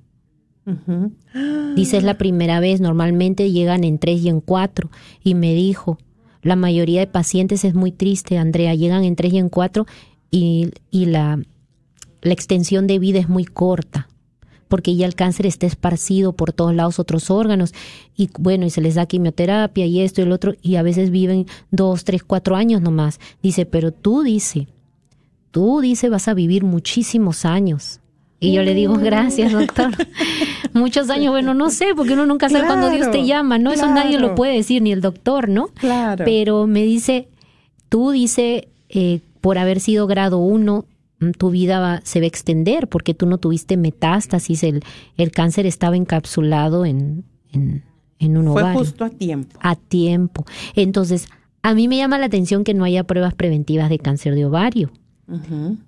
Dice, 1.76 1.98
es 1.98 2.04
la 2.04 2.18
primera 2.18 2.60
vez, 2.60 2.80
normalmente 2.80 3.52
llegan 3.52 3.84
en 3.84 4.00
3 4.00 4.22
y 4.22 4.30
en 4.30 4.40
4. 4.40 4.90
Y 5.24 5.36
me 5.36 5.54
dijo, 5.54 5.98
la 6.42 6.56
mayoría 6.56 7.02
de 7.02 7.08
pacientes 7.08 7.66
es 7.66 7.74
muy 7.74 7.92
triste, 7.92 8.38
Andrea, 8.38 8.74
llegan 8.76 9.04
en 9.04 9.16
3 9.16 9.34
y 9.34 9.38
en 9.38 9.50
4 9.50 9.86
y, 10.32 10.72
y 10.90 11.06
la, 11.06 11.40
la 12.22 12.34
extensión 12.34 12.88
de 12.88 13.00
vida 13.00 13.20
es 13.20 13.30
muy 13.30 13.46
corta 13.46 14.08
porque 14.74 14.96
ya 14.96 15.06
el 15.06 15.14
cáncer 15.14 15.46
está 15.46 15.68
esparcido 15.68 16.34
por 16.34 16.52
todos 16.52 16.74
lados 16.74 16.98
otros 16.98 17.30
órganos 17.30 17.76
y 18.18 18.32
bueno, 18.40 18.66
y 18.66 18.72
se 18.72 18.82
les 18.82 18.96
da 18.96 19.06
quimioterapia 19.06 19.86
y 19.86 20.00
esto 20.00 20.22
y 20.22 20.24
el 20.24 20.32
otro 20.32 20.56
y 20.64 20.78
a 20.78 20.82
veces 20.82 21.12
viven 21.12 21.46
dos, 21.70 22.06
tres, 22.06 22.24
cuatro 22.24 22.56
años 22.56 22.82
nomás. 22.82 23.20
Dice, 23.44 23.68
pero 23.68 23.92
tú 23.92 24.24
dice, 24.24 24.68
tú 25.54 25.80
dice 25.80 26.10
vas 26.10 26.28
a 26.28 26.34
vivir 26.34 26.66
muchísimos 26.66 27.46
años. 27.46 28.02
Y 28.42 28.52
yo 28.52 28.62
le 28.64 28.74
digo, 28.74 28.96
gracias, 28.96 29.54
doctor. 29.54 29.92
Muchos 30.74 31.10
años, 31.10 31.32
bueno, 31.32 31.54
no 31.54 31.70
sé, 31.70 31.94
porque 31.96 32.12
uno 32.12 32.26
nunca 32.26 32.50
sabe 32.50 32.66
cuándo 32.66 32.90
Dios 32.90 33.10
te 33.10 33.26
llama, 33.26 33.58
¿no? 33.58 33.72
Eso 33.72 33.88
nadie 33.88 34.20
lo 34.20 34.36
puede 34.36 34.54
decir, 34.56 34.82
ni 34.82 34.92
el 34.92 35.00
doctor, 35.00 35.48
¿no? 35.48 35.68
Claro. 35.76 36.26
Pero 36.26 36.68
me 36.68 36.84
dice, 36.84 37.30
tú 37.88 38.12
dice, 38.12 38.68
eh, 38.90 39.22
por 39.40 39.58
haber 39.58 39.80
sido 39.80 40.08
grado 40.08 40.40
uno, 40.40 40.84
mm, 41.20 41.32
tu 41.38 41.52
vida 41.52 41.80
va- 41.80 42.02
se 42.04 42.20
va 42.20 42.26
a 42.26 42.28
extender 42.28 42.90
porque 42.90 43.14
tú 43.14 43.28
no 43.28 43.38
tuviste 43.38 43.78
metástasis, 43.78 44.64
el, 44.64 44.82
el 45.16 45.32
cáncer 45.32 45.66
estaba 45.66 45.96
encapsulado 45.96 46.84
en, 46.86 47.24
en, 47.54 47.84
en 48.20 48.38
un 48.38 48.52
Fue 48.52 48.62
ovario 48.64 48.80
justo 48.80 49.06
a 49.06 49.10
tiempo. 49.10 49.58
a 49.62 49.76
tiempo. 49.78 50.46
Entonces, 50.76 51.30
a 51.62 51.74
mí 51.74 51.88
me 51.88 51.96
llama 51.96 52.18
la 52.18 52.26
atención 52.26 52.66
que 52.66 52.74
no 52.74 52.84
haya 52.84 53.06
pruebas 53.06 53.36
preventivas 53.36 53.90
de 53.90 54.00
cáncer 54.00 54.36
de 54.36 54.46
ovario. 54.46 54.92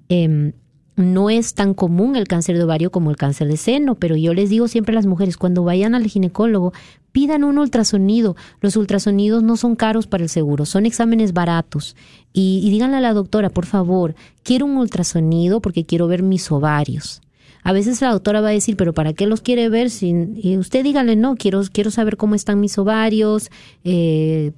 Em, 0.10 0.54
no 0.96 1.30
es 1.30 1.54
tan 1.54 1.74
común 1.74 2.16
el 2.16 2.28
cáncer 2.28 2.58
de 2.58 2.64
ovario 2.64 2.90
como 2.90 3.10
el 3.10 3.18
cáncer 3.18 3.48
de 3.48 3.58
seno, 3.58 3.96
pero 3.96 4.16
yo 4.16 4.34
les 4.34 4.50
digo 4.50 4.68
siempre 4.68 4.94
a 4.94 4.96
las 4.96 5.06
mujeres, 5.06 5.36
cuando 5.38 5.64
vayan 5.64 5.94
al 5.94 6.08
ginecólogo, 6.08 6.74
pidan 7.12 7.44
un 7.44 7.58
ultrasonido. 7.58 8.36
Los 8.62 8.76
ultrasonidos 8.76 9.44
no 9.44 9.58
son 9.58 9.76
caros 9.76 10.08
para 10.08 10.24
el 10.24 10.30
seguro, 10.30 10.66
son 10.66 10.86
exámenes 10.86 11.34
baratos. 11.34 11.96
Y, 12.32 12.70
díganle 12.70 12.98
a 12.98 13.02
la 13.02 13.14
doctora, 13.14 13.50
por 13.50 13.66
favor, 13.66 14.16
quiero 14.44 14.66
un 14.66 14.78
ultrasonido 14.78 15.62
porque 15.62 15.86
quiero 15.86 16.08
ver 16.08 16.24
mis 16.24 16.52
ovarios. 16.52 17.22
A 17.64 17.74
veces 17.74 18.00
la 18.02 18.12
doctora 18.12 18.42
va 18.42 18.50
a 18.50 18.52
decir, 18.52 18.78
pero 18.78 18.94
¿para 18.94 19.14
qué 19.14 19.26
los 19.26 19.42
quiere 19.42 19.70
ver? 19.70 19.90
Si, 19.90 20.14
y 20.36 20.58
usted 20.58 20.84
dígale, 20.84 21.16
no, 21.16 21.36
quiero, 21.36 21.62
quiero 21.72 21.90
saber 21.90 22.16
cómo 22.16 22.36
están 22.36 22.60
mis 22.60 22.78
ovarios, 22.78 23.50
eh, 23.84 24.52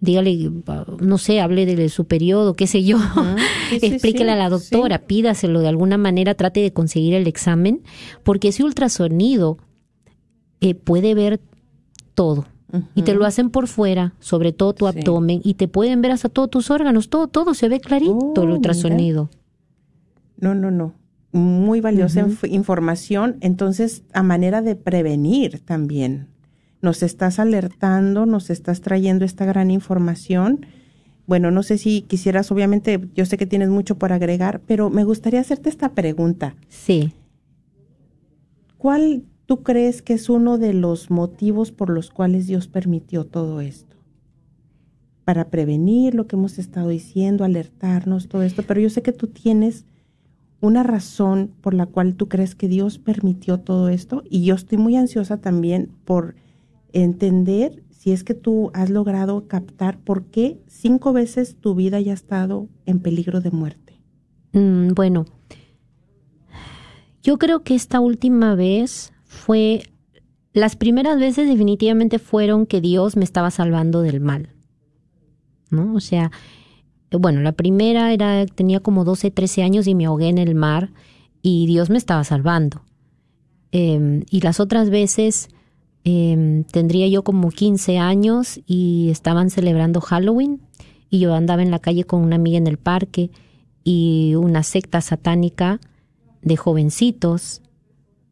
dígale, 0.00 0.50
no 1.00 1.18
sé, 1.18 1.40
hable 1.40 1.66
de 1.66 1.88
su 1.88 2.04
periodo, 2.04 2.54
qué 2.54 2.66
sé 2.66 2.84
yo, 2.84 2.98
sí, 3.70 3.78
explíquele 3.82 4.26
sí, 4.30 4.32
a 4.32 4.36
la 4.36 4.48
doctora, 4.50 4.98
pídaselo 5.06 5.60
de 5.60 5.68
alguna 5.68 5.98
manera, 5.98 6.34
trate 6.34 6.60
de 6.60 6.72
conseguir 6.72 7.14
el 7.14 7.26
examen, 7.26 7.82
porque 8.22 8.48
ese 8.48 8.62
ultrasonido 8.64 9.58
eh, 10.60 10.74
puede 10.74 11.14
ver 11.14 11.40
todo. 12.14 12.46
Y 12.94 13.02
te 13.02 13.14
lo 13.14 13.24
hacen 13.24 13.48
por 13.48 13.68
fuera, 13.68 14.12
sobre 14.18 14.52
todo 14.52 14.74
tu 14.74 14.86
abdomen, 14.86 15.40
y 15.42 15.54
te 15.54 15.66
pueden 15.66 16.02
ver 16.02 16.10
hasta 16.10 16.28
todos 16.28 16.50
tus 16.50 16.70
órganos, 16.70 17.08
todo, 17.08 17.26
todo 17.28 17.54
se 17.54 17.68
ve 17.70 17.80
clarito 17.80 18.12
Oh, 18.18 18.34
el 18.36 18.42
mira. 18.48 18.56
ultrasonido. 18.56 19.30
No, 20.38 20.54
no, 20.54 20.70
no. 20.70 20.92
Muy 21.32 21.80
valiosa 21.80 22.26
inf- 22.26 22.50
información. 22.50 23.36
Entonces, 23.40 24.02
a 24.12 24.22
manera 24.22 24.60
de 24.60 24.74
prevenir 24.76 25.60
también. 25.64 26.28
Nos 26.86 27.02
estás 27.02 27.40
alertando, 27.40 28.26
nos 28.26 28.48
estás 28.48 28.80
trayendo 28.80 29.24
esta 29.24 29.44
gran 29.44 29.72
información. 29.72 30.66
Bueno, 31.26 31.50
no 31.50 31.64
sé 31.64 31.78
si 31.78 32.02
quisieras, 32.02 32.52
obviamente, 32.52 33.08
yo 33.12 33.26
sé 33.26 33.36
que 33.36 33.44
tienes 33.44 33.70
mucho 33.70 33.98
por 33.98 34.12
agregar, 34.12 34.60
pero 34.68 34.88
me 34.88 35.02
gustaría 35.02 35.40
hacerte 35.40 35.68
esta 35.68 35.94
pregunta. 35.94 36.54
Sí. 36.68 37.12
¿Cuál 38.78 39.24
tú 39.46 39.64
crees 39.64 40.00
que 40.00 40.12
es 40.12 40.28
uno 40.30 40.58
de 40.58 40.74
los 40.74 41.10
motivos 41.10 41.72
por 41.72 41.90
los 41.90 42.10
cuales 42.10 42.46
Dios 42.46 42.68
permitió 42.68 43.24
todo 43.24 43.60
esto? 43.60 43.96
Para 45.24 45.48
prevenir 45.48 46.14
lo 46.14 46.28
que 46.28 46.36
hemos 46.36 46.56
estado 46.56 46.90
diciendo, 46.90 47.42
alertarnos, 47.42 48.28
todo 48.28 48.44
esto, 48.44 48.62
pero 48.62 48.80
yo 48.80 48.90
sé 48.90 49.02
que 49.02 49.10
tú 49.10 49.26
tienes 49.26 49.86
una 50.60 50.84
razón 50.84 51.50
por 51.62 51.74
la 51.74 51.86
cual 51.86 52.14
tú 52.14 52.28
crees 52.28 52.54
que 52.54 52.68
Dios 52.68 53.00
permitió 53.00 53.58
todo 53.58 53.88
esto 53.88 54.22
y 54.30 54.44
yo 54.44 54.54
estoy 54.54 54.78
muy 54.78 54.94
ansiosa 54.94 55.38
también 55.38 55.90
por 56.04 56.36
entender 57.02 57.82
si 57.90 58.12
es 58.12 58.24
que 58.24 58.34
tú 58.34 58.70
has 58.72 58.88
logrado 58.88 59.48
captar 59.48 59.98
por 59.98 60.26
qué 60.26 60.60
cinco 60.66 61.12
veces 61.12 61.56
tu 61.60 61.74
vida 61.74 62.00
ya 62.00 62.12
ha 62.12 62.14
estado 62.14 62.68
en 62.86 63.00
peligro 63.00 63.40
de 63.40 63.50
muerte. 63.50 64.00
Mm, 64.52 64.94
bueno, 64.94 65.26
yo 67.22 67.38
creo 67.38 67.62
que 67.62 67.74
esta 67.74 68.00
última 68.00 68.54
vez 68.54 69.12
fue, 69.24 69.82
las 70.52 70.76
primeras 70.76 71.18
veces 71.18 71.48
definitivamente 71.48 72.18
fueron 72.18 72.64
que 72.66 72.80
Dios 72.80 73.16
me 73.16 73.24
estaba 73.24 73.50
salvando 73.50 74.00
del 74.00 74.20
mal, 74.20 74.50
¿no? 75.70 75.94
O 75.94 76.00
sea, 76.00 76.30
bueno, 77.10 77.40
la 77.40 77.52
primera 77.52 78.12
era, 78.12 78.46
tenía 78.46 78.80
como 78.80 79.04
12, 79.04 79.30
13 79.30 79.62
años 79.62 79.86
y 79.86 79.94
me 79.94 80.06
ahogué 80.06 80.28
en 80.28 80.38
el 80.38 80.54
mar 80.54 80.92
y 81.42 81.66
Dios 81.66 81.90
me 81.90 81.98
estaba 81.98 82.24
salvando. 82.24 82.82
Em, 83.72 84.22
y 84.30 84.40
las 84.40 84.60
otras 84.60 84.88
veces 84.88 85.48
em, 86.08 86.62
tendría 86.62 87.08
yo 87.08 87.24
como 87.24 87.50
15 87.50 87.98
años 87.98 88.60
y 88.64 89.08
estaban 89.10 89.50
celebrando 89.50 90.00
Halloween 90.00 90.60
y 91.10 91.18
yo 91.18 91.34
andaba 91.34 91.62
en 91.62 91.72
la 91.72 91.80
calle 91.80 92.04
con 92.04 92.22
una 92.22 92.36
amiga 92.36 92.58
en 92.58 92.68
el 92.68 92.78
parque 92.78 93.30
y 93.82 94.34
una 94.36 94.62
secta 94.62 95.00
satánica 95.00 95.80
de 96.42 96.56
jovencitos 96.56 97.60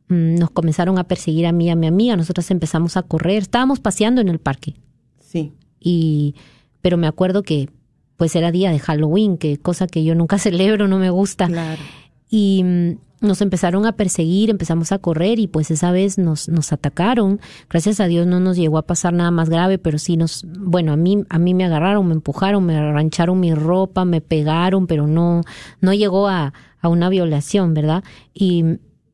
mm, 0.08 0.36
nos 0.36 0.50
comenzaron 0.50 0.98
a 0.98 1.04
perseguir 1.04 1.46
a 1.46 1.52
mí 1.52 1.66
y 1.66 1.70
a 1.70 1.74
mi 1.76 1.88
amiga. 1.88 2.16
Nosotros 2.16 2.48
empezamos 2.52 2.96
a 2.96 3.02
correr, 3.02 3.42
estábamos 3.42 3.80
paseando 3.80 4.20
en 4.20 4.28
el 4.28 4.38
parque 4.38 4.74
Sí. 5.18 5.52
y 5.80 6.36
pero 6.80 6.96
me 6.96 7.08
acuerdo 7.08 7.42
que 7.42 7.70
pues 8.16 8.36
era 8.36 8.52
día 8.52 8.70
de 8.70 8.78
Halloween, 8.78 9.36
que 9.36 9.56
cosa 9.58 9.88
que 9.88 10.04
yo 10.04 10.14
nunca 10.14 10.38
celebro, 10.48 10.86
no 10.86 10.98
me 11.00 11.10
gusta. 11.10 11.48
Claro. 11.48 11.82
Y 12.30 12.64
nos 13.24 13.40
empezaron 13.40 13.86
a 13.86 13.92
perseguir, 13.92 14.50
empezamos 14.50 14.92
a 14.92 14.98
correr 14.98 15.38
y 15.38 15.46
pues 15.46 15.70
esa 15.70 15.90
vez 15.90 16.18
nos, 16.18 16.48
nos 16.48 16.72
atacaron. 16.72 17.40
Gracias 17.68 18.00
a 18.00 18.06
Dios 18.06 18.26
no 18.26 18.40
nos 18.40 18.56
llegó 18.56 18.78
a 18.78 18.82
pasar 18.82 19.12
nada 19.12 19.30
más 19.30 19.48
grave, 19.48 19.78
pero 19.78 19.98
sí 19.98 20.16
nos, 20.16 20.44
bueno, 20.44 20.92
a 20.92 20.96
mí, 20.96 21.24
a 21.28 21.38
mí 21.38 21.54
me 21.54 21.64
agarraron, 21.64 22.06
me 22.06 22.14
empujaron, 22.14 22.64
me 22.64 22.76
arrancharon 22.76 23.40
mi 23.40 23.54
ropa, 23.54 24.04
me 24.04 24.20
pegaron, 24.20 24.86
pero 24.86 25.06
no, 25.06 25.42
no 25.80 25.92
llegó 25.92 26.28
a, 26.28 26.52
a 26.80 26.88
una 26.88 27.08
violación, 27.08 27.74
¿verdad? 27.74 28.04
Y, 28.32 28.64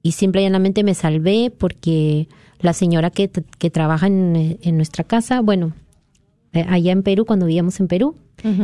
y 0.02 0.12
simple 0.12 0.42
llanamente 0.42 0.84
me 0.84 0.94
salvé 0.94 1.52
porque 1.56 2.28
la 2.60 2.72
señora 2.72 3.10
que, 3.10 3.30
que 3.30 3.70
trabaja 3.70 4.06
en, 4.06 4.58
en 4.60 4.76
nuestra 4.76 5.04
casa, 5.04 5.40
bueno, 5.40 5.72
eh, 6.52 6.66
allá 6.68 6.92
en 6.92 7.02
Perú, 7.02 7.24
cuando 7.24 7.46
vivíamos 7.46 7.78
en 7.80 7.88
Perú, 7.88 8.16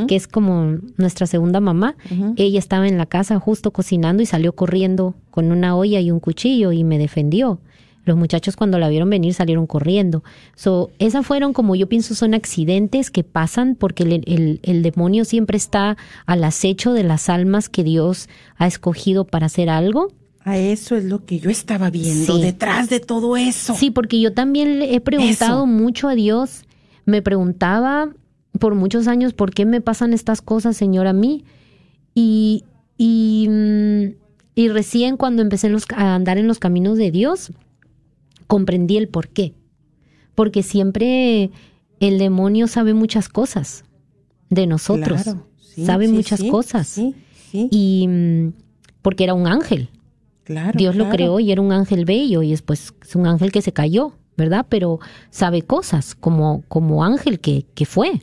que 0.07 0.17
es 0.17 0.27
como 0.29 0.79
nuestra 0.97 1.27
segunda 1.27 1.61
mamá, 1.61 1.97
ella 2.37 2.59
estaba 2.59 2.89
en 2.89 2.99
la 2.99 3.07
casa 3.07 3.39
justo 3.39 3.71
cocinando 3.71 4.23
y 4.23 4.27
salió 4.27 4.53
corriendo 4.55 5.15
con 5.31 5.53
una 5.53 5.77
olla 5.77 6.01
y 6.01 6.11
un 6.11 6.21
cuchillo 6.21 6.73
y 6.73 6.85
me 6.85 6.99
defendió. 6.99 7.61
Los 8.05 8.17
muchachos 8.17 8.55
cuando 8.55 8.79
la 8.79 8.89
vieron 8.89 9.11
venir 9.11 9.35
salieron 9.35 9.67
corriendo. 9.67 10.23
So, 10.55 10.91
esas 11.01 11.27
fueron 11.27 11.53
como 11.53 11.75
yo 11.75 11.89
pienso 11.89 12.15
son 12.15 12.35
accidentes 12.35 13.11
que 13.11 13.25
pasan 13.25 13.75
porque 13.75 14.05
el, 14.05 14.23
el- 14.27 14.61
el 14.63 14.83
demonio 14.85 15.25
siempre 15.25 15.57
está 15.57 15.97
al 16.25 16.45
acecho 16.45 16.93
de 16.93 17.03
las 17.03 17.29
almas 17.29 17.69
que 17.69 17.83
Dios 17.83 18.29
ha 18.59 18.69
escogido 18.69 19.25
para 19.25 19.47
hacer 19.47 19.69
algo. 19.69 20.13
A 20.45 20.57
eso 20.57 20.95
es 20.95 21.05
lo 21.05 21.25
que 21.25 21.41
yo 21.41 21.51
estaba 21.51 21.91
viendo 21.91 22.37
Sí. 22.37 22.43
detrás 22.43 22.89
de 22.89 23.01
todo 23.01 23.37
eso. 23.37 23.75
Sí, 23.75 23.91
porque 23.91 24.21
yo 24.21 24.33
también 24.33 24.79
le 24.79 24.95
he 24.95 25.01
preguntado 25.01 25.65
Eso. 25.65 25.67
mucho 25.67 26.07
a 26.09 26.15
Dios. 26.15 26.63
Me 27.07 27.23
preguntaba 27.23 28.11
por 28.59 28.75
muchos 28.75 29.09
años 29.09 29.33
por 29.33 29.53
qué 29.53 29.65
me 29.65 29.81
pasan 29.81 30.13
estas 30.13 30.43
cosas, 30.43 30.77
Señor, 30.77 31.07
a 31.07 31.13
mí. 31.13 31.45
Y, 32.15 32.65
y, 32.99 33.47
mm, 33.49 34.05
y 34.55 34.69
recién 34.69 35.17
cuando 35.17 35.43
empecé 35.43 35.69
los- 35.69 35.87
a 35.95 36.15
andar 36.15 36.39
en 36.39 36.47
los 36.47 36.59
caminos 36.59 36.97
de 36.99 37.11
Dios, 37.11 37.53
comprendí 38.47 38.97
el 38.97 39.09
por 39.09 39.29
qué. 39.29 39.55
Porque 40.35 40.63
siempre 40.63 41.51
el 42.01 42.19
demonio 42.19 42.67
sabe 42.69 42.95
muchas 42.95 43.29
cosas 43.29 43.85
de 44.51 44.67
nosotros. 44.67 45.23
Claro, 45.25 45.47
sí, 45.61 45.85
sabe 45.85 46.07
sí, 46.07 46.13
muchas 46.13 46.41
sí, 46.41 46.49
cosas. 46.49 47.01
Y 47.53 48.07
mm, 48.09 48.53
porque 49.03 49.25
era 49.25 49.35
un 49.35 49.47
ángel. 49.47 49.89
Claro. 50.45 50.77
Dios 50.77 50.95
lo 50.95 51.09
creó 51.11 51.41
y 51.41 51.51
era 51.51 51.61
un 51.61 51.73
ángel 51.73 52.05
bello 52.05 52.43
y 52.43 52.51
después 52.51 52.95
es 53.03 53.17
un 53.17 53.27
ángel 53.27 53.51
que 53.51 53.63
se 53.63 53.73
cayó, 53.73 54.13
¿verdad? 54.37 54.67
Pero 54.69 55.01
sabe 55.31 55.63
cosas 55.63 56.15
como, 56.15 56.63
como 56.69 57.03
ángel 57.05 57.41
que, 57.41 57.67
que 57.75 57.85
fue. 57.85 58.21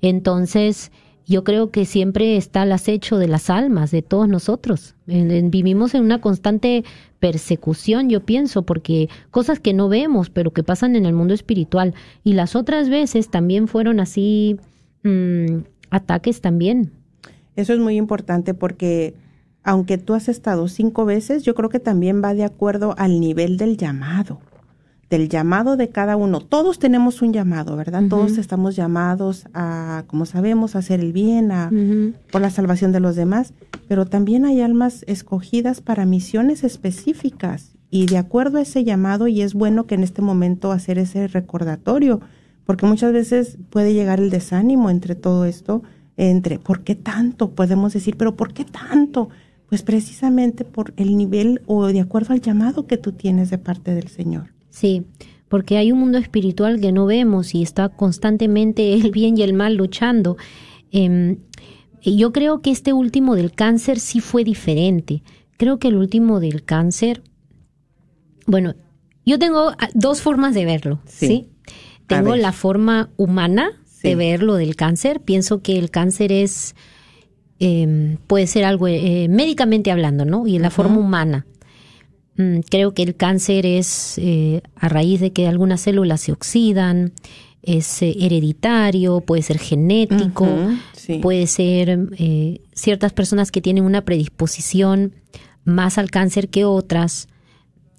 Entonces, 0.00 0.90
yo 1.26 1.42
creo 1.42 1.70
que 1.70 1.84
siempre 1.84 2.36
está 2.36 2.62
al 2.62 2.72
acecho 2.72 3.18
de 3.18 3.26
las 3.26 3.50
almas 3.50 3.90
de 3.90 4.02
todos 4.02 4.28
nosotros. 4.28 4.94
Vivimos 5.06 5.94
en 5.94 6.04
una 6.04 6.20
constante 6.20 6.84
persecución, 7.18 8.08
yo 8.08 8.20
pienso, 8.24 8.62
porque 8.62 9.08
cosas 9.32 9.58
que 9.58 9.74
no 9.74 9.88
vemos, 9.88 10.30
pero 10.30 10.52
que 10.52 10.62
pasan 10.62 10.94
en 10.94 11.04
el 11.04 11.14
mundo 11.14 11.34
espiritual. 11.34 11.94
Y 12.22 12.34
las 12.34 12.54
otras 12.54 12.88
veces 12.88 13.28
también 13.28 13.66
fueron 13.66 13.98
así 13.98 14.58
mm, 15.02 15.62
ataques 15.90 16.40
también. 16.40 16.92
Eso 17.56 17.72
es 17.72 17.80
muy 17.80 17.96
importante 17.96 18.54
porque 18.54 19.14
aunque 19.64 19.98
tú 19.98 20.14
has 20.14 20.28
estado 20.28 20.68
cinco 20.68 21.04
veces, 21.06 21.42
yo 21.42 21.56
creo 21.56 21.70
que 21.70 21.80
también 21.80 22.22
va 22.22 22.34
de 22.34 22.44
acuerdo 22.44 22.94
al 22.98 23.18
nivel 23.18 23.56
del 23.56 23.76
llamado, 23.76 24.38
del 25.10 25.28
llamado 25.28 25.76
de 25.76 25.88
cada 25.88 26.16
uno. 26.16 26.40
Todos 26.40 26.78
tenemos 26.78 27.22
un 27.22 27.32
llamado, 27.32 27.76
¿verdad? 27.76 28.04
Todos 28.08 28.38
estamos 28.38 28.74
llamados 28.74 29.46
a, 29.54 30.04
como 30.08 30.26
sabemos, 30.26 30.74
a 30.74 30.80
hacer 30.80 31.00
el 31.00 31.12
bien, 31.12 31.52
a, 31.52 31.70
por 32.32 32.40
la 32.40 32.50
salvación 32.50 32.92
de 32.92 33.00
los 33.00 33.14
demás, 33.14 33.54
pero 33.88 34.06
también 34.06 34.44
hay 34.44 34.60
almas 34.60 35.04
escogidas 35.06 35.80
para 35.80 36.06
misiones 36.06 36.64
específicas 36.64 37.76
y 37.88 38.06
de 38.06 38.18
acuerdo 38.18 38.58
a 38.58 38.62
ese 38.62 38.82
llamado 38.82 39.28
y 39.28 39.42
es 39.42 39.54
bueno 39.54 39.86
que 39.86 39.94
en 39.94 40.02
este 40.02 40.22
momento 40.22 40.72
hacer 40.72 40.98
ese 40.98 41.28
recordatorio, 41.28 42.20
porque 42.64 42.86
muchas 42.86 43.12
veces 43.12 43.58
puede 43.70 43.94
llegar 43.94 44.18
el 44.18 44.30
desánimo 44.30 44.90
entre 44.90 45.14
todo 45.14 45.44
esto, 45.44 45.84
entre 46.16 46.58
¿por 46.58 46.82
qué 46.82 46.96
tanto? 46.96 47.50
Podemos 47.50 47.92
decir, 47.92 48.16
pero 48.16 48.34
¿por 48.34 48.52
qué 48.52 48.64
tanto? 48.64 49.28
Pues 49.68 49.82
precisamente 49.82 50.64
por 50.64 50.94
el 50.96 51.16
nivel 51.16 51.62
o 51.66 51.86
de 51.86 52.00
acuerdo 52.00 52.34
al 52.34 52.40
llamado 52.40 52.86
que 52.86 52.96
tú 52.96 53.12
tienes 53.12 53.50
de 53.50 53.58
parte 53.58 53.94
del 53.94 54.08
Señor. 54.08 54.55
Sí, 54.76 55.04
porque 55.48 55.78
hay 55.78 55.90
un 55.90 56.00
mundo 56.00 56.18
espiritual 56.18 56.78
que 56.82 56.92
no 56.92 57.06
vemos 57.06 57.54
y 57.54 57.62
está 57.62 57.88
constantemente 57.88 58.92
el 58.92 59.10
bien 59.10 59.38
y 59.38 59.42
el 59.42 59.54
mal 59.54 59.74
luchando. 59.76 60.36
Em, 60.92 61.38
yo 62.02 62.30
creo 62.30 62.60
que 62.60 62.70
este 62.72 62.92
último 62.92 63.36
del 63.36 63.52
cáncer 63.52 63.98
sí 63.98 64.20
fue 64.20 64.44
diferente. 64.44 65.22
Creo 65.56 65.78
que 65.78 65.88
el 65.88 65.96
último 65.96 66.40
del 66.40 66.62
cáncer, 66.62 67.22
bueno, 68.46 68.74
yo 69.24 69.38
tengo 69.38 69.70
ah, 69.70 69.88
dos 69.94 70.20
formas 70.20 70.54
de 70.54 70.66
verlo, 70.66 71.00
Sí. 71.06 71.48
Tengo 72.06 72.32
ver. 72.32 72.40
la 72.42 72.52
forma 72.52 73.08
humana 73.16 73.70
Sí. 73.86 74.08
de 74.08 74.14
ver 74.14 74.42
lo 74.42 74.56
del 74.56 74.76
cáncer. 74.76 75.22
Pienso 75.22 75.62
que 75.62 75.78
el 75.78 75.90
cáncer 75.90 76.32
es, 76.32 76.76
em, 77.60 78.18
puede 78.26 78.46
ser 78.46 78.64
algo 78.66 78.88
eh, 78.88 79.26
médicamente 79.30 79.90
hablando, 79.90 80.26
¿no? 80.26 80.46
Y 80.46 80.56
en 80.56 80.62
la 80.62 80.70
forma 80.70 80.98
humana. 80.98 81.46
Mm, 82.36 82.60
creo 82.68 82.92
que 82.92 83.02
el 83.02 83.16
cáncer 83.16 83.64
es 83.66 84.18
eh, 84.18 84.62
a 84.76 84.88
raíz 84.88 85.20
de 85.20 85.32
que 85.32 85.48
algunas 85.48 85.80
células 85.80 86.20
se 86.20 86.32
oxidan, 86.32 87.12
es 87.62 88.02
eh, 88.02 88.14
hereditario, 88.20 89.20
puede 89.20 89.42
ser 89.42 89.58
genético, 89.58 90.46
sí. 90.92 91.18
puede 91.18 91.46
ser 91.46 92.08
eh, 92.18 92.60
ciertas 92.72 93.12
personas 93.12 93.50
que 93.50 93.60
tienen 93.60 93.84
una 93.84 94.04
predisposición 94.04 95.14
más 95.64 95.98
al 95.98 96.10
cáncer 96.10 96.48
que 96.48 96.64
otras. 96.64 97.28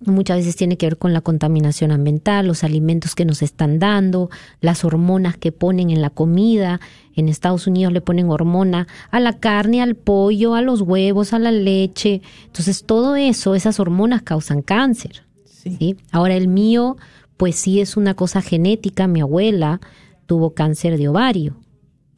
Muchas 0.06 0.38
veces 0.38 0.56
tiene 0.56 0.78
que 0.78 0.86
ver 0.86 0.98
con 0.98 1.12
la 1.12 1.22
contaminación 1.22 1.92
ambiental, 1.92 2.46
los 2.46 2.64
alimentos 2.64 3.16
que 3.16 3.26
nos 3.26 3.42
están 3.42 3.80
dando, 3.80 4.30
las 4.62 4.86
hormonas 4.86 5.36
que 5.38 5.52
ponen 5.52 5.90
en 5.90 6.02
la 6.02 6.12
comida. 6.12 6.80
En 7.18 7.28
Estados 7.30 7.66
Unidos 7.68 7.92
le 7.92 8.00
ponen 8.00 8.30
hormona 8.30 8.88
a 9.12 9.20
la 9.20 9.34
carne, 9.34 9.82
al 9.82 9.96
pollo, 9.96 10.54
a 10.54 10.62
los 10.62 10.82
huevos, 10.82 11.34
a 11.34 11.40
la 11.40 11.52
leche. 11.52 12.22
Entonces 12.46 12.84
todo 12.86 13.16
eso, 13.16 13.56
esas 13.56 13.80
hormonas 13.80 14.22
causan 14.22 14.62
cáncer. 14.62 15.24
Sí. 15.44 15.76
¿sí? 15.80 15.96
Ahora 16.12 16.36
el 16.36 16.48
mío, 16.48 16.96
pues 17.36 17.56
sí 17.56 17.82
es 17.82 17.98
una 17.98 18.14
cosa 18.14 18.42
genética. 18.42 19.08
Mi 19.08 19.22
abuela 19.22 19.82
tuvo 20.28 20.54
cáncer 20.54 20.98
de 20.98 21.08
ovario. 21.10 21.58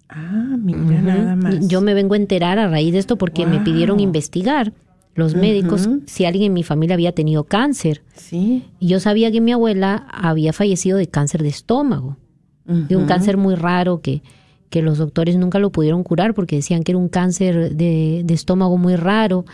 Ah, 0.09 0.57
mira 0.59 0.79
Ujú. 0.79 0.91
nada 0.91 1.35
más. 1.35 1.67
Yo 1.67 1.81
me 1.81 1.93
vengo 1.93 2.15
a 2.15 2.17
enterar 2.17 2.59
a 2.59 2.67
raíz 2.67 2.91
de 2.91 2.99
esto 2.99 3.17
porque 3.17 3.45
me 3.45 3.61
pidieron 3.61 3.99
investigar 3.99 4.73
los 5.15 5.35
médicos 5.35 5.89
si 6.07 6.25
alguien 6.25 6.45
en 6.47 6.53
mi 6.53 6.63
familia 6.63 6.95
había 6.95 7.13
tenido 7.13 7.43
cáncer. 7.43 8.01
Sí. 8.15 8.65
Y 8.79 8.87
yo 8.87 8.99
sabía 8.99 9.31
que 9.31 9.39
mi 9.41 9.51
abuela 9.51 10.07
había 10.11 10.51
fallecido 10.51 10.97
de 10.97 11.07
cáncer 11.07 11.41
de 11.43 11.49
estómago, 11.49 12.17
de 12.65 12.95
un 12.95 13.05
cáncer 13.05 13.37
muy 13.37 13.55
raro 13.55 14.01
que, 14.01 14.21
que 14.69 14.81
los 14.81 14.97
doctores 14.97 15.37
nunca 15.37 15.59
lo 15.59 15.71
pudieron 15.71 16.03
curar 16.03 16.33
porque 16.33 16.55
decían 16.57 16.83
que 16.83 16.91
era 16.91 16.99
un 16.99 17.09
cáncer 17.09 17.75
de, 17.75 18.21
de 18.23 18.33
estómago 18.33 18.77
muy 18.77 18.95
raro. 18.95 19.45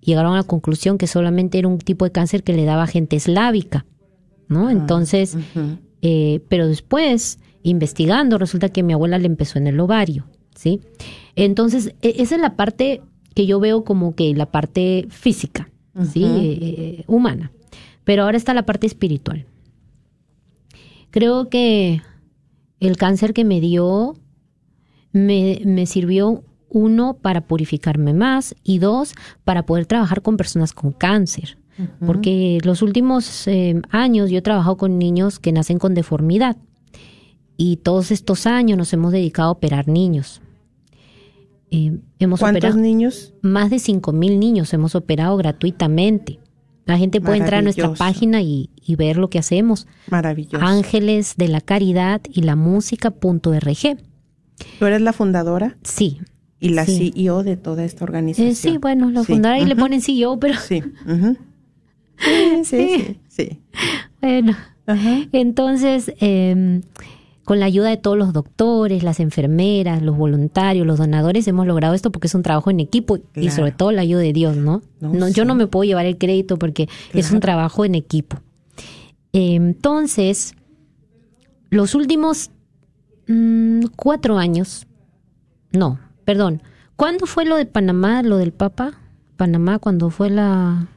Llegaron 0.00 0.34
a 0.34 0.36
la 0.36 0.42
conclusión 0.42 0.98
que 0.98 1.06
solamente 1.06 1.58
era 1.58 1.68
un 1.68 1.78
tipo 1.78 2.04
de 2.04 2.12
cáncer 2.12 2.42
que 2.42 2.52
le 2.52 2.64
daba 2.64 2.86
gente 2.86 3.16
eslábica, 3.16 3.84
¿no? 4.48 4.70
Entonces, 4.70 5.34
Ujú. 5.34 5.78
eh, 6.02 6.40
pero 6.48 6.66
después, 6.68 7.38
investigando, 7.62 8.38
resulta 8.38 8.68
que 8.68 8.82
mi 8.82 8.92
abuela 8.92 9.18
le 9.18 9.26
empezó 9.26 9.58
en 9.58 9.66
el 9.66 9.80
ovario, 9.80 10.26
¿sí? 10.54 10.80
Entonces, 11.34 11.94
e- 12.02 12.16
esa 12.18 12.36
es 12.36 12.40
la 12.40 12.54
parte 12.56 13.00
que 13.34 13.46
yo 13.46 13.60
veo 13.60 13.84
como 13.84 14.14
que 14.14 14.34
la 14.34 14.46
parte 14.46 15.06
física, 15.10 15.68
¿sí? 16.12 16.24
Eh, 16.24 16.58
eh, 16.60 17.04
humana. 17.06 17.50
Pero 18.04 18.22
ahora 18.22 18.36
está 18.36 18.54
la 18.54 18.64
parte 18.66 18.86
espiritual. 18.86 19.44
Creo 21.10 21.48
que 21.48 22.02
el 22.80 22.96
cáncer 22.96 23.32
que 23.34 23.44
me 23.44 23.60
dio 23.60 24.14
me, 25.12 25.60
me 25.64 25.86
sirvió, 25.86 26.44
uno, 26.70 27.14
para 27.14 27.42
purificarme 27.42 28.12
más 28.12 28.54
y 28.62 28.78
dos, 28.78 29.14
para 29.44 29.64
poder 29.64 29.86
trabajar 29.86 30.22
con 30.22 30.36
personas 30.36 30.72
con 30.72 30.92
cáncer. 30.92 31.58
Porque 32.04 32.58
los 32.64 32.82
últimos 32.82 33.46
eh, 33.46 33.80
años 33.90 34.30
yo 34.30 34.38
he 34.38 34.42
trabajado 34.42 34.76
con 34.76 34.98
niños 34.98 35.38
que 35.38 35.52
nacen 35.52 35.78
con 35.78 35.94
deformidad 35.94 36.56
y 37.56 37.76
todos 37.76 38.10
estos 38.10 38.48
años 38.48 38.76
nos 38.76 38.92
hemos 38.92 39.12
dedicado 39.12 39.50
a 39.50 39.52
operar 39.52 39.86
niños. 39.86 40.42
Eh, 41.70 41.98
hemos 42.18 42.40
¿Cuántos 42.40 42.64
operado 42.64 42.80
niños? 42.80 43.32
más 43.42 43.70
de 43.70 43.78
cinco 43.78 44.12
mil 44.12 44.40
niños 44.40 44.74
hemos 44.74 44.96
operado 44.96 45.36
gratuitamente. 45.36 46.40
La 46.84 46.98
gente 46.98 47.20
puede 47.20 47.36
entrar 47.36 47.60
a 47.60 47.62
nuestra 47.62 47.94
página 47.94 48.42
y, 48.42 48.70
y 48.84 48.96
ver 48.96 49.16
lo 49.18 49.30
que 49.30 49.38
hacemos. 49.38 49.86
Maravilloso. 50.10 50.64
Ángeles 50.64 51.34
de 51.36 51.46
la 51.46 51.60
Caridad 51.60 52.22
y 52.32 52.42
la 52.42 52.56
Música.org. 52.56 53.98
¿Tú 54.78 54.86
eres 54.86 55.00
la 55.00 55.12
fundadora 55.12 55.76
Sí. 55.82 56.18
y 56.60 56.70
la 56.70 56.84
Sí. 56.84 57.12
CEO 57.14 57.42
de 57.42 57.56
toda 57.56 57.84
esta 57.84 58.04
organización? 58.04 58.48
Eh, 58.50 58.54
sí, 58.54 58.78
bueno, 58.78 59.10
lo 59.10 59.24
Sí. 59.24 59.32
fundaron 59.32 59.60
y 59.62 59.66
le 59.66 59.76
ponen 59.76 60.00
CEO, 60.02 60.38
pero 60.40 60.58
Sí. 60.58 60.82
Sí, 62.18 62.64
sí, 62.64 62.88
sí, 62.98 63.18
sí. 63.28 63.60
bueno. 64.20 64.56
Entonces, 65.32 66.12
eh, 66.20 66.80
con 67.44 67.60
la 67.60 67.66
ayuda 67.66 67.88
de 67.90 67.96
todos 67.96 68.18
los 68.18 68.32
doctores, 68.32 69.02
las 69.02 69.20
enfermeras, 69.20 70.02
los 70.02 70.16
voluntarios, 70.16 70.86
los 70.86 70.98
donadores, 70.98 71.46
hemos 71.48 71.66
logrado 71.66 71.94
esto 71.94 72.10
porque 72.12 72.26
es 72.26 72.34
un 72.34 72.42
trabajo 72.42 72.70
en 72.70 72.80
equipo 72.80 73.18
y 73.34 73.50
sobre 73.50 73.72
todo 73.72 73.92
la 73.92 74.02
ayuda 74.02 74.20
de 74.20 74.32
Dios, 74.32 74.56
¿no? 74.56 74.82
No. 75.00 75.28
Yo 75.28 75.44
no 75.44 75.54
me 75.54 75.66
puedo 75.66 75.84
llevar 75.84 76.06
el 76.06 76.18
crédito 76.18 76.58
porque 76.58 76.88
es 77.14 77.30
un 77.32 77.40
trabajo 77.40 77.84
en 77.84 77.94
equipo. 77.94 78.40
Eh, 79.32 79.54
entonces, 79.54 80.54
los 81.70 81.94
últimos 81.94 82.50
mm, 83.28 83.82
cuatro 83.96 84.38
años, 84.38 84.86
no, 85.72 85.98
perdón, 86.24 86.62
¿cuándo 86.96 87.26
fue 87.26 87.44
lo 87.44 87.56
de 87.56 87.66
Panamá, 87.66 88.22
lo 88.22 88.36
del 88.38 88.52
Papa? 88.52 88.94
Panamá, 89.36 89.78
cuando 89.78 90.10
fue 90.10 90.30
la 90.30 90.88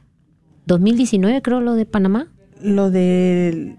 2019, 0.66 1.42
creo, 1.42 1.60
lo 1.60 1.74
de 1.74 1.86
Panamá. 1.86 2.26
Lo 2.60 2.90
de 2.90 3.76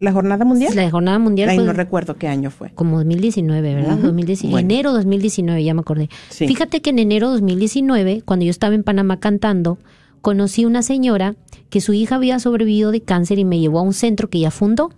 la 0.00 0.12
jornada 0.12 0.44
mundial. 0.44 0.74
La 0.76 0.90
jornada 0.90 1.18
mundial 1.18 1.48
Ay, 1.48 1.56
fue 1.56 1.64
no 1.64 1.72
recuerdo 1.72 2.16
qué 2.16 2.28
año 2.28 2.50
fue. 2.50 2.70
como 2.74 2.98
2019, 2.98 3.74
¿verdad? 3.74 3.94
Ujú. 3.94 4.06
2019, 4.06 4.52
Bueno. 4.52 4.66
Enero 4.66 4.92
2019, 4.92 5.64
ya 5.64 5.74
me 5.74 5.80
acordé. 5.80 6.08
Sí. 6.28 6.46
Fíjate 6.46 6.80
que 6.80 6.90
en 6.90 7.00
enero 7.00 7.30
2019, 7.30 8.22
cuando 8.24 8.44
yo 8.44 8.50
estaba 8.50 8.74
en 8.74 8.84
Panamá 8.84 9.18
cantando, 9.18 9.78
conocí 10.20 10.64
una 10.64 10.82
señora 10.82 11.34
que 11.70 11.80
su 11.80 11.92
hija 11.92 12.16
había 12.16 12.38
sobrevivido 12.38 12.92
de 12.92 13.00
cáncer 13.00 13.38
y 13.38 13.44
me 13.44 13.58
llevó 13.58 13.80
a 13.80 13.82
un 13.82 13.92
centro 13.92 14.28
que 14.30 14.38
ella 14.38 14.50
fundó. 14.52 14.90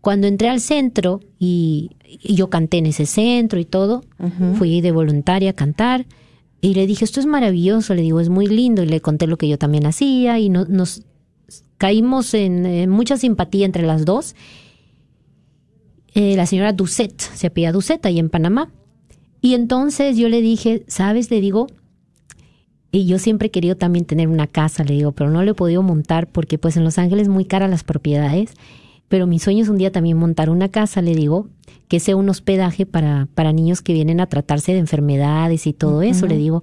Cuando 0.00 0.26
entré 0.26 0.48
al 0.48 0.60
centro 0.60 1.20
y, 1.38 1.90
y 2.04 2.34
yo 2.34 2.48
canté 2.50 2.78
en 2.78 2.86
ese 2.86 3.04
centro 3.06 3.58
y 3.58 3.64
todo, 3.64 4.02
fui 4.56 4.80
de 4.80 4.92
voluntaria 4.92 5.50
a 5.50 5.52
cantar 5.54 6.06
y 6.60 6.74
le 6.74 6.86
dije, 6.86 7.04
esto 7.04 7.20
es 7.20 7.26
maravilloso, 7.26 7.94
le 7.94 8.02
digo, 8.02 8.20
es 8.20 8.28
muy 8.28 8.46
lindo 8.46 8.82
y 8.82 8.86
le 8.86 9.00
conté 9.00 9.26
lo 9.26 9.36
que 9.36 9.48
yo 9.48 9.58
también 9.58 9.86
hacía 9.86 10.38
y 10.38 10.48
no- 10.48 10.64
nos 10.66 11.02
caímos 11.78 12.34
en, 12.34 12.66
en 12.66 12.90
mucha 12.90 13.16
simpatía 13.16 13.64
entre 13.66 13.82
las 13.84 14.04
dos. 14.04 14.34
Eh, 16.14 16.34
la 16.36 16.46
señora 16.46 16.72
Doucet, 16.72 17.20
se 17.20 17.46
apellida 17.48 17.72
Doucet 17.72 18.04
ahí 18.06 18.18
en 18.18 18.28
Panamá. 18.30 18.70
Y 19.40 19.54
entonces 19.54 20.16
yo 20.16 20.28
le 20.28 20.40
dije, 20.40 20.84
¿sabes? 20.88 21.30
Le 21.30 21.40
digo, 21.40 21.68
y 22.90 23.06
yo 23.06 23.18
siempre 23.18 23.48
he 23.48 23.50
querido 23.50 23.76
también 23.76 24.04
tener 24.04 24.28
una 24.28 24.46
casa, 24.48 24.82
le 24.82 24.94
digo, 24.94 25.12
pero 25.12 25.30
no 25.30 25.42
le 25.44 25.52
he 25.52 25.54
podido 25.54 25.82
montar 25.82 26.26
porque 26.26 26.58
pues 26.58 26.76
en 26.76 26.84
Los 26.84 26.98
Ángeles 26.98 27.28
muy 27.28 27.44
caras 27.44 27.70
las 27.70 27.84
propiedades. 27.84 28.54
Pero 29.08 29.26
mi 29.26 29.38
sueño 29.38 29.62
es 29.62 29.68
un 29.68 29.78
día 29.78 29.90
también 29.90 30.16
montar 30.16 30.50
una 30.50 30.68
casa, 30.68 31.02
le 31.02 31.14
digo, 31.14 31.48
que 31.88 32.00
sea 32.00 32.16
un 32.16 32.28
hospedaje 32.28 32.86
para, 32.86 33.28
para 33.34 33.52
niños 33.52 33.80
que 33.80 33.94
vienen 33.94 34.20
a 34.20 34.26
tratarse 34.26 34.72
de 34.72 34.78
enfermedades 34.78 35.66
y 35.66 35.72
todo 35.72 36.02
eso, 36.02 36.26
le 36.26 36.36
digo. 36.36 36.62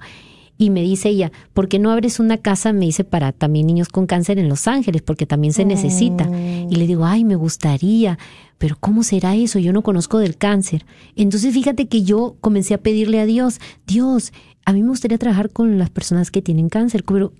Y 0.57 0.69
me 0.69 0.81
dice 0.81 1.09
ella, 1.09 1.31
¿por 1.53 1.67
qué 1.67 1.79
no 1.79 1.91
abres 1.91 2.19
una 2.19 2.37
casa? 2.37 2.71
Me 2.71 2.85
dice, 2.85 3.03
para 3.03 3.33
también 3.33 3.67
niños 3.67 3.89
con 3.89 4.05
cáncer 4.05 4.39
en 4.39 4.47
Los 4.47 4.67
Ángeles, 4.67 5.01
porque 5.01 5.25
también 5.25 5.53
se 5.53 5.65
necesita. 5.65 6.29
Y 6.69 6.75
le 6.75 6.87
digo, 6.87 7.05
ay, 7.05 7.25
me 7.25 7.35
gustaría, 7.35 8.17
pero 8.57 8.77
¿cómo 8.79 9.03
será 9.03 9.35
eso? 9.35 9.59
Yo 9.59 9.73
no 9.73 9.81
conozco 9.81 10.19
del 10.19 10.37
cáncer. 10.37 10.85
Entonces 11.15 11.53
fíjate 11.53 11.87
que 11.87 12.03
yo 12.03 12.37
comencé 12.39 12.73
a 12.73 12.77
pedirle 12.77 13.19
a 13.19 13.25
Dios, 13.25 13.59
Dios, 13.85 14.31
a 14.65 14.71
mí 14.71 14.81
me 14.81 14.89
gustaría 14.89 15.17
trabajar 15.17 15.49
con 15.49 15.77
las 15.77 15.89
personas 15.89 16.31
que 16.31 16.41
tienen 16.41 16.69
cáncer, 16.69 17.03
pero 17.05 17.33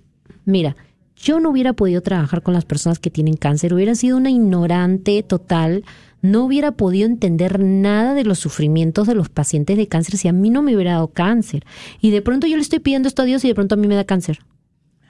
mira, 0.44 0.76
yo 1.16 1.40
no 1.40 1.50
hubiera 1.50 1.72
podido 1.72 2.02
trabajar 2.02 2.42
con 2.42 2.54
las 2.54 2.64
personas 2.64 2.98
que 2.98 3.10
tienen 3.10 3.36
cáncer, 3.36 3.74
hubiera 3.74 3.94
sido 3.94 4.16
una 4.16 4.30
ignorante 4.30 5.22
total, 5.22 5.84
no 6.22 6.44
hubiera 6.44 6.72
podido 6.72 7.06
entender 7.06 7.60
nada 7.60 8.14
de 8.14 8.24
los 8.24 8.38
sufrimientos 8.38 9.06
de 9.06 9.14
los 9.14 9.28
pacientes 9.28 9.76
de 9.76 9.88
cáncer 9.88 10.16
si 10.16 10.28
a 10.28 10.32
mí 10.32 10.50
no 10.50 10.62
me 10.62 10.74
hubiera 10.74 10.92
dado 10.92 11.08
cáncer. 11.08 11.64
Y 12.00 12.10
de 12.10 12.22
pronto 12.22 12.46
yo 12.46 12.56
le 12.56 12.62
estoy 12.62 12.80
pidiendo 12.80 13.08
esto 13.08 13.22
a 13.22 13.24
Dios 13.24 13.44
y 13.44 13.48
de 13.48 13.54
pronto 13.54 13.74
a 13.74 13.78
mí 13.78 13.86
me 13.88 13.94
da 13.94 14.04
cáncer. 14.04 14.40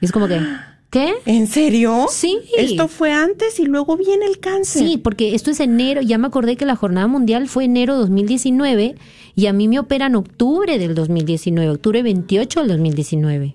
Y 0.00 0.04
es 0.04 0.12
como 0.12 0.28
que, 0.28 0.40
¿qué? 0.90 1.14
¿En 1.24 1.46
serio? 1.46 2.06
Sí. 2.10 2.38
Esto 2.56 2.88
fue 2.88 3.12
antes 3.12 3.58
y 3.58 3.64
luego 3.64 3.96
viene 3.96 4.26
el 4.26 4.38
cáncer. 4.38 4.86
Sí, 4.86 4.98
porque 4.98 5.34
esto 5.34 5.50
es 5.50 5.60
enero, 5.60 6.02
ya 6.02 6.18
me 6.18 6.26
acordé 6.26 6.56
que 6.56 6.66
la 6.66 6.76
jornada 6.76 7.06
mundial 7.06 7.48
fue 7.48 7.64
enero 7.64 7.96
2019 7.96 8.96
y 9.34 9.46
a 9.46 9.52
mí 9.52 9.68
me 9.68 9.78
operan 9.78 10.14
octubre 10.16 10.78
del 10.78 10.94
2019, 10.94 11.70
octubre 11.70 12.02
28 12.02 12.60
del 12.60 12.68
2019. 12.68 13.54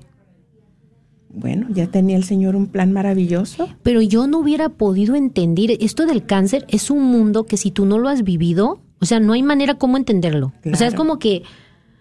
Bueno, 1.34 1.68
ya 1.74 1.88
tenía 1.88 2.18
el 2.18 2.24
Señor 2.24 2.56
un 2.56 2.68
plan 2.68 2.92
maravilloso. 2.92 3.70
Pero 3.84 4.02
yo 4.02 4.28
no 4.28 4.40
hubiera 4.40 4.70
podido 4.70 5.16
entender, 5.16 5.78
esto 5.80 6.06
del 6.06 6.26
cáncer 6.26 6.66
es 6.68 6.92
un 6.92 7.04
mundo 7.04 7.46
que 7.46 7.58
si 7.58 7.72
tú 7.72 7.86
no 7.86 7.98
lo 8.00 8.10
has 8.10 8.24
vivido, 8.24 8.80
o 9.00 9.06
sea, 9.06 9.20
no 9.20 9.34
hay 9.34 9.42
manera 9.44 9.76
cómo 9.76 9.98
entenderlo. 9.98 10.52
O 10.72 10.76
sea, 10.76 10.88
es 10.88 10.94
como 10.94 11.20
que, 11.20 11.44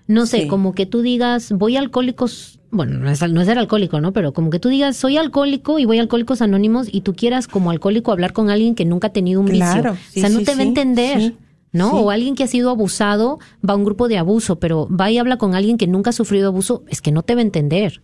no 0.06 0.26
sé, 0.26 0.42
Sí. 0.42 0.46
como 0.48 0.74
que 0.74 0.84
tú 0.86 1.00
digas, 1.02 1.52
voy 1.52 1.76
a 1.76 1.80
alcohólicos, 1.80 2.58
bueno, 2.72 2.98
no 2.98 3.08
es, 3.10 3.22
no 3.30 3.40
es 3.40 3.46
ser 3.46 3.58
alcohólico, 3.58 4.00
¿no? 4.00 4.12
Pero 4.12 4.32
como 4.32 4.50
que 4.50 4.58
tú 4.58 4.68
digas, 4.68 4.96
soy 4.96 5.16
alcohólico 5.16 5.78
y 5.78 5.84
voy 5.84 5.98
a 5.98 6.02
alcohólicos 6.02 6.42
anónimos 6.42 6.88
y 6.90 7.02
tú 7.02 7.14
quieras 7.14 7.46
como 7.46 7.70
alcohólico 7.70 8.10
hablar 8.12 8.32
con 8.32 8.50
alguien 8.50 8.74
que 8.74 8.84
nunca 8.84 9.08
ha 9.08 9.12
tenido 9.12 9.40
un 9.40 9.46
Claro, 9.48 9.92
vicio. 9.92 10.06
sí, 10.12 10.20
o 10.20 10.22
sea, 10.22 10.30
no 10.30 10.38
sí, 10.40 10.44
te 10.44 10.54
va 10.54 10.60
a 10.60 10.64
entender. 10.64 11.34
¿No? 11.72 11.90
sí. 11.90 11.96
O 12.00 12.10
alguien 12.10 12.34
que 12.34 12.42
ha 12.42 12.48
sido 12.48 12.68
abusado 12.68 13.38
va 13.66 13.74
a 13.74 13.76
un 13.76 13.84
grupo 13.84 14.08
de 14.08 14.18
abuso, 14.18 14.58
pero 14.58 14.88
va 14.88 15.08
y 15.12 15.18
habla 15.18 15.36
con 15.36 15.54
alguien 15.54 15.78
que 15.78 15.86
nunca 15.86 16.10
ha 16.10 16.12
sufrido 16.12 16.48
abuso, 16.48 16.82
es 16.88 17.00
que 17.00 17.12
no 17.12 17.22
te 17.22 17.36
va 17.36 17.42
a 17.42 17.44
entender. 17.44 18.02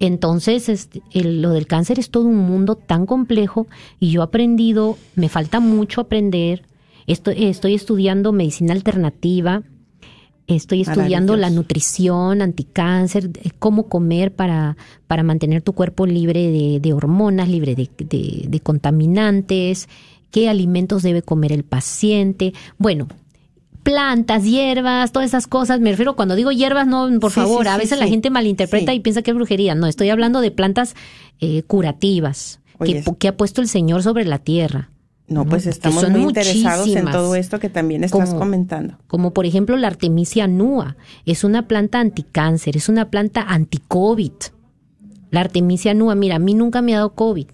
Entonces, 0.00 0.68
este, 0.68 1.02
el- 1.12 1.42
lo 1.42 1.50
del 1.50 1.66
cáncer 1.66 1.98
es 1.98 2.10
todo 2.10 2.24
un 2.24 2.38
mundo 2.38 2.74
tan 2.74 3.06
complejo 3.06 3.66
y 4.00 4.10
yo 4.10 4.22
he 4.22 4.24
aprendido, 4.24 4.96
me 5.14 5.28
falta 5.28 5.60
mucho 5.60 6.00
aprender. 6.00 6.62
Estoy, 7.06 7.44
estoy 7.44 7.74
estudiando 7.74 8.32
medicina 8.32 8.72
alternativa, 8.72 9.62
estoy 10.46 10.80
estudiando 10.82 11.34
la 11.36 11.50
nutrición, 11.50 12.40
anticáncer, 12.42 13.30
cómo 13.58 13.88
comer 13.88 14.34
para, 14.34 14.76
para 15.06 15.22
mantener 15.22 15.62
tu 15.62 15.74
cuerpo 15.74 16.06
libre 16.06 16.50
de, 16.50 16.80
de 16.80 16.92
hormonas, 16.92 17.48
libre 17.48 17.74
de, 17.74 17.88
de- 17.98 18.46
de 18.48 18.60
contaminantes, 18.60 19.88
qué 20.30 20.48
alimentos 20.48 21.02
debe 21.02 21.22
comer 21.22 21.52
el 21.52 21.64
paciente. 21.64 22.52
Bueno, 22.78 23.06
plantas, 23.82 24.44
hierbas, 24.44 25.12
todas 25.12 25.28
esas 25.28 25.46
cosas. 25.46 25.80
Me 25.80 25.90
refiero 25.90 26.16
cuando 26.16 26.34
digo 26.36 26.50
hierbas, 26.52 26.86
no, 26.86 27.08
por 27.20 27.30
Sí, 27.30 27.36
favor, 27.40 27.62
sí, 27.64 27.68
a 27.68 27.74
sí, 27.74 27.80
veces 27.80 27.98
la 27.98 28.06
gente 28.06 28.30
malinterpreta 28.30 28.92
y 28.94 29.00
piensa 29.00 29.22
que 29.22 29.30
es 29.30 29.34
brujería. 29.36 29.74
No, 29.74 29.86
estoy 29.86 30.10
hablando 30.10 30.40
de 30.40 30.50
plantas 30.50 30.94
eh, 31.40 31.62
curativas 31.64 32.60
que, 32.78 32.84
Oye, 32.84 33.04
que 33.18 33.28
ha 33.28 33.36
puesto 33.36 33.60
el 33.60 33.68
Señor 33.68 34.02
sobre 34.02 34.24
la 34.24 34.38
tierra. 34.38 34.90
No, 35.28 35.44
pues 35.44 35.66
estamos 35.66 36.08
muy 36.10 36.22
interesados 36.22 36.88
en 36.88 37.04
todo 37.04 37.36
esto 37.36 37.60
que 37.60 37.68
también 37.68 38.02
estás 38.02 38.30
Como- 38.30 38.40
comentando. 38.40 38.94
Como 39.06 39.32
por 39.32 39.46
ejemplo 39.46 39.76
la 39.76 39.86
Artemisia 39.86 40.44
annua. 40.44 40.96
Es 41.24 41.44
una 41.44 41.68
planta 41.68 42.00
anticáncer, 42.00 42.76
es 42.76 42.88
una 42.88 43.10
planta 43.10 43.42
anti-COVID. 43.42 44.32
La 45.30 45.40
Artemisia 45.40 45.92
annua, 45.92 46.16
mira, 46.16 46.34
a 46.36 46.38
mí 46.40 46.54
nunca 46.54 46.82
me 46.82 46.94
ha 46.94 46.98
dado 46.98 47.14
COVID. 47.14 47.46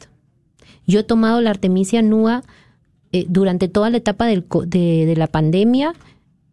Yo 0.86 1.00
he 1.00 1.02
tomado 1.02 1.42
la 1.42 1.50
Artemisia 1.50 1.98
annua 1.98 2.44
eh, 3.12 3.26
durante 3.28 3.68
toda 3.68 3.90
la 3.90 3.98
etapa 3.98 4.24
del 4.24 4.46
de 4.68 5.14
la 5.16 5.26
pandemia. 5.26 5.92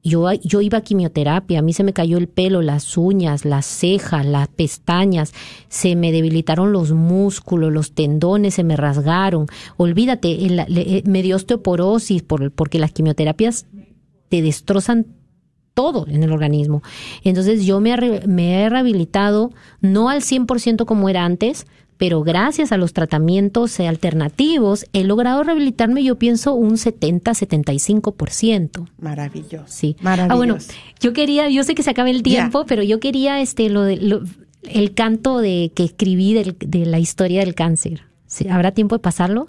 Yo, 0.04 0.30
yo 0.34 0.60
iba 0.60 0.80
a 0.80 0.82
quimioterapia, 0.82 1.60
a 1.60 1.62
mí 1.62 1.72
se 1.72 1.84
me 1.86 1.94
cayó 1.94 2.18
el 2.18 2.28
pelo, 2.28 2.62
las 2.62 2.98
uñas, 2.98 3.46
las 3.46 3.66
cejas, 3.66 4.26
las 4.26 4.50
pestañas, 4.50 5.34
se 5.70 5.96
me 5.96 6.12
debilitaron 6.12 6.74
los 6.74 6.92
músculos, 6.92 7.72
los 7.72 7.94
tendones 7.94 8.56
se 8.56 8.64
me 8.66 8.76
rasgaron. 8.76 9.48
Olvídate, 9.78 10.46
el- 10.46 10.58
le- 10.68 10.98
eh, 10.98 11.04
me 11.06 11.22
dio 11.24 11.38
osteoporosis 11.38 12.22
por, 12.22 12.52
porque 12.52 12.80
las 12.80 12.92
quimioterapias 12.92 13.66
te 14.28 14.42
destrozan 14.42 15.06
todo 15.74 16.06
en 16.08 16.22
el 16.22 16.32
organismo. 16.34 16.84
Entonces 17.24 17.66
yo 17.66 17.80
me 17.80 17.92
he 17.94 18.70
rehabilitado, 18.70 19.52
no 19.82 20.10
al 20.10 20.22
100% 20.22 20.86
como 20.86 21.08
era 21.10 21.24
antes, 21.26 21.66
pero 22.06 22.22
gracias 22.22 22.74
a 22.74 22.78
los 22.78 22.92
tratamientos 22.92 23.80
eh, 23.80 23.88
alternativos 23.88 24.86
he 24.92 25.06
logrado 25.06 25.42
rehabilitarme, 25.42 26.04
yo 26.04 26.20
pienso, 26.20 26.54
un 26.54 26.74
70-75%. 26.74 28.90
Maravilloso. 29.00 29.64
Sí. 29.68 29.96
Maravilloso. 30.02 30.34
Ah, 30.34 30.36
bueno, 30.36 30.58
yo 31.00 31.14
quería, 31.14 31.48
yo 31.50 31.64
sé 31.64 31.76
que 31.76 31.84
se 31.84 31.92
acaba 31.92 32.10
el 32.10 32.22
tiempo, 32.22 32.66
pero 32.68 32.84
yo 32.84 33.00
quería 33.00 33.40
este 33.40 33.70
lo 33.70 33.84
de 33.84 33.96
lo- 33.96 34.22
el 34.64 34.94
canto 34.94 35.38
de 35.40 35.72
que 35.74 35.86
escribí 35.86 36.34
del- 36.34 36.58
de 36.60 36.86
la 36.86 37.00
historia 37.00 37.40
del 37.40 37.56
cáncer. 37.56 38.02
Sí, 38.28 38.50
¿Habrá 38.50 38.74
tiempo 38.74 38.96
de 38.96 39.00
pasarlo? 39.00 39.48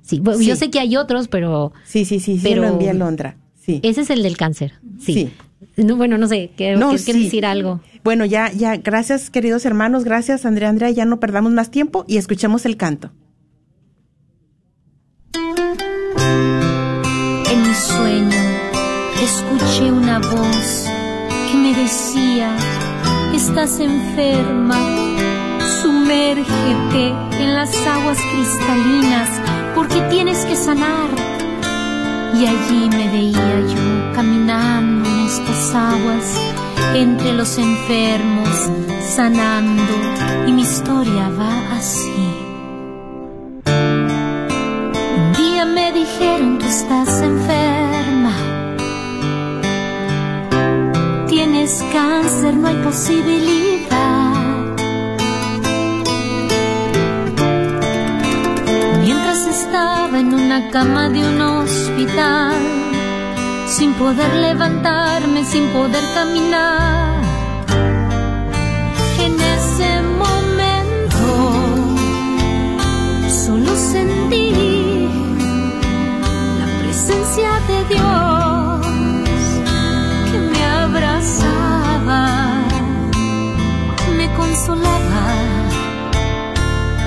Sí, 0.00 0.20
bueno, 0.20 0.40
yo 0.40 0.54
Sí. 0.54 0.60
sé 0.60 0.70
que 0.70 0.80
hay 0.80 0.96
otros, 0.96 1.28
pero 1.28 1.72
Sí, 1.84 2.06
sí, 2.06 2.20
sí, 2.20 2.38
sí, 2.38 2.42
Pero- 2.42 2.62
lo 2.62 2.68
envía 2.68 2.94
Londra. 2.94 3.36
Sí. 3.60 3.80
ese 3.82 4.00
es 4.00 4.08
el 4.08 4.22
del 4.22 4.38
cáncer. 4.38 4.72
Sí. 4.98 5.12
Sí. 5.12 5.28
No, 5.76 5.96
bueno, 5.96 6.18
no 6.18 6.28
sé, 6.28 6.50
¿qué, 6.56 6.76
No, 6.76 6.96
sí. 6.96 7.24
decir 7.24 7.44
algo? 7.46 7.80
Bueno, 8.04 8.24
ya, 8.24 8.52
ya, 8.52 8.76
gracias 8.76 9.30
queridos 9.30 9.64
hermanos, 9.64 10.04
gracias 10.04 10.46
Andrea, 10.46 10.68
Andrea, 10.68 10.90
ya 10.90 11.04
no 11.04 11.18
perdamos 11.20 11.52
más 11.52 11.70
tiempo 11.70 12.04
y 12.06 12.16
escuchemos 12.16 12.64
el 12.64 12.76
canto. 12.76 13.10
En 17.50 17.62
mi 17.62 17.74
sueño 17.74 18.38
escuché 19.22 19.92
una 19.92 20.18
voz 20.20 20.86
que 21.50 21.58
me 21.58 21.74
decía, 21.74 22.56
estás 23.34 23.80
enferma, 23.80 24.78
sumérgete 25.82 27.08
en 27.42 27.54
las 27.54 27.74
aguas 27.86 28.18
cristalinas 28.32 29.28
porque 29.74 30.00
tienes 30.10 30.44
que 30.44 30.54
sanar. 30.56 31.08
Y 32.34 32.46
allí 32.46 32.88
me 32.90 33.08
veía 33.10 33.60
yo 33.74 34.12
caminando 34.14 35.07
estas 35.28 35.74
aguas 35.74 36.24
entre 36.94 37.34
los 37.34 37.58
enfermos, 37.58 38.70
sanando. 39.14 39.94
Y 40.46 40.52
mi 40.52 40.62
historia 40.62 41.28
va 41.38 41.76
así. 41.76 42.28
Un 45.16 45.32
día 45.36 45.64
me 45.66 45.92
dijeron, 45.92 46.58
tú 46.58 46.64
estás 46.66 47.20
enferma. 47.20 48.34
Tienes 51.28 51.84
cáncer, 51.92 52.56
no 52.56 52.68
hay 52.68 52.76
posibilidad. 52.76 54.32
Mientras 59.04 59.46
estaba 59.46 60.18
en 60.18 60.32
una 60.32 60.70
cama 60.70 61.10
de 61.10 61.20
un 61.20 61.40
hospital, 61.42 62.54
sin 63.78 63.94
poder 63.94 64.34
levantarme, 64.34 65.44
sin 65.44 65.68
poder 65.68 66.02
caminar. 66.12 67.22
En 69.24 69.34
ese 69.56 69.90
momento 70.24 71.28
solo 73.44 73.70
sentí 73.76 75.08
la 76.60 76.66
presencia 76.80 77.50
de 77.70 77.78
Dios 77.94 78.86
que 80.30 80.38
me 80.50 80.62
abrazaba, 80.82 82.22
me 84.16 84.26
consolaba 84.40 85.26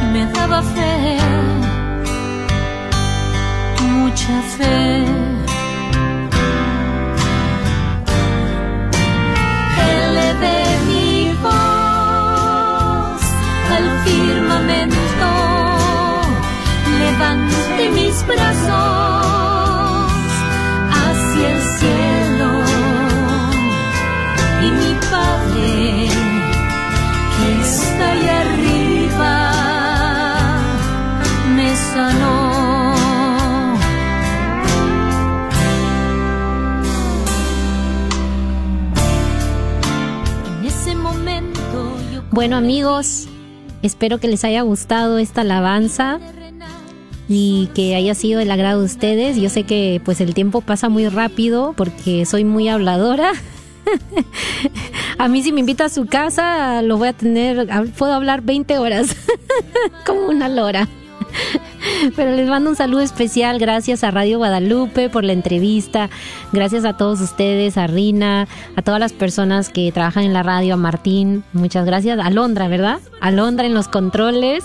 y 0.02 0.06
me 0.14 0.26
daba 0.32 0.62
fe, 0.62 1.18
mucha 3.90 4.42
fe. 4.58 5.21
hacia 20.90 21.50
el 21.56 21.62
cielo 21.80 22.64
y 24.62 24.72
mi 24.72 24.94
Padre 25.10 26.08
que 27.36 27.62
está 27.62 28.12
allá 28.12 28.42
arriba 28.42 29.34
me 31.56 31.76
sanó. 31.76 32.32
En 40.60 40.66
ese 40.66 40.96
momento 40.96 41.98
yo... 42.14 42.24
Bueno 42.32 42.56
amigos, 42.58 43.28
espero 43.82 44.20
que 44.20 44.28
les 44.28 44.44
haya 44.44 44.62
gustado 44.62 45.18
esta 45.18 45.42
alabanza 45.42 46.20
y 47.28 47.70
que 47.74 47.96
haya 47.96 48.16
sido 48.16 48.40
el 48.40 48.52
agrado 48.52 48.80
de 48.80 48.86
ustedes. 48.86 49.38
Yo 49.38 49.50
sé 49.50 49.64
que 49.64 50.02
pues 50.04 50.22
el 50.22 50.34
tiempo 50.34 50.62
pasa 50.62 50.90
muy 50.90 51.08
rápido 51.08 51.74
porque 51.76 52.26
soy 52.26 52.44
muy 52.44 52.68
habladora. 52.68 53.32
a 55.18 55.28
mí 55.28 55.44
si 55.44 55.52
me 55.52 55.62
invita 55.62 55.86
a 55.86 55.90
su 55.90 56.06
casa 56.06 56.82
lo 56.82 56.98
voy 56.98 57.10
a 57.10 57.14
tener, 57.14 57.68
puedo 57.98 58.14
hablar 58.14 58.42
20 58.42 58.78
horas 58.78 59.16
como 60.06 60.28
una 60.28 60.50
lora. 60.50 60.88
Pero 62.16 62.32
les 62.36 62.48
mando 62.48 62.70
un 62.70 62.76
saludo 62.76 63.02
especial. 63.02 63.60
Gracias 63.60 64.04
a 64.04 64.12
Radio 64.12 64.38
Guadalupe 64.38 65.10
por 65.10 65.24
la 65.24 65.34
entrevista. 65.34 66.10
Gracias 66.52 66.86
a 66.86 66.94
todos 66.94 67.22
ustedes, 67.22 67.78
a 67.78 67.88
Rina, 67.88 68.48
a 68.76 68.82
todas 68.82 69.00
las 69.00 69.14
personas 69.14 69.70
que 69.70 69.92
trabajan 69.92 70.24
en 70.24 70.34
la 70.34 70.44
radio, 70.44 70.76
a 70.76 70.78
Martín. 70.78 71.44
Muchas 71.54 71.86
gracias. 71.86 72.20
A 72.20 72.30
Londra, 72.30 72.68
¿verdad? 72.68 73.00
A 73.20 73.32
Londra 73.32 73.66
en 73.66 73.74
los 73.74 73.88
controles. 73.88 74.64